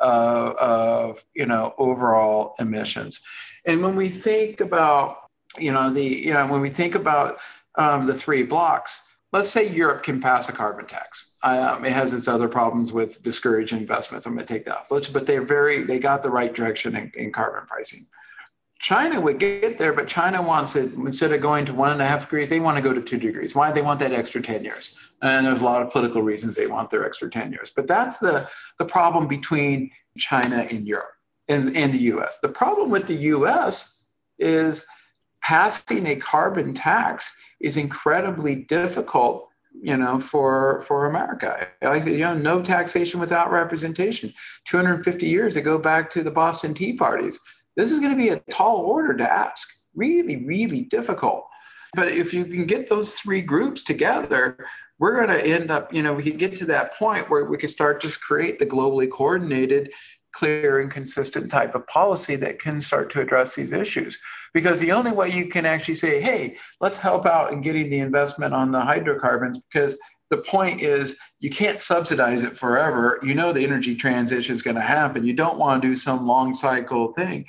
uh, 0.00 0.04
of 0.04 1.24
you 1.34 1.46
know 1.46 1.74
overall 1.78 2.54
emissions. 2.58 3.20
And 3.66 3.82
when 3.82 3.96
we 3.96 4.08
think 4.08 4.60
about 4.60 5.18
you 5.58 5.72
know 5.72 5.90
the 5.90 6.04
you 6.04 6.34
know 6.34 6.46
when 6.46 6.60
we 6.60 6.70
think 6.70 6.94
about 6.94 7.38
um, 7.76 8.06
the 8.06 8.14
three 8.14 8.42
blocks, 8.42 9.02
let's 9.34 9.50
say 9.50 9.68
Europe 9.68 10.04
can 10.04 10.20
pass 10.20 10.48
a 10.48 10.52
carbon 10.52 10.86
tax. 10.86 11.34
Um, 11.42 11.84
it 11.84 11.92
has 11.92 12.12
its 12.12 12.28
other 12.28 12.48
problems 12.48 12.92
with 12.92 13.22
discouraged 13.22 13.72
investments. 13.72 14.26
I'm 14.26 14.34
going 14.34 14.46
to 14.46 14.52
take 14.54 14.64
that 14.64 14.78
off. 14.78 14.90
Let's, 14.92 15.08
but 15.08 15.26
they're 15.26 15.44
very, 15.44 15.82
they 15.82 15.98
got 15.98 16.22
the 16.22 16.30
right 16.30 16.54
direction 16.54 16.94
in, 16.94 17.12
in, 17.16 17.32
carbon 17.32 17.66
pricing. 17.66 18.06
China 18.84 19.18
would 19.18 19.38
get 19.38 19.78
there, 19.78 19.94
but 19.94 20.06
China 20.06 20.42
wants 20.42 20.76
it 20.76 20.92
instead 20.92 21.32
of 21.32 21.40
going 21.40 21.64
to 21.64 21.72
one 21.72 21.90
and 21.90 22.02
a 22.02 22.06
half 22.06 22.24
degrees, 22.24 22.50
they 22.50 22.60
want 22.60 22.76
to 22.76 22.82
go 22.82 22.92
to 22.92 23.00
two 23.00 23.16
degrees. 23.16 23.54
Why? 23.54 23.72
They 23.72 23.80
want 23.80 23.98
that 24.00 24.12
extra 24.12 24.42
10 24.42 24.62
years. 24.62 24.94
And 25.22 25.46
there's 25.46 25.62
a 25.62 25.64
lot 25.64 25.80
of 25.80 25.90
political 25.90 26.20
reasons 26.20 26.54
they 26.54 26.66
want 26.66 26.90
their 26.90 27.06
extra 27.06 27.30
10 27.30 27.50
years. 27.50 27.72
But 27.74 27.86
that's 27.86 28.18
the, 28.18 28.46
the 28.78 28.84
problem 28.84 29.26
between 29.26 29.90
China 30.18 30.66
and 30.70 30.86
Europe 30.86 31.14
and, 31.48 31.74
and 31.74 31.94
the 31.94 31.98
US. 32.12 32.40
The 32.40 32.50
problem 32.50 32.90
with 32.90 33.06
the 33.06 33.14
US 33.14 34.04
is 34.38 34.86
passing 35.40 36.06
a 36.06 36.16
carbon 36.16 36.74
tax 36.74 37.34
is 37.60 37.78
incredibly 37.78 38.54
difficult 38.54 39.48
you 39.82 39.96
know 39.96 40.20
for 40.20 40.82
for 40.86 41.06
america 41.06 41.66
like 41.82 42.04
you 42.04 42.18
know 42.18 42.32
no 42.32 42.62
taxation 42.62 43.18
without 43.18 43.50
representation 43.50 44.32
250 44.66 45.26
years 45.26 45.54
that 45.54 45.62
go 45.62 45.78
back 45.78 46.08
to 46.08 46.22
the 46.22 46.30
boston 46.30 46.72
tea 46.72 46.92
parties 46.92 47.40
this 47.76 47.90
is 47.90 48.00
going 48.00 48.12
to 48.12 48.16
be 48.16 48.30
a 48.30 48.40
tall 48.50 48.78
order 48.78 49.14
to 49.16 49.30
ask 49.30 49.68
really 49.94 50.44
really 50.44 50.82
difficult 50.82 51.46
but 51.94 52.08
if 52.08 52.34
you 52.34 52.44
can 52.44 52.66
get 52.66 52.88
those 52.88 53.14
three 53.14 53.42
groups 53.42 53.82
together 53.82 54.56
we're 54.98 55.14
going 55.14 55.28
to 55.28 55.46
end 55.46 55.70
up 55.70 55.92
you 55.92 56.02
know 56.02 56.14
we 56.14 56.22
can 56.22 56.36
get 56.36 56.56
to 56.56 56.64
that 56.64 56.94
point 56.94 57.28
where 57.30 57.44
we 57.44 57.56
can 57.56 57.68
start 57.68 58.00
to 58.00 58.18
create 58.20 58.58
the 58.58 58.66
globally 58.66 59.10
coordinated 59.10 59.90
clear 60.34 60.80
and 60.80 60.90
consistent 60.90 61.50
type 61.50 61.74
of 61.74 61.86
policy 61.86 62.36
that 62.36 62.58
can 62.58 62.80
start 62.80 63.08
to 63.08 63.20
address 63.20 63.54
these 63.54 63.72
issues. 63.72 64.18
Because 64.52 64.80
the 64.80 64.92
only 64.92 65.12
way 65.12 65.30
you 65.30 65.48
can 65.48 65.64
actually 65.64 65.94
say, 65.94 66.20
hey, 66.20 66.58
let's 66.80 66.96
help 66.96 67.24
out 67.24 67.52
in 67.52 67.60
getting 67.60 67.88
the 67.88 68.00
investment 68.00 68.52
on 68.52 68.70
the 68.70 68.80
hydrocarbons, 68.80 69.62
because 69.62 69.98
the 70.30 70.38
point 70.38 70.80
is 70.80 71.16
you 71.44 71.50
can't 71.50 71.78
subsidize 71.78 72.42
it 72.42 72.56
forever. 72.56 73.18
You 73.22 73.34
know 73.34 73.52
the 73.52 73.62
energy 73.62 73.94
transition 73.94 74.54
is 74.54 74.62
going 74.62 74.76
to 74.76 74.80
happen. 74.80 75.26
You 75.26 75.34
don't 75.34 75.58
want 75.58 75.82
to 75.82 75.88
do 75.88 75.94
some 75.94 76.26
long 76.26 76.54
cycle 76.54 77.12
thing. 77.12 77.44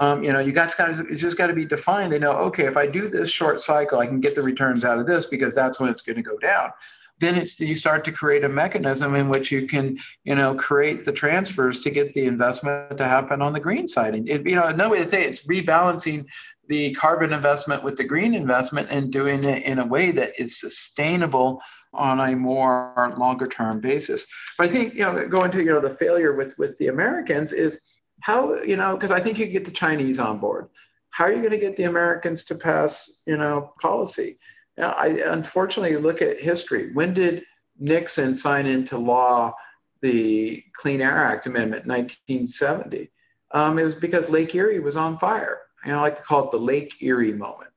Um, 0.00 0.22
you 0.22 0.34
know, 0.34 0.38
you 0.38 0.52
got 0.52 0.74
it's 0.78 1.22
just 1.22 1.38
got 1.38 1.46
to 1.46 1.54
be 1.54 1.64
defined. 1.64 2.12
They 2.12 2.18
know, 2.18 2.32
okay, 2.32 2.66
if 2.66 2.76
I 2.76 2.86
do 2.86 3.08
this 3.08 3.30
short 3.30 3.62
cycle, 3.62 4.00
I 4.00 4.06
can 4.06 4.20
get 4.20 4.34
the 4.34 4.42
returns 4.42 4.84
out 4.84 4.98
of 4.98 5.06
this 5.06 5.24
because 5.24 5.54
that's 5.54 5.80
when 5.80 5.88
it's 5.88 6.02
going 6.02 6.16
to 6.16 6.22
go 6.22 6.36
down 6.36 6.72
then 7.20 7.34
it's 7.34 7.58
you 7.58 7.74
start 7.74 8.04
to 8.04 8.12
create 8.12 8.44
a 8.44 8.48
mechanism 8.48 9.16
in 9.16 9.28
which 9.28 9.50
you 9.50 9.66
can 9.66 9.98
you 10.22 10.36
know 10.36 10.54
create 10.54 11.04
the 11.04 11.10
transfers 11.10 11.80
to 11.80 11.90
get 11.90 12.14
the 12.14 12.26
investment 12.26 12.96
to 12.96 13.04
happen 13.04 13.42
on 13.42 13.52
the 13.52 13.58
green 13.58 13.88
side 13.88 14.14
and 14.14 14.28
it, 14.28 14.46
you 14.46 14.54
know 14.54 14.70
no 14.70 14.88
way 14.88 15.02
to 15.02 15.08
say 15.08 15.24
it's 15.24 15.48
rebalancing 15.48 16.24
the 16.68 16.94
carbon 16.94 17.32
investment 17.32 17.82
with 17.82 17.96
the 17.96 18.04
green 18.04 18.34
investment 18.34 18.88
and 18.90 19.10
doing 19.10 19.42
it 19.42 19.64
in 19.64 19.80
a 19.80 19.86
way 19.86 20.12
that 20.12 20.38
is 20.38 20.60
sustainable 20.60 21.60
on 21.98 22.20
a 22.20 22.36
more 22.36 23.14
longer 23.18 23.46
term 23.46 23.80
basis 23.80 24.26
but 24.56 24.66
i 24.66 24.70
think 24.70 24.94
you 24.94 25.00
know 25.00 25.26
going 25.28 25.50
to 25.50 25.58
you 25.58 25.72
know 25.72 25.80
the 25.80 25.90
failure 25.90 26.34
with 26.34 26.56
with 26.58 26.76
the 26.78 26.86
americans 26.88 27.52
is 27.52 27.80
how 28.20 28.54
you 28.62 28.76
know 28.76 28.94
because 28.94 29.10
i 29.10 29.20
think 29.20 29.38
you 29.38 29.46
get 29.46 29.64
the 29.64 29.70
chinese 29.70 30.18
on 30.18 30.38
board 30.38 30.68
how 31.10 31.24
are 31.24 31.32
you 31.32 31.38
going 31.38 31.50
to 31.50 31.58
get 31.58 31.76
the 31.76 31.84
americans 31.84 32.44
to 32.44 32.54
pass 32.54 33.22
you 33.26 33.36
know 33.36 33.72
policy 33.80 34.38
now, 34.78 34.92
I 34.92 35.08
unfortunately 35.08 35.96
look 35.96 36.22
at 36.22 36.40
history. 36.40 36.92
When 36.92 37.12
did 37.12 37.42
Nixon 37.78 38.34
sign 38.34 38.66
into 38.66 38.96
law 38.96 39.52
the 40.00 40.62
Clean 40.74 41.00
Air 41.00 41.24
Act 41.24 41.46
Amendment, 41.46 41.86
1970? 41.86 43.10
Um, 43.50 43.78
it 43.78 43.82
was 43.82 43.96
because 43.96 44.30
Lake 44.30 44.54
Erie 44.54 44.78
was 44.78 44.96
on 44.96 45.18
fire. 45.18 45.58
You 45.84 45.92
know, 45.92 45.98
I 45.98 46.02
like 46.02 46.18
to 46.18 46.22
call 46.22 46.44
it 46.44 46.52
the 46.52 46.58
Lake 46.58 46.94
Erie 47.00 47.32
moment. 47.32 47.67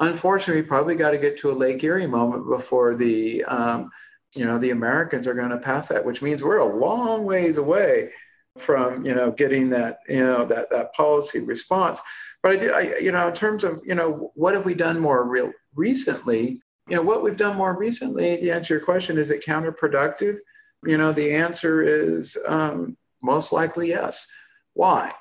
Unfortunately, 0.00 0.62
we 0.62 0.66
probably 0.66 0.94
got 0.96 1.10
to 1.10 1.18
get 1.18 1.38
to 1.38 1.50
a 1.50 1.52
Lake 1.52 1.84
Erie 1.84 2.06
moment 2.06 2.48
before 2.48 2.94
the, 2.94 3.44
um, 3.44 3.90
you 4.34 4.46
know, 4.46 4.58
the 4.58 4.70
Americans 4.70 5.26
are 5.26 5.34
going 5.34 5.50
to 5.50 5.58
pass 5.58 5.88
that, 5.88 6.04
which 6.04 6.22
means 6.22 6.42
we're 6.42 6.58
a 6.58 6.76
long 6.76 7.24
ways 7.24 7.58
away 7.58 8.10
from, 8.58 9.04
you 9.04 9.14
know, 9.14 9.30
getting 9.30 9.70
that, 9.70 9.98
you 10.08 10.24
know, 10.24 10.44
that 10.46 10.70
that 10.70 10.94
policy 10.94 11.40
response. 11.40 12.00
But 12.42 12.52
I, 12.52 12.56
do, 12.56 12.72
I, 12.72 12.98
you 12.98 13.12
know, 13.12 13.28
in 13.28 13.34
terms 13.34 13.62
of, 13.62 13.82
you 13.84 13.94
know, 13.94 14.32
what 14.34 14.54
have 14.54 14.64
we 14.64 14.74
done 14.74 14.98
more 14.98 15.24
real 15.24 15.52
recently? 15.74 16.62
You 16.88 16.96
know, 16.96 17.02
what 17.02 17.22
we've 17.22 17.36
done 17.36 17.56
more 17.56 17.76
recently, 17.76 18.38
to 18.38 18.50
answer 18.50 18.74
your 18.74 18.84
question, 18.84 19.18
is 19.18 19.30
it 19.30 19.44
counterproductive? 19.44 20.38
You 20.84 20.96
know, 20.96 21.12
the 21.12 21.34
answer 21.34 21.82
is 21.82 22.38
um, 22.48 22.96
most 23.22 23.52
likely 23.52 23.88
yes. 23.88 24.26
Why? 24.72 25.12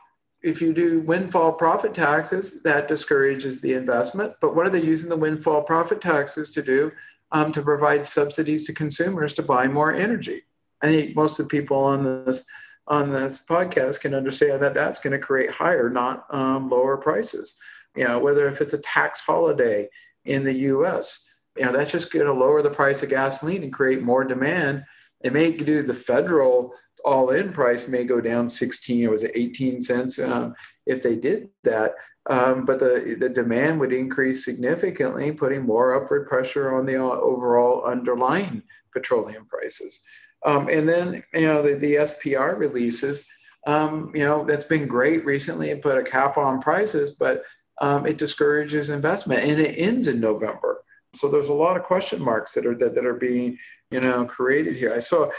If 0.42 0.62
you 0.62 0.74
do 0.74 1.02
windfall 1.02 1.54
profit 1.54 1.94
taxes, 1.94 2.64
that 2.64 2.88
discourages 2.88 3.60
the 3.60 3.74
investment. 3.74 4.34
But 4.40 4.56
what 4.56 4.66
are 4.66 4.70
they 4.70 4.82
using 4.82 5.10
the 5.10 5.18
windfall 5.18 5.64
profit 5.64 6.02
taxes 6.02 6.52
to 6.52 6.62
do? 6.62 6.92
Um, 7.32 7.52
to 7.52 7.62
provide 7.62 8.04
subsidies 8.04 8.66
to 8.66 8.74
consumers 8.74 9.36
to 9.36 9.44
buy 9.44 9.68
more 9.68 9.94
energy. 9.94 10.42
I 10.82 10.88
think 10.88 11.16
most 11.16 11.40
of 11.40 11.46
the 11.46 11.50
people 11.50 11.78
on 11.78 12.26
this 12.26 12.44
on 12.88 13.12
this 13.12 13.46
podcast 13.48 14.02
can 14.02 14.16
understand 14.16 14.62
that 14.64 14.74
that's 14.74 15.00
going 15.00 15.12
to 15.12 15.24
create 15.24 15.52
higher, 15.52 15.90
not 15.90 16.26
um, 16.34 16.70
lower 16.70 16.98
prices. 16.98 17.56
You 17.96 18.08
know, 18.08 18.18
whether 18.20 18.48
if 18.48 18.62
it's 18.62 18.74
a 18.74 18.80
tax 18.80 19.22
holiday 19.22 19.90
in 20.26 20.44
the 20.44 20.54
U.S., 20.54 21.36
you 21.56 21.66
know, 21.66 21.72
that's 21.72 21.92
just 21.92 22.12
going 22.12 22.26
to 22.26 22.34
lower 22.34 22.62
the 22.62 22.70
price 22.70 23.04
of 23.04 23.10
gasoline 23.10 23.64
and 23.64 23.74
create 23.74 24.02
more 24.02 24.24
demand. 24.24 24.86
It 25.22 25.34
may 25.34 25.52
do 25.52 25.84
the 25.84 25.94
federal 25.94 26.74
all-in 27.06 27.52
price 27.52 27.88
may 27.88 28.04
go 28.04 28.22
down 28.22 28.48
16 28.48 29.08
or 29.08 29.12
was 29.12 29.24
it 29.24 29.32
18 29.36 29.82
cents 29.82 30.20
um, 30.20 30.54
if 30.86 31.02
they 31.02 31.16
did 31.16 31.50
that. 31.64 31.96
Um, 32.30 32.66
but 32.66 32.80
the, 32.80 33.16
the 33.20 33.30
demand 33.30 33.80
would 33.80 33.94
increase 33.94 34.46
significantly, 34.46 35.32
putting 35.32 35.64
more 35.64 35.96
upward 35.96 36.28
pressure 36.28 36.76
on 36.76 36.86
the 36.86 36.96
overall 36.96 37.84
underlying 37.86 38.62
petroleum 38.94 39.46
prices. 39.46 40.02
Um, 40.46 40.70
and 40.70 40.88
then, 40.88 41.24
you 41.34 41.48
know, 41.48 41.62
the, 41.62 41.76
the 41.76 41.96
SPR 41.96 42.58
releases, 42.58 43.26
um, 43.68 44.12
you 44.14 44.24
know, 44.24 44.46
that's 44.46 44.64
been 44.64 44.88
great 44.88 45.26
recently 45.26 45.72
and 45.72 45.82
put 45.82 45.98
a 45.98 46.04
cap 46.04 46.38
on 46.38 46.62
prices, 46.62 47.12
but 47.12 47.44
um, 47.82 48.06
it 48.06 48.18
discourages 48.18 48.90
investment 48.90 49.44
and 49.44 49.60
it 49.60 49.76
ends 49.78 50.08
in 50.08 50.20
November. 50.20 50.84
So 51.16 51.30
there's 51.30 51.50
a 51.50 51.54
lot 51.54 51.78
of 51.78 51.84
question 51.84 52.22
marks 52.22 52.54
that 52.54 52.66
are 52.66 52.76
that, 52.76 52.94
that 52.94 53.06
are 53.06 53.16
being, 53.16 53.58
you 53.90 54.00
know, 54.00 54.26
created 54.26 54.76
here. 54.76 54.94
I 54.94 55.00
saw, 55.00 55.30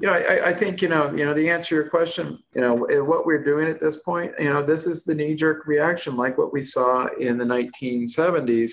you 0.00 0.06
know, 0.06 0.12
I, 0.12 0.48
I 0.48 0.54
think, 0.54 0.80
you 0.80 0.88
know, 0.88 1.12
you 1.12 1.24
know, 1.24 1.34
the 1.34 1.50
answer 1.50 1.70
to 1.70 1.74
your 1.74 1.88
question, 1.88 2.38
you 2.54 2.60
know, 2.60 2.74
what 2.74 3.26
we're 3.26 3.42
doing 3.42 3.68
at 3.68 3.80
this 3.80 3.96
point, 3.96 4.32
you 4.38 4.48
know, 4.48 4.62
this 4.62 4.86
is 4.86 5.04
the 5.04 5.14
knee-jerk 5.14 5.66
reaction, 5.66 6.16
like 6.16 6.38
what 6.38 6.52
we 6.52 6.62
saw 6.62 7.06
in 7.18 7.36
the 7.36 7.44
1970s. 7.44 8.72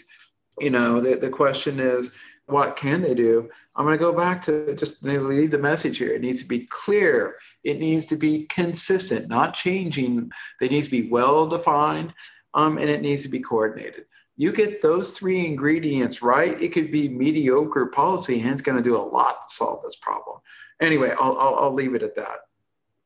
You 0.60 0.70
know, 0.70 1.02
the, 1.02 1.16
the 1.16 1.30
question 1.30 1.80
is, 1.80 2.12
what 2.46 2.78
can 2.78 3.02
they 3.02 3.16
do? 3.16 3.50
I'm 3.76 3.86
going 3.86 3.98
to 3.98 4.04
go 4.04 4.14
back 4.14 4.46
to 4.46 4.76
just 4.76 5.04
leave 5.04 5.50
the 5.50 5.58
message 5.58 5.98
here. 5.98 6.14
It 6.14 6.22
needs 6.22 6.42
to 6.44 6.48
be 6.48 6.68
clear. 6.70 7.38
It 7.64 7.80
needs 7.80 8.06
to 8.08 8.16
be 8.16 8.46
consistent, 8.46 9.28
not 9.28 9.56
changing. 9.56 10.32
They 10.60 10.68
needs 10.68 10.88
to 10.88 11.02
be 11.02 11.10
well 11.10 11.48
defined, 11.48 12.14
um, 12.54 12.78
and 12.78 12.88
it 12.88 13.02
needs 13.02 13.24
to 13.24 13.30
be 13.30 13.40
coordinated. 13.40 14.06
You 14.38 14.52
get 14.52 14.82
those 14.82 15.18
three 15.18 15.46
ingredients 15.46 16.22
right, 16.22 16.62
it 16.62 16.72
could 16.74 16.92
be 16.92 17.10
mediocre 17.10 17.88
policy, 17.88 18.42
and 18.42 18.52
it's 18.52 18.62
going 18.62 18.78
to 18.78 18.84
do 18.84 18.98
a 18.98 19.02
lot 19.02 19.42
to 19.42 19.56
solve 19.56 19.82
this 19.82 19.96
problem. 19.96 20.38
Anyway, 20.82 21.12
I'll, 21.20 21.38
I'll, 21.38 21.56
I'll 21.56 21.74
leave 21.74 21.96
it 21.96 22.04
at 22.04 22.16
that. 22.16 22.40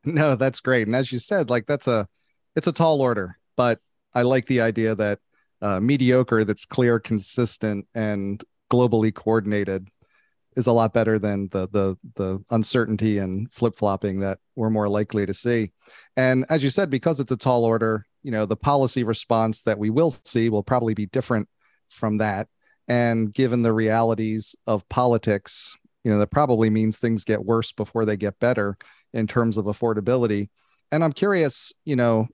No, 0.06 0.36
that's 0.36 0.60
great. 0.60 0.88
And 0.88 0.96
as 0.96 1.12
you 1.12 1.20
said, 1.20 1.50
like 1.50 1.66
that's 1.66 1.88
a 1.88 2.08
it's 2.56 2.68
a 2.68 2.72
tall 2.72 3.02
order, 3.02 3.38
but 3.58 3.80
I 4.14 4.24
like 4.24 4.46
the 4.46 4.62
idea 4.62 4.96
that 4.96 5.20
uh, 5.62 5.80
mediocre, 5.80 6.46
that's 6.46 6.66
clear, 6.66 7.00
consistent, 7.00 7.86
and 7.94 8.44
globally 8.72 9.14
coordinated 9.14 9.88
is 10.56 10.68
a 10.68 10.72
lot 10.72 10.94
better 10.94 11.20
than 11.20 11.48
the 11.52 11.68
the 11.70 11.98
the 12.16 12.44
uncertainty 12.50 13.18
and 13.18 13.52
flip 13.52 13.76
flopping 13.76 14.20
that 14.22 14.40
we're 14.56 14.70
more 14.70 14.90
likely 14.90 15.26
to 15.26 15.34
see. 15.34 15.72
And 16.16 16.46
as 16.50 16.64
you 16.64 16.70
said, 16.70 16.90
because 16.90 17.20
it's 17.20 17.32
a 17.32 17.38
tall 17.38 17.66
order, 17.66 18.06
you 18.24 18.32
know 18.32 18.46
the 18.46 18.56
policy 18.56 19.04
response 19.04 19.62
that 19.64 19.78
we 19.78 19.90
will 19.90 20.12
see 20.24 20.50
will 20.50 20.64
probably 20.64 20.94
be 20.94 21.06
different 21.06 21.48
from 21.90 22.18
that. 22.18 22.48
And 22.88 23.34
given 23.34 23.62
the 23.62 23.74
realities 23.74 24.56
of 24.66 24.88
politics, 24.90 25.78
you 26.04 26.12
know 26.12 26.20
that 26.20 26.32
probably 26.32 26.70
means 26.70 26.98
things 26.98 27.24
get 27.24 27.46
worse 27.46 27.72
before 27.72 28.06
they 28.06 28.18
get 28.18 28.40
better 28.40 28.78
in 29.14 29.28
terms 29.28 29.58
of 29.58 29.66
affordability. 29.66 30.50
And 30.92 31.04
I'm 31.04 31.14
curious, 31.14 31.74
you 31.86 31.96
know, 31.96 32.28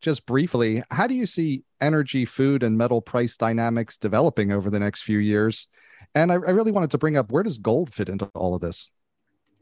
just 0.00 0.26
briefly, 0.26 0.82
how 0.90 1.06
do 1.06 1.14
you 1.14 1.26
see 1.26 1.64
energy, 1.80 2.24
food, 2.24 2.62
and 2.62 2.76
metal 2.76 3.00
price 3.00 3.36
dynamics 3.36 3.96
developing 3.96 4.52
over 4.52 4.68
the 4.68 4.80
next 4.80 5.02
few 5.02 5.18
years? 5.18 5.68
And 6.14 6.30
I, 6.30 6.34
I 6.34 6.50
really 6.50 6.72
wanted 6.72 6.90
to 6.90 6.98
bring 6.98 7.16
up 7.16 7.30
where 7.30 7.42
does 7.42 7.58
gold 7.58 7.94
fit 7.94 8.08
into 8.08 8.26
all 8.34 8.54
of 8.54 8.60
this? 8.60 8.90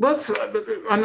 Let's 0.01 0.31
uh, 0.31 0.51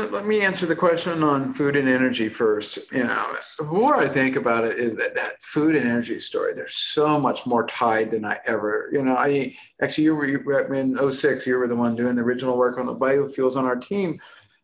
let 0.09 0.25
me 0.25 0.39
answer 0.39 0.65
the 0.65 0.75
question 0.75 1.21
on 1.21 1.51
food 1.51 1.75
and 1.75 1.89
energy 1.89 2.29
first. 2.29 2.79
You 2.93 3.03
know, 3.03 3.35
the 3.57 3.65
more 3.65 3.97
I 3.97 4.07
think 4.07 4.37
about 4.37 4.63
it 4.63 4.79
is 4.79 4.95
that 4.95 5.13
that 5.15 5.43
food 5.43 5.75
and 5.75 5.85
energy 5.85 6.17
story. 6.21 6.53
There's 6.53 6.77
so 6.77 7.19
much 7.19 7.45
more 7.45 7.67
tied 7.67 8.09
than 8.09 8.23
I 8.23 8.39
ever. 8.45 8.89
You 8.93 9.03
know, 9.03 9.17
I 9.17 9.53
actually 9.81 10.05
you 10.05 10.15
were 10.15 10.73
in 10.73 11.11
06, 11.11 11.45
You 11.45 11.57
were 11.57 11.67
the 11.67 11.75
one 11.75 11.97
doing 11.97 12.15
the 12.15 12.21
original 12.21 12.57
work 12.57 12.77
on 12.77 12.85
the 12.85 12.95
biofuels 12.95 13.57
on 13.57 13.65
our 13.65 13.75
team. 13.75 14.17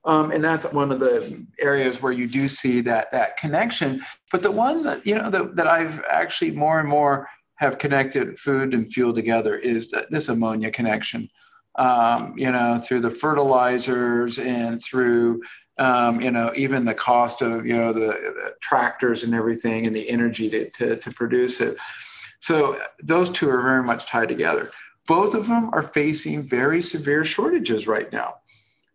Um, 0.06 0.32
and 0.32 0.42
that's 0.42 0.64
one 0.72 0.94
of 0.94 1.02
the 1.02 1.46
areas 1.60 2.02
where 2.02 2.14
you 2.14 2.26
do 2.26 2.48
see 2.48 2.80
that 2.82 3.12
that 3.12 3.36
connection. 3.36 4.02
But 4.32 4.44
the 4.44 4.52
one 4.52 4.82
that 4.84 5.06
you 5.06 5.16
know 5.16 5.30
that, 5.30 5.58
that 5.58 5.68
I've 5.68 6.02
actually 6.10 6.52
more 6.52 6.80
and 6.80 6.88
more 6.88 7.28
have 7.56 7.80
connected 7.80 8.40
food 8.40 8.74
and 8.74 8.92
fuel 8.94 9.14
together 9.14 9.58
is 9.58 9.94
this 10.10 10.30
ammonia 10.30 10.72
connection. 10.72 11.30
Um, 11.76 12.34
you 12.38 12.52
know, 12.52 12.78
through 12.78 13.00
the 13.00 13.10
fertilizers 13.10 14.40
and 14.40 14.84
through 14.84 15.42
um, 15.78 16.20
you 16.20 16.30
know 16.30 16.52
even 16.56 16.86
the 16.86 16.94
cost 16.94 17.42
of 17.42 17.66
you 17.66 17.76
know 17.76 17.94
the, 17.94 18.00
the, 18.00 18.54
tractors 18.62 19.24
and 19.24 19.34
everything 19.34 19.88
and 19.88 19.96
the 19.96 20.08
energy 20.10 20.50
to, 20.50 20.70
to, 20.72 20.98
to 20.98 21.12
produce 21.12 21.62
it. 21.62 21.78
So 22.40 22.80
those 23.02 23.30
two 23.30 23.50
are 23.50 23.62
very 23.62 23.84
much 23.84 24.06
tied 24.06 24.28
together. 24.28 24.72
Both 25.08 25.34
of 25.34 25.48
them 25.48 25.70
are 25.74 25.82
facing 25.82 26.44
very 26.44 26.82
severe 26.82 27.24
shortages 27.24 27.88
right 27.88 28.12
now. 28.12 28.36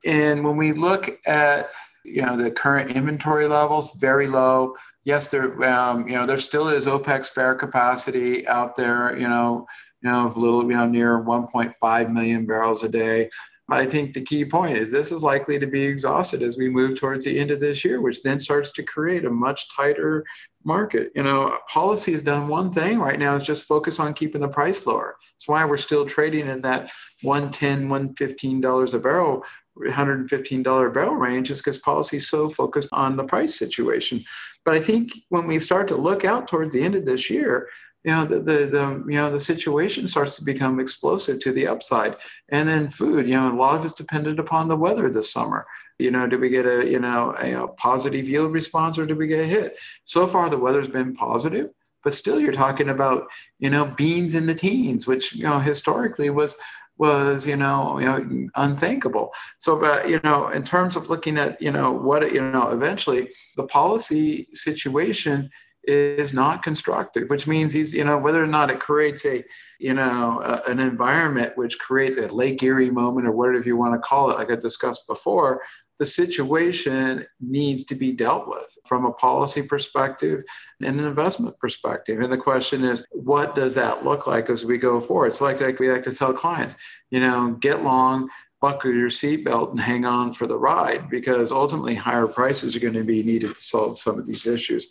And 0.04 0.44
when 0.44 0.56
we 0.56 0.72
look 0.72 1.18
at 1.26 1.70
you 2.04 2.22
know 2.22 2.36
the 2.36 2.50
current 2.50 2.90
inventory 2.90 3.48
levels, 3.48 3.94
very 3.96 4.26
low 4.26 4.76
yes, 5.06 5.30
there 5.30 5.64
um, 5.64 6.06
you 6.06 6.14
know 6.14 6.26
there 6.26 6.36
still 6.36 6.68
is 6.68 6.86
OPEC 6.86 7.24
spare 7.24 7.54
capacity 7.54 8.46
out 8.46 8.76
there. 8.76 9.16
You 9.18 9.28
know, 9.28 9.66
you 10.02 10.10
know, 10.10 10.32
a 10.34 10.38
little 10.38 10.62
you 10.62 10.76
know 10.76 10.86
near 10.86 11.22
1.5 11.22 12.12
million 12.12 12.46
barrels 12.46 12.82
a 12.82 12.88
day. 12.88 13.30
I 13.68 13.84
think 13.84 14.14
the 14.14 14.20
key 14.20 14.44
point 14.44 14.78
is 14.78 14.92
this 14.92 15.10
is 15.10 15.24
likely 15.24 15.58
to 15.58 15.66
be 15.66 15.82
exhausted 15.82 16.40
as 16.40 16.56
we 16.56 16.68
move 16.68 16.96
towards 16.96 17.24
the 17.24 17.36
end 17.36 17.50
of 17.50 17.58
this 17.58 17.84
year, 17.84 18.00
which 18.00 18.22
then 18.22 18.38
starts 18.38 18.70
to 18.72 18.84
create 18.84 19.24
a 19.24 19.30
much 19.30 19.74
tighter 19.74 20.24
market. 20.62 21.10
You 21.16 21.24
know, 21.24 21.58
policy 21.68 22.12
has 22.12 22.22
done 22.22 22.46
one 22.46 22.72
thing 22.72 23.00
right 23.00 23.18
now 23.18 23.34
is 23.34 23.42
just 23.42 23.64
focus 23.64 23.98
on 23.98 24.14
keeping 24.14 24.40
the 24.40 24.48
price 24.48 24.86
lower. 24.86 25.16
That's 25.32 25.48
why 25.48 25.64
we're 25.64 25.78
still 25.78 26.06
trading 26.06 26.46
in 26.46 26.62
that 26.62 26.92
110, 27.22 27.88
115 27.88 28.60
dollars 28.60 28.94
a 28.94 29.00
barrel 29.00 29.44
$115 29.78 30.94
barrel 30.94 31.14
range 31.14 31.50
is 31.50 31.58
because 31.58 31.78
policy 31.78 32.16
is 32.16 32.28
so 32.28 32.48
focused 32.48 32.88
on 32.92 33.16
the 33.16 33.24
price 33.24 33.58
situation. 33.58 34.24
But 34.64 34.74
I 34.74 34.80
think 34.80 35.12
when 35.28 35.46
we 35.46 35.60
start 35.60 35.86
to 35.88 35.96
look 35.96 36.24
out 36.24 36.48
towards 36.48 36.72
the 36.72 36.82
end 36.82 36.94
of 36.94 37.04
this 37.04 37.28
year, 37.30 37.68
you 38.06 38.12
know 38.12 38.24
the, 38.24 38.38
the, 38.38 38.66
the 38.66 39.04
you 39.08 39.20
know 39.20 39.30
the 39.30 39.40
situation 39.40 40.06
starts 40.06 40.36
to 40.36 40.44
become 40.44 40.78
explosive 40.80 41.40
to 41.40 41.52
the 41.52 41.66
upside 41.66 42.16
and 42.48 42.66
then 42.68 42.88
food 42.88 43.26
you 43.26 43.34
know 43.34 43.52
a 43.52 43.58
lot 43.58 43.74
of 43.74 43.84
it's 43.84 43.92
dependent 43.92 44.38
upon 44.38 44.68
the 44.68 44.76
weather 44.76 45.10
this 45.10 45.30
summer 45.30 45.66
you 45.98 46.10
know 46.10 46.26
do 46.26 46.38
we 46.38 46.48
get 46.48 46.64
a 46.64 46.88
you 46.88 47.00
know 47.00 47.34
a, 47.42 47.64
a 47.64 47.68
positive 47.68 48.28
yield 48.28 48.52
response 48.52 48.96
or 48.96 49.04
do 49.04 49.16
we 49.16 49.26
get 49.26 49.40
a 49.40 49.46
hit 49.46 49.76
so 50.04 50.26
far 50.26 50.48
the 50.48 50.56
weather's 50.56 50.88
been 50.88 51.14
positive 51.14 51.70
but 52.04 52.14
still 52.14 52.40
you're 52.40 52.52
talking 52.52 52.90
about 52.90 53.26
you 53.58 53.68
know 53.68 53.84
beans 53.84 54.34
in 54.34 54.46
the 54.46 54.54
teens 54.54 55.06
which 55.06 55.34
you 55.34 55.42
know 55.42 55.58
historically 55.58 56.30
was 56.30 56.56
was 56.98 57.46
you 57.46 57.56
know 57.56 57.98
you 57.98 58.06
know 58.06 58.48
unthinkable 58.54 59.32
so 59.58 59.78
but 59.78 60.08
you 60.08 60.20
know 60.22 60.48
in 60.48 60.62
terms 60.62 60.96
of 60.96 61.10
looking 61.10 61.36
at 61.36 61.60
you 61.60 61.72
know 61.72 61.90
what 61.92 62.32
you 62.32 62.40
know 62.40 62.68
eventually 62.68 63.28
the 63.56 63.64
policy 63.64 64.46
situation 64.52 65.50
is 65.86 66.34
not 66.34 66.62
constructive 66.62 67.28
which 67.28 67.46
means 67.46 67.72
he's 67.72 67.92
you 67.92 68.04
know 68.04 68.18
whether 68.18 68.42
or 68.42 68.46
not 68.46 68.70
it 68.70 68.80
creates 68.80 69.24
a 69.24 69.44
you 69.78 69.94
know 69.94 70.40
a, 70.42 70.70
an 70.70 70.78
environment 70.78 71.52
which 71.56 71.78
creates 71.78 72.16
a 72.16 72.26
lake 72.28 72.62
erie 72.62 72.90
moment 72.90 73.26
or 73.26 73.32
whatever 73.32 73.64
you 73.64 73.76
want 73.76 73.94
to 73.94 73.98
call 73.98 74.30
it 74.30 74.38
like 74.38 74.50
i 74.50 74.56
discussed 74.56 75.06
before 75.06 75.62
the 75.98 76.06
situation 76.06 77.26
needs 77.40 77.84
to 77.84 77.94
be 77.94 78.12
dealt 78.12 78.46
with 78.46 78.78
from 78.84 79.06
a 79.06 79.12
policy 79.12 79.62
perspective 79.62 80.42
and 80.82 81.00
an 81.00 81.06
investment 81.06 81.58
perspective. 81.58 82.20
And 82.20 82.30
the 82.30 82.36
question 82.36 82.84
is, 82.84 83.06
what 83.12 83.54
does 83.54 83.74
that 83.76 84.04
look 84.04 84.26
like 84.26 84.50
as 84.50 84.64
we 84.64 84.78
go 84.78 85.00
forward? 85.00 85.28
It's 85.28 85.40
like, 85.40 85.60
like 85.60 85.78
we 85.78 85.90
like 85.90 86.02
to 86.02 86.12
tell 86.12 86.32
clients, 86.32 86.76
you 87.10 87.20
know, 87.20 87.52
get 87.60 87.82
long, 87.82 88.28
buckle 88.60 88.92
your 88.92 89.08
seatbelt 89.08 89.70
and 89.70 89.80
hang 89.80 90.04
on 90.04 90.32
for 90.34 90.46
the 90.46 90.58
ride 90.58 91.08
because 91.08 91.50
ultimately 91.50 91.94
higher 91.94 92.26
prices 92.26 92.74
are 92.74 92.80
going 92.80 92.94
to 92.94 93.04
be 93.04 93.22
needed 93.22 93.54
to 93.54 93.62
solve 93.62 93.98
some 93.98 94.18
of 94.18 94.26
these 94.26 94.46
issues. 94.46 94.90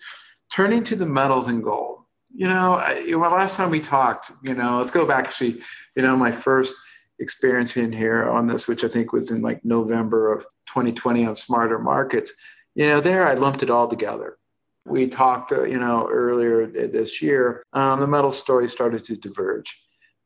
Turning 0.53 0.83
to 0.85 0.95
the 0.95 1.05
metals 1.05 1.47
and 1.47 1.63
gold, 1.63 1.99
you 2.33 2.47
know, 2.47 2.75
I, 2.75 3.15
well, 3.15 3.31
last 3.31 3.55
time 3.55 3.69
we 3.69 3.79
talked, 3.79 4.31
you 4.43 4.53
know, 4.53 4.77
let's 4.77 4.91
go 4.91 5.05
back 5.05 5.25
actually, 5.25 5.61
you 5.95 6.03
know, 6.03 6.15
my 6.17 6.31
first 6.31 6.75
experience 7.19 7.71
being 7.73 7.93
here 7.93 8.29
on 8.29 8.45
this, 8.45 8.67
which 8.67 8.83
I 8.83 8.87
think 8.87 9.13
was 9.13 9.31
in 9.31 9.41
like 9.41 9.63
November 9.63 10.33
of 10.33 10.43
2020 10.67 11.25
on 11.25 11.35
smarter 11.35 11.79
markets. 11.79 12.33
You 12.75 12.87
know, 12.87 12.99
there 12.99 13.27
I 13.27 13.35
lumped 13.35 13.63
it 13.63 13.69
all 13.69 13.87
together. 13.87 14.37
We 14.85 15.07
talked, 15.07 15.51
uh, 15.51 15.63
you 15.63 15.79
know, 15.79 16.07
earlier 16.11 16.67
this 16.67 17.21
year, 17.21 17.63
um, 17.73 18.01
the 18.01 18.07
metal 18.07 18.31
story 18.31 18.67
started 18.67 19.03
to 19.05 19.15
diverge. 19.15 19.75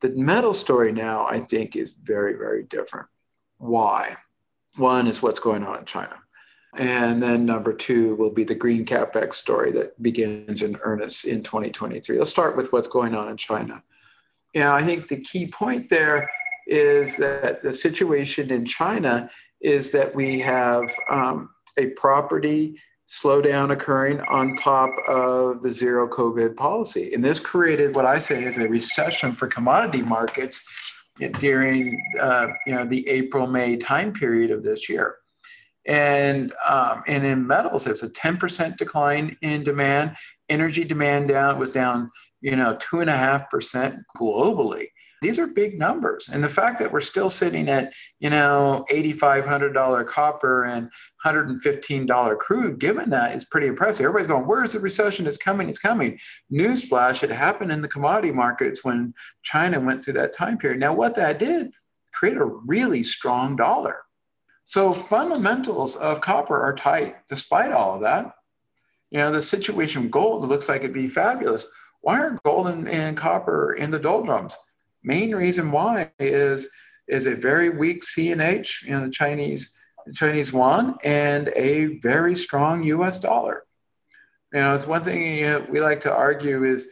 The 0.00 0.10
metal 0.10 0.52
story 0.52 0.92
now, 0.92 1.26
I 1.26 1.40
think, 1.40 1.76
is 1.76 1.94
very, 2.02 2.34
very 2.34 2.64
different. 2.64 3.06
Why? 3.58 4.16
One 4.76 5.06
is 5.06 5.22
what's 5.22 5.40
going 5.40 5.62
on 5.62 5.78
in 5.78 5.84
China. 5.84 6.16
And 6.76 7.22
then 7.22 7.44
number 7.44 7.72
two 7.72 8.14
will 8.14 8.30
be 8.30 8.44
the 8.44 8.54
green 8.54 8.84
capex 8.84 9.34
story 9.34 9.72
that 9.72 10.00
begins 10.00 10.62
in 10.62 10.78
earnest 10.82 11.24
in 11.24 11.42
2023. 11.42 12.18
Let's 12.18 12.30
start 12.30 12.56
with 12.56 12.72
what's 12.72 12.86
going 12.86 13.14
on 13.14 13.28
in 13.28 13.36
China. 13.36 13.82
You 14.54 14.62
know, 14.62 14.72
I 14.72 14.84
think 14.84 15.08
the 15.08 15.20
key 15.20 15.48
point 15.48 15.88
there 15.88 16.30
is 16.66 17.16
that 17.16 17.62
the 17.62 17.72
situation 17.72 18.50
in 18.50 18.64
China 18.64 19.28
is 19.60 19.90
that 19.92 20.14
we 20.14 20.38
have 20.40 20.90
um, 21.10 21.50
a 21.76 21.86
property 21.90 22.78
slowdown 23.08 23.72
occurring 23.72 24.20
on 24.22 24.56
top 24.56 24.90
of 25.08 25.62
the 25.62 25.72
zero 25.72 26.08
COVID 26.08 26.54
policy. 26.54 27.12
And 27.12 27.24
this 27.24 27.40
created 27.40 27.96
what 27.96 28.06
I 28.06 28.20
say 28.20 28.44
is 28.44 28.56
a 28.58 28.68
recession 28.68 29.32
for 29.32 29.48
commodity 29.48 30.02
markets 30.02 30.64
during 31.40 32.00
uh, 32.20 32.48
you 32.66 32.74
know 32.74 32.86
the 32.86 33.06
April 33.08 33.46
May 33.46 33.76
time 33.76 34.12
period 34.12 34.52
of 34.52 34.62
this 34.62 34.88
year. 34.88 35.16
And 35.86 36.52
um, 36.68 37.02
and 37.06 37.24
in 37.24 37.46
metals, 37.46 37.84
there's 37.84 38.02
a 38.02 38.10
10% 38.10 38.76
decline 38.76 39.36
in 39.42 39.64
demand. 39.64 40.16
Energy 40.48 40.84
demand 40.84 41.28
down 41.28 41.58
was 41.58 41.70
down 41.70 42.10
you 42.40 42.56
know 42.56 42.76
two 42.80 43.00
and 43.00 43.10
a 43.10 43.16
half 43.16 43.50
percent 43.50 43.96
globally. 44.16 44.88
These 45.22 45.38
are 45.38 45.46
big 45.46 45.78
numbers. 45.78 46.30
And 46.32 46.42
the 46.42 46.48
fact 46.48 46.78
that 46.78 46.90
we're 46.90 47.02
still 47.02 47.28
sitting 47.28 47.68
at, 47.68 47.92
you 48.20 48.30
know, 48.30 48.86
$8,500 48.90 50.06
copper 50.06 50.64
and 50.64 50.88
$115 51.24 52.38
crude, 52.38 52.80
given 52.80 53.10
that 53.10 53.34
is 53.34 53.44
pretty 53.44 53.66
impressive. 53.66 54.04
Everybody's 54.04 54.28
going, 54.28 54.46
where's 54.46 54.72
the 54.72 54.80
recession? 54.80 55.26
It's 55.26 55.36
coming, 55.36 55.68
it's 55.68 55.78
coming. 55.78 56.18
Newsflash, 56.50 57.22
it 57.22 57.30
happened 57.30 57.70
in 57.70 57.82
the 57.82 57.88
commodity 57.88 58.32
markets 58.32 58.82
when 58.82 59.12
China 59.42 59.78
went 59.78 60.02
through 60.02 60.14
that 60.14 60.32
time 60.32 60.56
period. 60.56 60.80
Now, 60.80 60.94
what 60.94 61.14
that 61.16 61.38
did, 61.38 61.72
create 62.14 62.38
a 62.38 62.44
really 62.44 63.02
strong 63.02 63.56
dollar. 63.56 63.98
So 64.70 64.92
fundamentals 64.92 65.96
of 65.96 66.20
copper 66.20 66.62
are 66.62 66.76
tight 66.76 67.16
despite 67.28 67.72
all 67.72 67.96
of 67.96 68.02
that. 68.02 68.36
You 69.10 69.18
know, 69.18 69.32
the 69.32 69.42
situation 69.42 70.02
with 70.02 70.12
gold 70.12 70.48
looks 70.48 70.68
like 70.68 70.82
it'd 70.82 70.92
be 70.92 71.08
fabulous. 71.08 71.66
Why 72.02 72.20
aren't 72.20 72.42
gold 72.44 72.68
and, 72.68 72.88
and 72.88 73.16
copper 73.16 73.72
in 73.72 73.90
the 73.90 73.98
doldrums? 73.98 74.56
Main 75.02 75.34
reason 75.34 75.72
why 75.72 76.12
is 76.20 76.70
is 77.08 77.26
a 77.26 77.34
very 77.34 77.70
weak 77.70 78.04
CNH, 78.04 78.84
you 78.84 78.90
know, 78.90 79.06
the 79.06 79.10
Chinese 79.10 79.74
Chinese 80.14 80.52
yuan, 80.52 80.96
and 81.02 81.48
a 81.56 81.98
very 81.98 82.36
strong 82.36 82.84
U.S. 82.84 83.18
dollar. 83.18 83.64
You 84.52 84.60
know, 84.60 84.72
it's 84.72 84.86
one 84.86 85.02
thing 85.02 85.38
you 85.38 85.50
know, 85.50 85.66
we 85.68 85.80
like 85.80 86.02
to 86.02 86.12
argue 86.12 86.62
is 86.62 86.86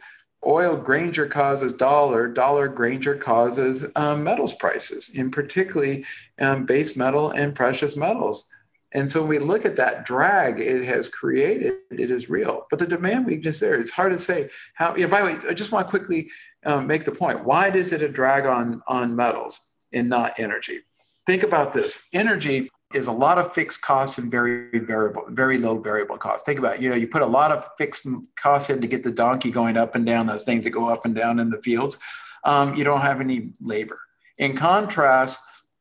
oil 0.45 0.75
Granger 0.75 1.27
causes 1.27 1.73
dollar, 1.73 2.27
dollar 2.27 2.67
Granger 2.67 3.15
causes 3.15 3.85
um, 3.95 4.23
metals 4.23 4.53
prices, 4.53 5.09
in 5.15 5.31
particularly 5.31 6.05
um, 6.39 6.65
base 6.65 6.95
metal 6.95 7.31
and 7.31 7.55
precious 7.55 7.95
metals. 7.95 8.49
And 8.93 9.09
so 9.09 9.21
when 9.21 9.29
we 9.29 9.39
look 9.39 9.65
at 9.65 9.75
that 9.75 10.05
drag 10.05 10.59
it 10.59 10.83
has 10.85 11.07
created, 11.07 11.75
it 11.91 12.09
is 12.09 12.29
real. 12.29 12.65
But 12.69 12.79
the 12.79 12.87
demand 12.87 13.27
weakness 13.27 13.59
there, 13.59 13.75
it's 13.75 13.91
hard 13.91 14.11
to 14.13 14.19
say 14.19 14.49
how. 14.73 14.93
Know, 14.93 15.07
by 15.07 15.19
the 15.19 15.25
way, 15.25 15.37
I 15.47 15.53
just 15.53 15.71
want 15.71 15.85
to 15.85 15.89
quickly 15.89 16.29
um, 16.65 16.87
make 16.87 17.03
the 17.03 17.11
point. 17.11 17.45
Why 17.45 17.69
does 17.69 17.91
it 17.93 18.01
a 18.01 18.09
drag 18.09 18.45
on 18.45 18.81
on 18.87 19.15
metals 19.15 19.73
and 19.93 20.09
not 20.09 20.39
energy? 20.39 20.79
Think 21.27 21.43
about 21.43 21.71
this. 21.71 22.07
Energy 22.13 22.71
is 22.93 23.07
a 23.07 23.11
lot 23.11 23.37
of 23.37 23.53
fixed 23.53 23.81
costs 23.81 24.17
and 24.17 24.31
very 24.31 24.79
variable, 24.79 25.23
very 25.29 25.57
low 25.57 25.77
variable 25.77 26.17
costs. 26.17 26.45
Think 26.45 26.59
about 26.59 26.75
it. 26.75 26.81
You 26.81 26.89
know, 26.89 26.95
you 26.95 27.07
put 27.07 27.21
a 27.21 27.27
lot 27.27 27.51
of 27.51 27.67
fixed 27.77 28.07
costs 28.35 28.69
in 28.69 28.81
to 28.81 28.87
get 28.87 29.03
the 29.03 29.11
donkey 29.11 29.51
going 29.51 29.77
up 29.77 29.95
and 29.95 30.05
down, 30.05 30.25
those 30.25 30.43
things 30.43 30.63
that 30.63 30.71
go 30.71 30.89
up 30.89 31.05
and 31.05 31.13
down 31.13 31.39
in 31.39 31.49
the 31.49 31.61
fields. 31.61 31.99
Um, 32.45 32.75
you 32.75 32.83
don't 32.83 33.01
have 33.01 33.21
any 33.21 33.51
labor. 33.61 33.99
In 34.39 34.55
contrast, 34.55 35.39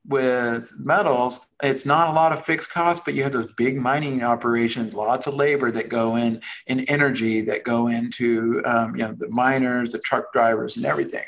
with 0.08 0.72
metals, 0.78 1.46
it's 1.62 1.84
not 1.84 2.08
a 2.08 2.12
lot 2.12 2.32
of 2.32 2.44
fixed 2.44 2.70
costs, 2.70 3.02
but 3.04 3.14
you 3.14 3.22
have 3.22 3.32
those 3.32 3.52
big 3.52 3.76
mining 3.76 4.22
operations, 4.22 4.94
lots 4.94 5.26
of 5.26 5.34
labor 5.34 5.70
that 5.70 5.90
go 5.90 6.16
in, 6.16 6.40
in 6.66 6.80
energy 6.84 7.42
that 7.42 7.62
go 7.62 7.88
into 7.88 8.62
um, 8.64 8.96
you 8.96 9.02
know 9.02 9.12
the 9.12 9.28
miners, 9.28 9.92
the 9.92 9.98
truck 9.98 10.32
drivers, 10.32 10.76
and 10.76 10.86
everything. 10.86 11.24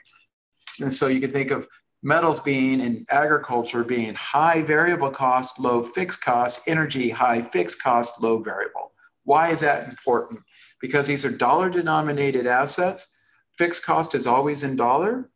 And 0.80 0.92
so 0.92 1.08
you 1.08 1.20
can 1.20 1.30
think 1.30 1.50
of 1.50 1.68
metals 2.02 2.40
being 2.40 2.80
in 2.80 3.06
agriculture 3.10 3.84
being 3.84 4.14
high 4.14 4.62
variable 4.62 5.10
cost, 5.10 5.58
low 5.58 5.82
fixed 5.82 6.22
cost, 6.22 6.62
energy 6.66 7.10
high 7.10 7.42
fixed 7.42 7.82
cost, 7.82 8.22
low 8.22 8.38
variable. 8.38 8.92
Why 9.24 9.50
is 9.50 9.60
that 9.60 9.88
important? 9.88 10.40
Because 10.80 11.06
these 11.06 11.24
are 11.24 11.30
dollar 11.30 11.68
denominated 11.68 12.46
assets. 12.46 13.16
Fixed 13.56 13.84
cost 13.84 14.14
is 14.14 14.26
always 14.26 14.62
in 14.62 14.76
dollar. 14.76 15.30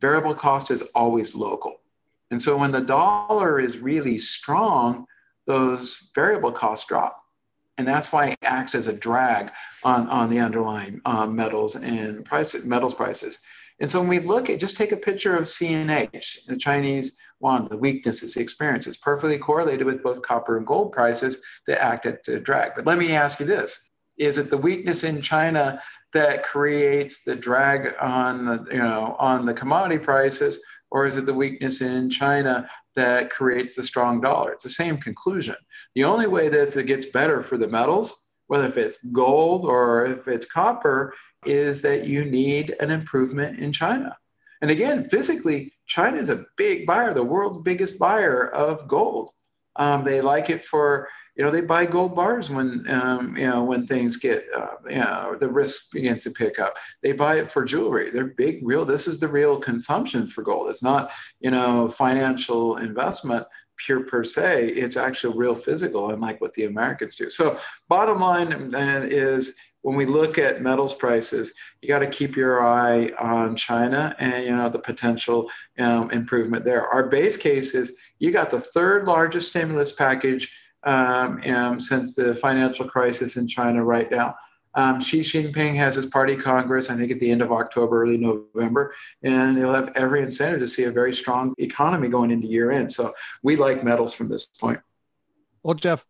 Variable 0.00 0.34
cost 0.34 0.70
is 0.70 0.82
always 0.94 1.34
local. 1.34 1.76
And 2.30 2.40
so 2.40 2.56
when 2.56 2.72
the 2.72 2.80
dollar 2.80 3.60
is 3.60 3.78
really 3.78 4.18
strong, 4.18 5.06
those 5.46 6.10
variable 6.14 6.52
costs 6.52 6.86
drop. 6.86 7.18
And 7.78 7.88
that's 7.88 8.12
why 8.12 8.28
it 8.28 8.38
acts 8.42 8.74
as 8.74 8.86
a 8.86 8.92
drag 8.92 9.50
on, 9.82 10.08
on 10.08 10.28
the 10.28 10.38
underlying 10.38 11.00
um, 11.04 11.34
metals 11.34 11.74
and 11.74 12.24
prices, 12.24 12.66
metals 12.66 12.94
prices. 12.94 13.40
And 13.80 13.90
so 13.90 14.00
when 14.00 14.08
we 14.08 14.18
look 14.20 14.50
at, 14.50 14.60
just 14.60 14.76
take 14.76 14.92
a 14.92 14.96
picture 14.96 15.36
of 15.36 15.44
CNH, 15.44 16.46
the 16.46 16.56
Chinese 16.56 17.16
yuan, 17.40 17.68
the 17.68 17.76
weaknesses, 17.76 18.34
the 18.34 18.40
experience, 18.40 18.86
it's 18.86 18.96
perfectly 18.96 19.38
correlated 19.38 19.86
with 19.86 20.02
both 20.02 20.22
copper 20.22 20.56
and 20.56 20.66
gold 20.66 20.92
prices 20.92 21.42
that 21.66 21.82
act 21.82 22.06
at 22.06 22.26
a 22.28 22.38
drag. 22.38 22.72
But 22.76 22.86
let 22.86 22.98
me 22.98 23.12
ask 23.12 23.40
you 23.40 23.46
this, 23.46 23.90
is 24.18 24.38
it 24.38 24.50
the 24.50 24.58
weakness 24.58 25.04
in 25.04 25.20
China 25.20 25.82
that 26.12 26.44
creates 26.44 27.24
the 27.24 27.34
drag 27.34 27.94
on 28.00 28.44
the, 28.44 28.66
you 28.70 28.78
know, 28.78 29.16
on 29.18 29.46
the 29.46 29.54
commodity 29.54 29.98
prices 29.98 30.60
or 30.92 31.06
is 31.06 31.16
it 31.16 31.24
the 31.24 31.34
weakness 31.34 31.80
in 31.80 32.10
China 32.10 32.68
that 32.96 33.30
creates 33.30 33.74
the 33.74 33.82
strong 33.82 34.20
dollar? 34.20 34.52
It's 34.52 34.64
the 34.64 34.70
same 34.70 34.98
conclusion. 34.98 35.56
The 35.94 36.04
only 36.04 36.26
way 36.26 36.50
that 36.50 36.76
it 36.76 36.86
gets 36.86 37.06
better 37.06 37.42
for 37.42 37.56
the 37.56 37.66
metals, 37.66 38.32
whether 38.46 38.66
if 38.66 38.76
it's 38.76 39.02
gold 39.04 39.64
or 39.64 40.04
if 40.04 40.28
it's 40.28 40.44
copper, 40.44 41.14
is 41.44 41.82
that 41.82 42.06
you 42.06 42.24
need 42.24 42.76
an 42.80 42.90
improvement 42.90 43.58
in 43.58 43.72
China. 43.72 44.16
And 44.60 44.70
again, 44.70 45.08
physically, 45.08 45.72
China 45.86 46.16
is 46.16 46.30
a 46.30 46.44
big 46.56 46.86
buyer, 46.86 47.12
the 47.12 47.22
world's 47.22 47.58
biggest 47.58 47.98
buyer 47.98 48.48
of 48.54 48.86
gold. 48.86 49.30
Um, 49.76 50.04
they 50.04 50.20
like 50.20 50.50
it 50.50 50.64
for 50.64 51.08
you 51.36 51.42
know 51.42 51.50
they 51.50 51.62
buy 51.62 51.86
gold 51.86 52.14
bars 52.14 52.50
when 52.50 52.88
um, 52.90 53.36
you 53.36 53.48
know 53.48 53.64
when 53.64 53.86
things 53.86 54.16
get 54.16 54.44
uh, 54.54 54.76
you 54.88 54.98
know 54.98 55.34
the 55.38 55.48
risk 55.48 55.92
begins 55.92 56.22
to 56.24 56.30
pick 56.30 56.58
up. 56.58 56.76
They 57.02 57.12
buy 57.12 57.36
it 57.36 57.50
for 57.50 57.64
jewelry. 57.64 58.10
They're 58.10 58.26
big 58.26 58.60
real 58.62 58.84
this 58.84 59.08
is 59.08 59.18
the 59.18 59.28
real 59.28 59.58
consumption 59.58 60.26
for 60.26 60.42
gold. 60.42 60.68
It's 60.68 60.82
not 60.82 61.10
you 61.40 61.50
know 61.50 61.88
financial 61.88 62.76
investment 62.76 63.46
pure 63.78 64.00
per 64.00 64.22
se. 64.22 64.68
It's 64.68 64.98
actually 64.98 65.38
real 65.38 65.54
physical 65.54 66.10
unlike 66.10 66.40
what 66.40 66.52
the 66.52 66.64
americans 66.64 67.16
do. 67.16 67.30
So 67.30 67.58
bottom 67.88 68.20
line 68.20 68.74
uh, 68.74 69.06
is 69.08 69.56
when 69.82 69.96
we 69.96 70.06
look 70.06 70.38
at 70.38 70.62
metals 70.62 70.94
prices, 70.94 71.52
you 71.80 71.88
got 71.88 71.98
to 71.98 72.06
keep 72.06 72.36
your 72.36 72.64
eye 72.64 73.10
on 73.18 73.54
China 73.56 74.14
and 74.18 74.44
you 74.44 74.56
know 74.56 74.68
the 74.68 74.78
potential 74.78 75.50
um, 75.78 76.10
improvement 76.10 76.64
there. 76.64 76.88
Our 76.88 77.08
base 77.08 77.36
case 77.36 77.74
is 77.74 77.96
you 78.18 78.30
got 78.30 78.50
the 78.50 78.60
third 78.60 79.04
largest 79.04 79.50
stimulus 79.50 79.92
package 79.92 80.52
um, 80.84 81.80
since 81.80 82.14
the 82.14 82.34
financial 82.36 82.88
crisis 82.88 83.36
in 83.36 83.46
China 83.46 83.84
right 83.84 84.10
now. 84.10 84.36
Um, 84.74 85.00
Xi 85.00 85.20
Jinping 85.20 85.76
has 85.76 85.96
his 85.96 86.06
party 86.06 86.34
congress, 86.34 86.88
I 86.88 86.96
think, 86.96 87.12
at 87.12 87.20
the 87.20 87.30
end 87.30 87.42
of 87.42 87.52
October, 87.52 88.04
early 88.04 88.16
November, 88.16 88.94
and 89.22 89.58
he'll 89.58 89.74
have 89.74 89.92
every 89.96 90.22
incentive 90.22 90.60
to 90.60 90.68
see 90.68 90.84
a 90.84 90.90
very 90.90 91.12
strong 91.12 91.52
economy 91.58 92.08
going 92.08 92.30
into 92.30 92.46
year 92.46 92.70
end. 92.70 92.90
So 92.90 93.12
we 93.42 93.56
like 93.56 93.84
metals 93.84 94.14
from 94.14 94.28
this 94.28 94.46
point. 94.46 94.80
Well, 95.62 95.74
Jeff, 95.74 96.06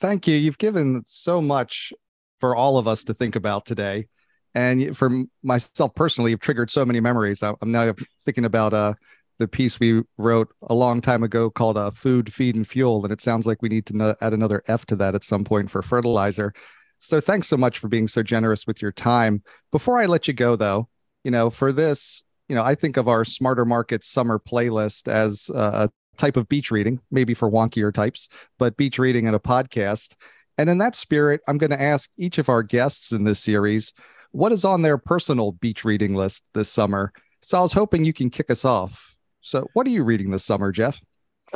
thank 0.00 0.28
you. 0.28 0.36
You've 0.36 0.58
given 0.58 1.02
so 1.06 1.42
much 1.42 1.92
for 2.40 2.56
all 2.56 2.78
of 2.78 2.86
us 2.86 3.04
to 3.04 3.14
think 3.14 3.36
about 3.36 3.66
today. 3.66 4.06
And 4.54 4.96
for 4.96 5.10
myself 5.42 5.94
personally, 5.94 6.30
you've 6.30 6.40
triggered 6.40 6.70
so 6.70 6.84
many 6.84 7.00
memories. 7.00 7.42
I'm 7.42 7.56
now 7.62 7.94
thinking 8.20 8.46
about 8.46 8.72
uh, 8.72 8.94
the 9.38 9.48
piece 9.48 9.78
we 9.78 10.02
wrote 10.16 10.48
a 10.62 10.74
long 10.74 11.00
time 11.02 11.22
ago 11.22 11.50
called 11.50 11.76
uh, 11.76 11.90
Food, 11.90 12.32
Feed, 12.32 12.56
and 12.56 12.66
Fuel. 12.66 13.04
And 13.04 13.12
it 13.12 13.20
sounds 13.20 13.46
like 13.46 13.60
we 13.60 13.68
need 13.68 13.84
to 13.86 14.16
add 14.20 14.32
another 14.32 14.62
F 14.66 14.86
to 14.86 14.96
that 14.96 15.14
at 15.14 15.24
some 15.24 15.44
point 15.44 15.70
for 15.70 15.82
fertilizer. 15.82 16.54
So 16.98 17.20
thanks 17.20 17.46
so 17.48 17.58
much 17.58 17.78
for 17.78 17.88
being 17.88 18.08
so 18.08 18.22
generous 18.22 18.66
with 18.66 18.80
your 18.80 18.92
time. 18.92 19.42
Before 19.70 20.00
I 20.00 20.06
let 20.06 20.26
you 20.26 20.32
go, 20.32 20.56
though, 20.56 20.88
you 21.22 21.30
know, 21.30 21.50
for 21.50 21.70
this, 21.70 22.24
you 22.48 22.54
know, 22.54 22.62
I 22.62 22.74
think 22.74 22.96
of 22.96 23.08
our 23.08 23.24
Smarter 23.24 23.66
Markets 23.66 24.08
summer 24.08 24.38
playlist 24.38 25.06
as 25.06 25.50
a 25.50 25.90
type 26.16 26.38
of 26.38 26.48
beach 26.48 26.70
reading, 26.70 27.00
maybe 27.10 27.34
for 27.34 27.50
wonkier 27.50 27.92
types, 27.92 28.30
but 28.58 28.78
beach 28.78 28.98
reading 28.98 29.26
and 29.26 29.36
a 29.36 29.38
podcast. 29.40 30.14
And 30.58 30.70
in 30.70 30.78
that 30.78 30.94
spirit, 30.94 31.40
I'm 31.46 31.58
going 31.58 31.70
to 31.70 31.80
ask 31.80 32.10
each 32.16 32.38
of 32.38 32.48
our 32.48 32.62
guests 32.62 33.12
in 33.12 33.24
this 33.24 33.40
series 33.40 33.92
what 34.32 34.52
is 34.52 34.64
on 34.64 34.82
their 34.82 34.98
personal 34.98 35.52
beach 35.52 35.84
reading 35.84 36.14
list 36.14 36.44
this 36.54 36.68
summer. 36.68 37.12
So 37.42 37.58
I 37.58 37.62
was 37.62 37.72
hoping 37.72 38.04
you 38.04 38.12
can 38.12 38.30
kick 38.30 38.50
us 38.50 38.64
off. 38.64 39.18
So, 39.40 39.68
what 39.74 39.86
are 39.86 39.90
you 39.90 40.02
reading 40.02 40.30
this 40.30 40.44
summer, 40.44 40.72
Jeff? 40.72 41.00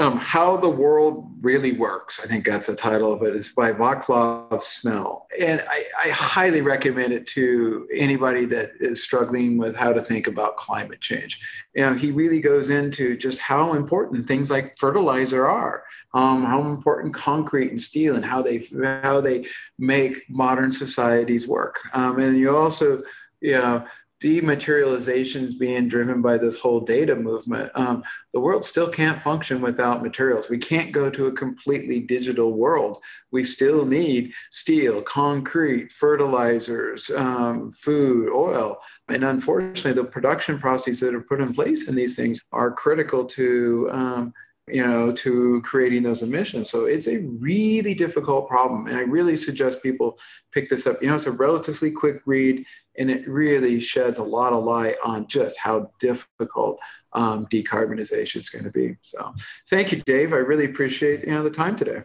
Um, 0.01 0.17
How 0.17 0.57
the 0.57 0.67
World 0.67 1.31
Really 1.43 1.73
Works. 1.73 2.21
I 2.25 2.27
think 2.27 2.47
that's 2.47 2.65
the 2.65 2.75
title 2.75 3.13
of 3.13 3.23
it. 3.23 3.37
It's 3.37 3.53
by 3.53 3.71
Vaclav 3.71 4.49
Smil. 4.53 5.25
And 5.39 5.63
I, 5.69 5.85
I, 6.03 6.09
highly 6.09 6.63
recommend 6.63 7.13
it 7.13 7.27
to 7.29 7.87
anybody 7.95 8.47
that 8.47 8.71
is 8.81 9.03
struggling 9.03 9.59
with 9.59 9.77
how 9.77 9.93
to 9.93 10.01
think 10.01 10.27
about 10.27 10.57
climate 10.57 11.03
change. 11.03 11.39
You 11.75 11.83
know, 11.83 11.93
he 11.93 12.13
really 12.13 12.41
goes 12.41 12.71
into 12.71 13.15
just 13.15 13.41
how 13.41 13.75
important 13.75 14.27
things 14.27 14.51
like 14.51 14.79
fertilizer 14.79 15.47
are, 15.47 15.85
um, 16.15 16.47
how 16.47 16.63
important 16.63 17.13
concrete 17.13 17.71
and 17.71 17.83
steel 17.83 18.17
and 18.17 18.25
how 18.25 18.41
they 18.41 18.65
how 19.03 19.21
they 19.21 19.45
make 19.79 20.17
modern 20.31 20.73
societies 20.73 21.47
work. 21.47 21.79
Um, 21.93 22.19
and 22.21 22.39
you 22.39 22.57
also, 22.57 23.03
you 23.43 23.59
know, 23.59 23.85
dematerialization 24.23 25.49
is 25.49 25.55
being 25.55 25.89
driven 25.89 26.21
by 26.21 26.37
this 26.37 26.59
whole 26.59 26.81
data 26.81 27.17
movement. 27.17 27.71
Um, 27.75 28.05
the 28.35 28.41
world 28.41 28.65
still 28.65 28.89
can't 28.89 29.21
function 29.21 29.63
without 29.63 30.03
materials. 30.03 30.51
We 30.51 30.59
can't 30.59 30.93
go 30.93 31.09
to 31.09 31.27
a 31.27 31.33
completely 31.33 32.01
digital 32.01 32.53
world. 32.53 33.03
We 33.31 33.43
still 33.43 33.87
need 33.87 34.33
steel, 34.51 35.01
concrete, 35.03 35.91
fertilizers, 35.91 37.11
um, 37.11 37.73
food, 37.73 38.31
oil. 38.31 38.79
And 39.09 39.25
unfortunately, 39.25 39.95
the 39.95 40.05
production 40.05 40.59
processes 40.59 41.01
that 41.01 41.15
are 41.15 41.23
put 41.23 41.41
in 41.41 41.55
place 41.55 41.89
in 41.89 41.95
these 41.95 42.15
things 42.15 42.41
are 42.53 42.71
critical 42.71 43.25
to. 43.25 43.89
Um, 43.93 44.35
you 44.73 44.87
know, 44.87 45.11
to 45.11 45.61
creating 45.63 46.05
those 46.05 46.23
emissions. 46.23 46.71
So 46.71 46.85
it's 46.85 47.09
a 47.09 47.19
really 47.19 47.93
difficult 47.93 48.49
problem. 48.49 48.87
And 48.87 48.97
I 48.97 49.01
really 49.01 49.37
suggest 49.37 49.83
people 49.83 50.19
pick 50.53 50.69
this 50.69 50.87
up. 50.87 51.03
You 51.03 51.09
know, 51.09 51.17
it's 51.17 51.27
a 51.27 51.33
relatively 51.33 51.91
quick 51.91 52.23
read 52.25 52.65
and 53.01 53.11
it 53.11 53.27
really 53.27 53.81
sheds 53.81 54.19
a 54.19 54.23
lot 54.23 54.53
of 54.53 54.63
light 54.63 54.97
on 55.03 55.27
just 55.27 55.59
how 55.59 55.91
difficult 55.99 56.79
um, 57.15 57.47
decarbonization 57.47 58.37
is 58.37 58.51
going 58.51 58.65
to 58.65 58.71
be. 58.71 58.95
So 59.01 59.35
thank 59.71 59.91
you, 59.91 60.03
Dave. 60.05 60.35
I 60.35 60.37
really 60.37 60.67
appreciate, 60.67 61.25
you 61.25 61.33
know, 61.33 61.43
the 61.43 61.51
time 61.51 61.77
today. 61.77 62.03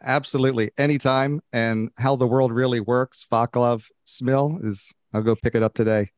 Absolutely. 0.00 0.70
Anytime. 0.78 1.40
And 1.52 1.90
how 1.98 2.14
the 2.14 2.26
world 2.26 2.52
really 2.52 2.78
works, 2.78 3.26
Vaclav 3.30 3.86
Smil 4.06 4.64
is, 4.64 4.92
I'll 5.12 5.22
go 5.22 5.34
pick 5.34 5.56
it 5.56 5.64
up 5.64 5.74
today. 5.74 6.12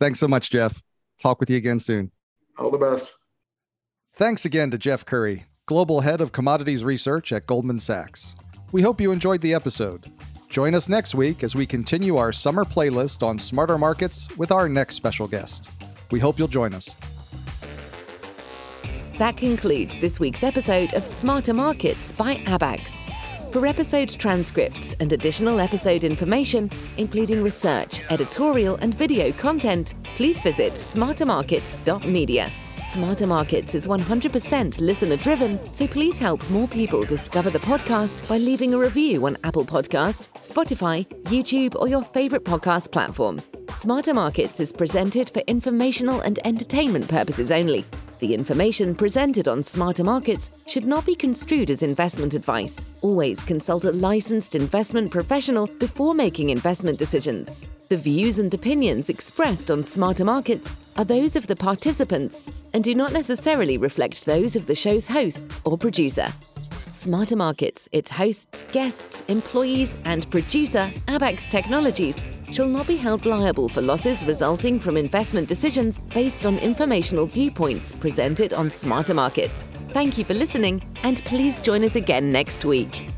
Thanks 0.00 0.18
so 0.18 0.26
much, 0.26 0.50
Jeff. 0.50 0.82
Talk 1.22 1.38
with 1.38 1.48
you 1.48 1.56
again 1.56 1.78
soon. 1.78 2.10
All 2.58 2.72
the 2.72 2.78
best. 2.78 3.12
Thanks 4.14 4.44
again 4.44 4.72
to 4.72 4.78
Jeff 4.78 5.06
Currie, 5.06 5.44
Global 5.66 6.00
Head 6.00 6.20
of 6.20 6.32
Commodities 6.32 6.82
Research 6.82 7.30
at 7.30 7.46
Goldman 7.46 7.78
Sachs. 7.78 8.34
We 8.72 8.82
hope 8.82 9.00
you 9.00 9.12
enjoyed 9.12 9.42
the 9.42 9.54
episode. 9.54 10.10
Join 10.50 10.74
us 10.74 10.88
next 10.88 11.14
week 11.14 11.44
as 11.44 11.54
we 11.54 11.64
continue 11.64 12.16
our 12.16 12.32
summer 12.32 12.64
playlist 12.64 13.24
on 13.24 13.38
smarter 13.38 13.78
markets 13.78 14.28
with 14.36 14.50
our 14.50 14.68
next 14.68 14.96
special 14.96 15.28
guest. 15.28 15.70
We 16.10 16.18
hope 16.18 16.40
you'll 16.40 16.48
join 16.48 16.74
us. 16.74 16.90
That 19.18 19.36
concludes 19.36 20.00
this 20.00 20.18
week's 20.18 20.42
episode 20.42 20.92
of 20.94 21.06
Smarter 21.06 21.54
Markets 21.54 22.10
by 22.10 22.36
Abaxx. 22.46 22.90
For 23.52 23.64
episode 23.64 24.08
transcripts 24.08 24.94
and 24.98 25.12
additional 25.12 25.60
episode 25.60 26.02
information, 26.02 26.68
including 26.96 27.44
research, 27.44 28.00
editorial, 28.10 28.74
and 28.76 28.92
video 28.92 29.30
content, 29.32 29.94
please 30.16 30.42
visit 30.42 30.72
smartermarkets.media. 30.72 32.50
Smarter 32.92 33.28
Markets 33.28 33.76
is 33.76 33.86
100% 33.86 34.80
listener 34.80 35.16
driven, 35.16 35.60
so 35.72 35.86
please 35.86 36.18
help 36.18 36.42
more 36.50 36.66
people 36.66 37.04
discover 37.04 37.48
the 37.48 37.60
podcast 37.60 38.26
by 38.28 38.36
leaving 38.36 38.74
a 38.74 38.78
review 38.78 39.26
on 39.26 39.38
Apple 39.44 39.64
Podcast, 39.64 40.26
Spotify, 40.40 41.06
YouTube, 41.26 41.76
or 41.76 41.86
your 41.86 42.02
favorite 42.02 42.44
podcast 42.44 42.90
platform. 42.90 43.40
Smarter 43.74 44.12
Markets 44.12 44.58
is 44.58 44.72
presented 44.72 45.30
for 45.30 45.38
informational 45.46 46.18
and 46.22 46.40
entertainment 46.44 47.06
purposes 47.06 47.52
only. 47.52 47.84
The 48.18 48.34
information 48.34 48.96
presented 48.96 49.46
on 49.46 49.62
Smarter 49.62 50.02
Markets 50.02 50.50
should 50.66 50.84
not 50.84 51.06
be 51.06 51.14
construed 51.14 51.70
as 51.70 51.84
investment 51.84 52.34
advice. 52.34 52.76
Always 53.02 53.40
consult 53.44 53.84
a 53.84 53.92
licensed 53.92 54.56
investment 54.56 55.12
professional 55.12 55.68
before 55.78 56.12
making 56.12 56.50
investment 56.50 56.98
decisions. 56.98 57.56
The 57.90 57.96
views 57.96 58.38
and 58.38 58.54
opinions 58.54 59.08
expressed 59.08 59.68
on 59.68 59.82
Smarter 59.82 60.24
Markets 60.24 60.76
are 60.96 61.04
those 61.04 61.34
of 61.34 61.48
the 61.48 61.56
participants 61.56 62.44
and 62.72 62.84
do 62.84 62.94
not 62.94 63.12
necessarily 63.12 63.78
reflect 63.78 64.26
those 64.26 64.54
of 64.54 64.66
the 64.66 64.76
show's 64.76 65.08
hosts 65.08 65.60
or 65.64 65.76
producer. 65.76 66.28
Smarter 66.92 67.34
Markets, 67.34 67.88
its 67.90 68.12
hosts, 68.12 68.64
guests, 68.70 69.24
employees, 69.26 69.98
and 70.04 70.30
producer, 70.30 70.92
Abaxx 71.08 71.50
Technologies, 71.50 72.16
shall 72.52 72.68
not 72.68 72.86
be 72.86 72.94
held 72.94 73.26
liable 73.26 73.68
for 73.68 73.82
losses 73.82 74.24
resulting 74.24 74.78
from 74.78 74.96
investment 74.96 75.48
decisions 75.48 75.98
based 76.14 76.46
on 76.46 76.60
informational 76.60 77.26
viewpoints 77.26 77.92
presented 77.92 78.54
on 78.54 78.70
Smarter 78.70 79.14
Markets. 79.14 79.68
Thank 79.88 80.16
you 80.16 80.22
for 80.22 80.34
listening, 80.34 80.80
and 81.02 81.24
please 81.24 81.58
join 81.58 81.82
us 81.82 81.96
again 81.96 82.30
next 82.30 82.64
week. 82.64 83.10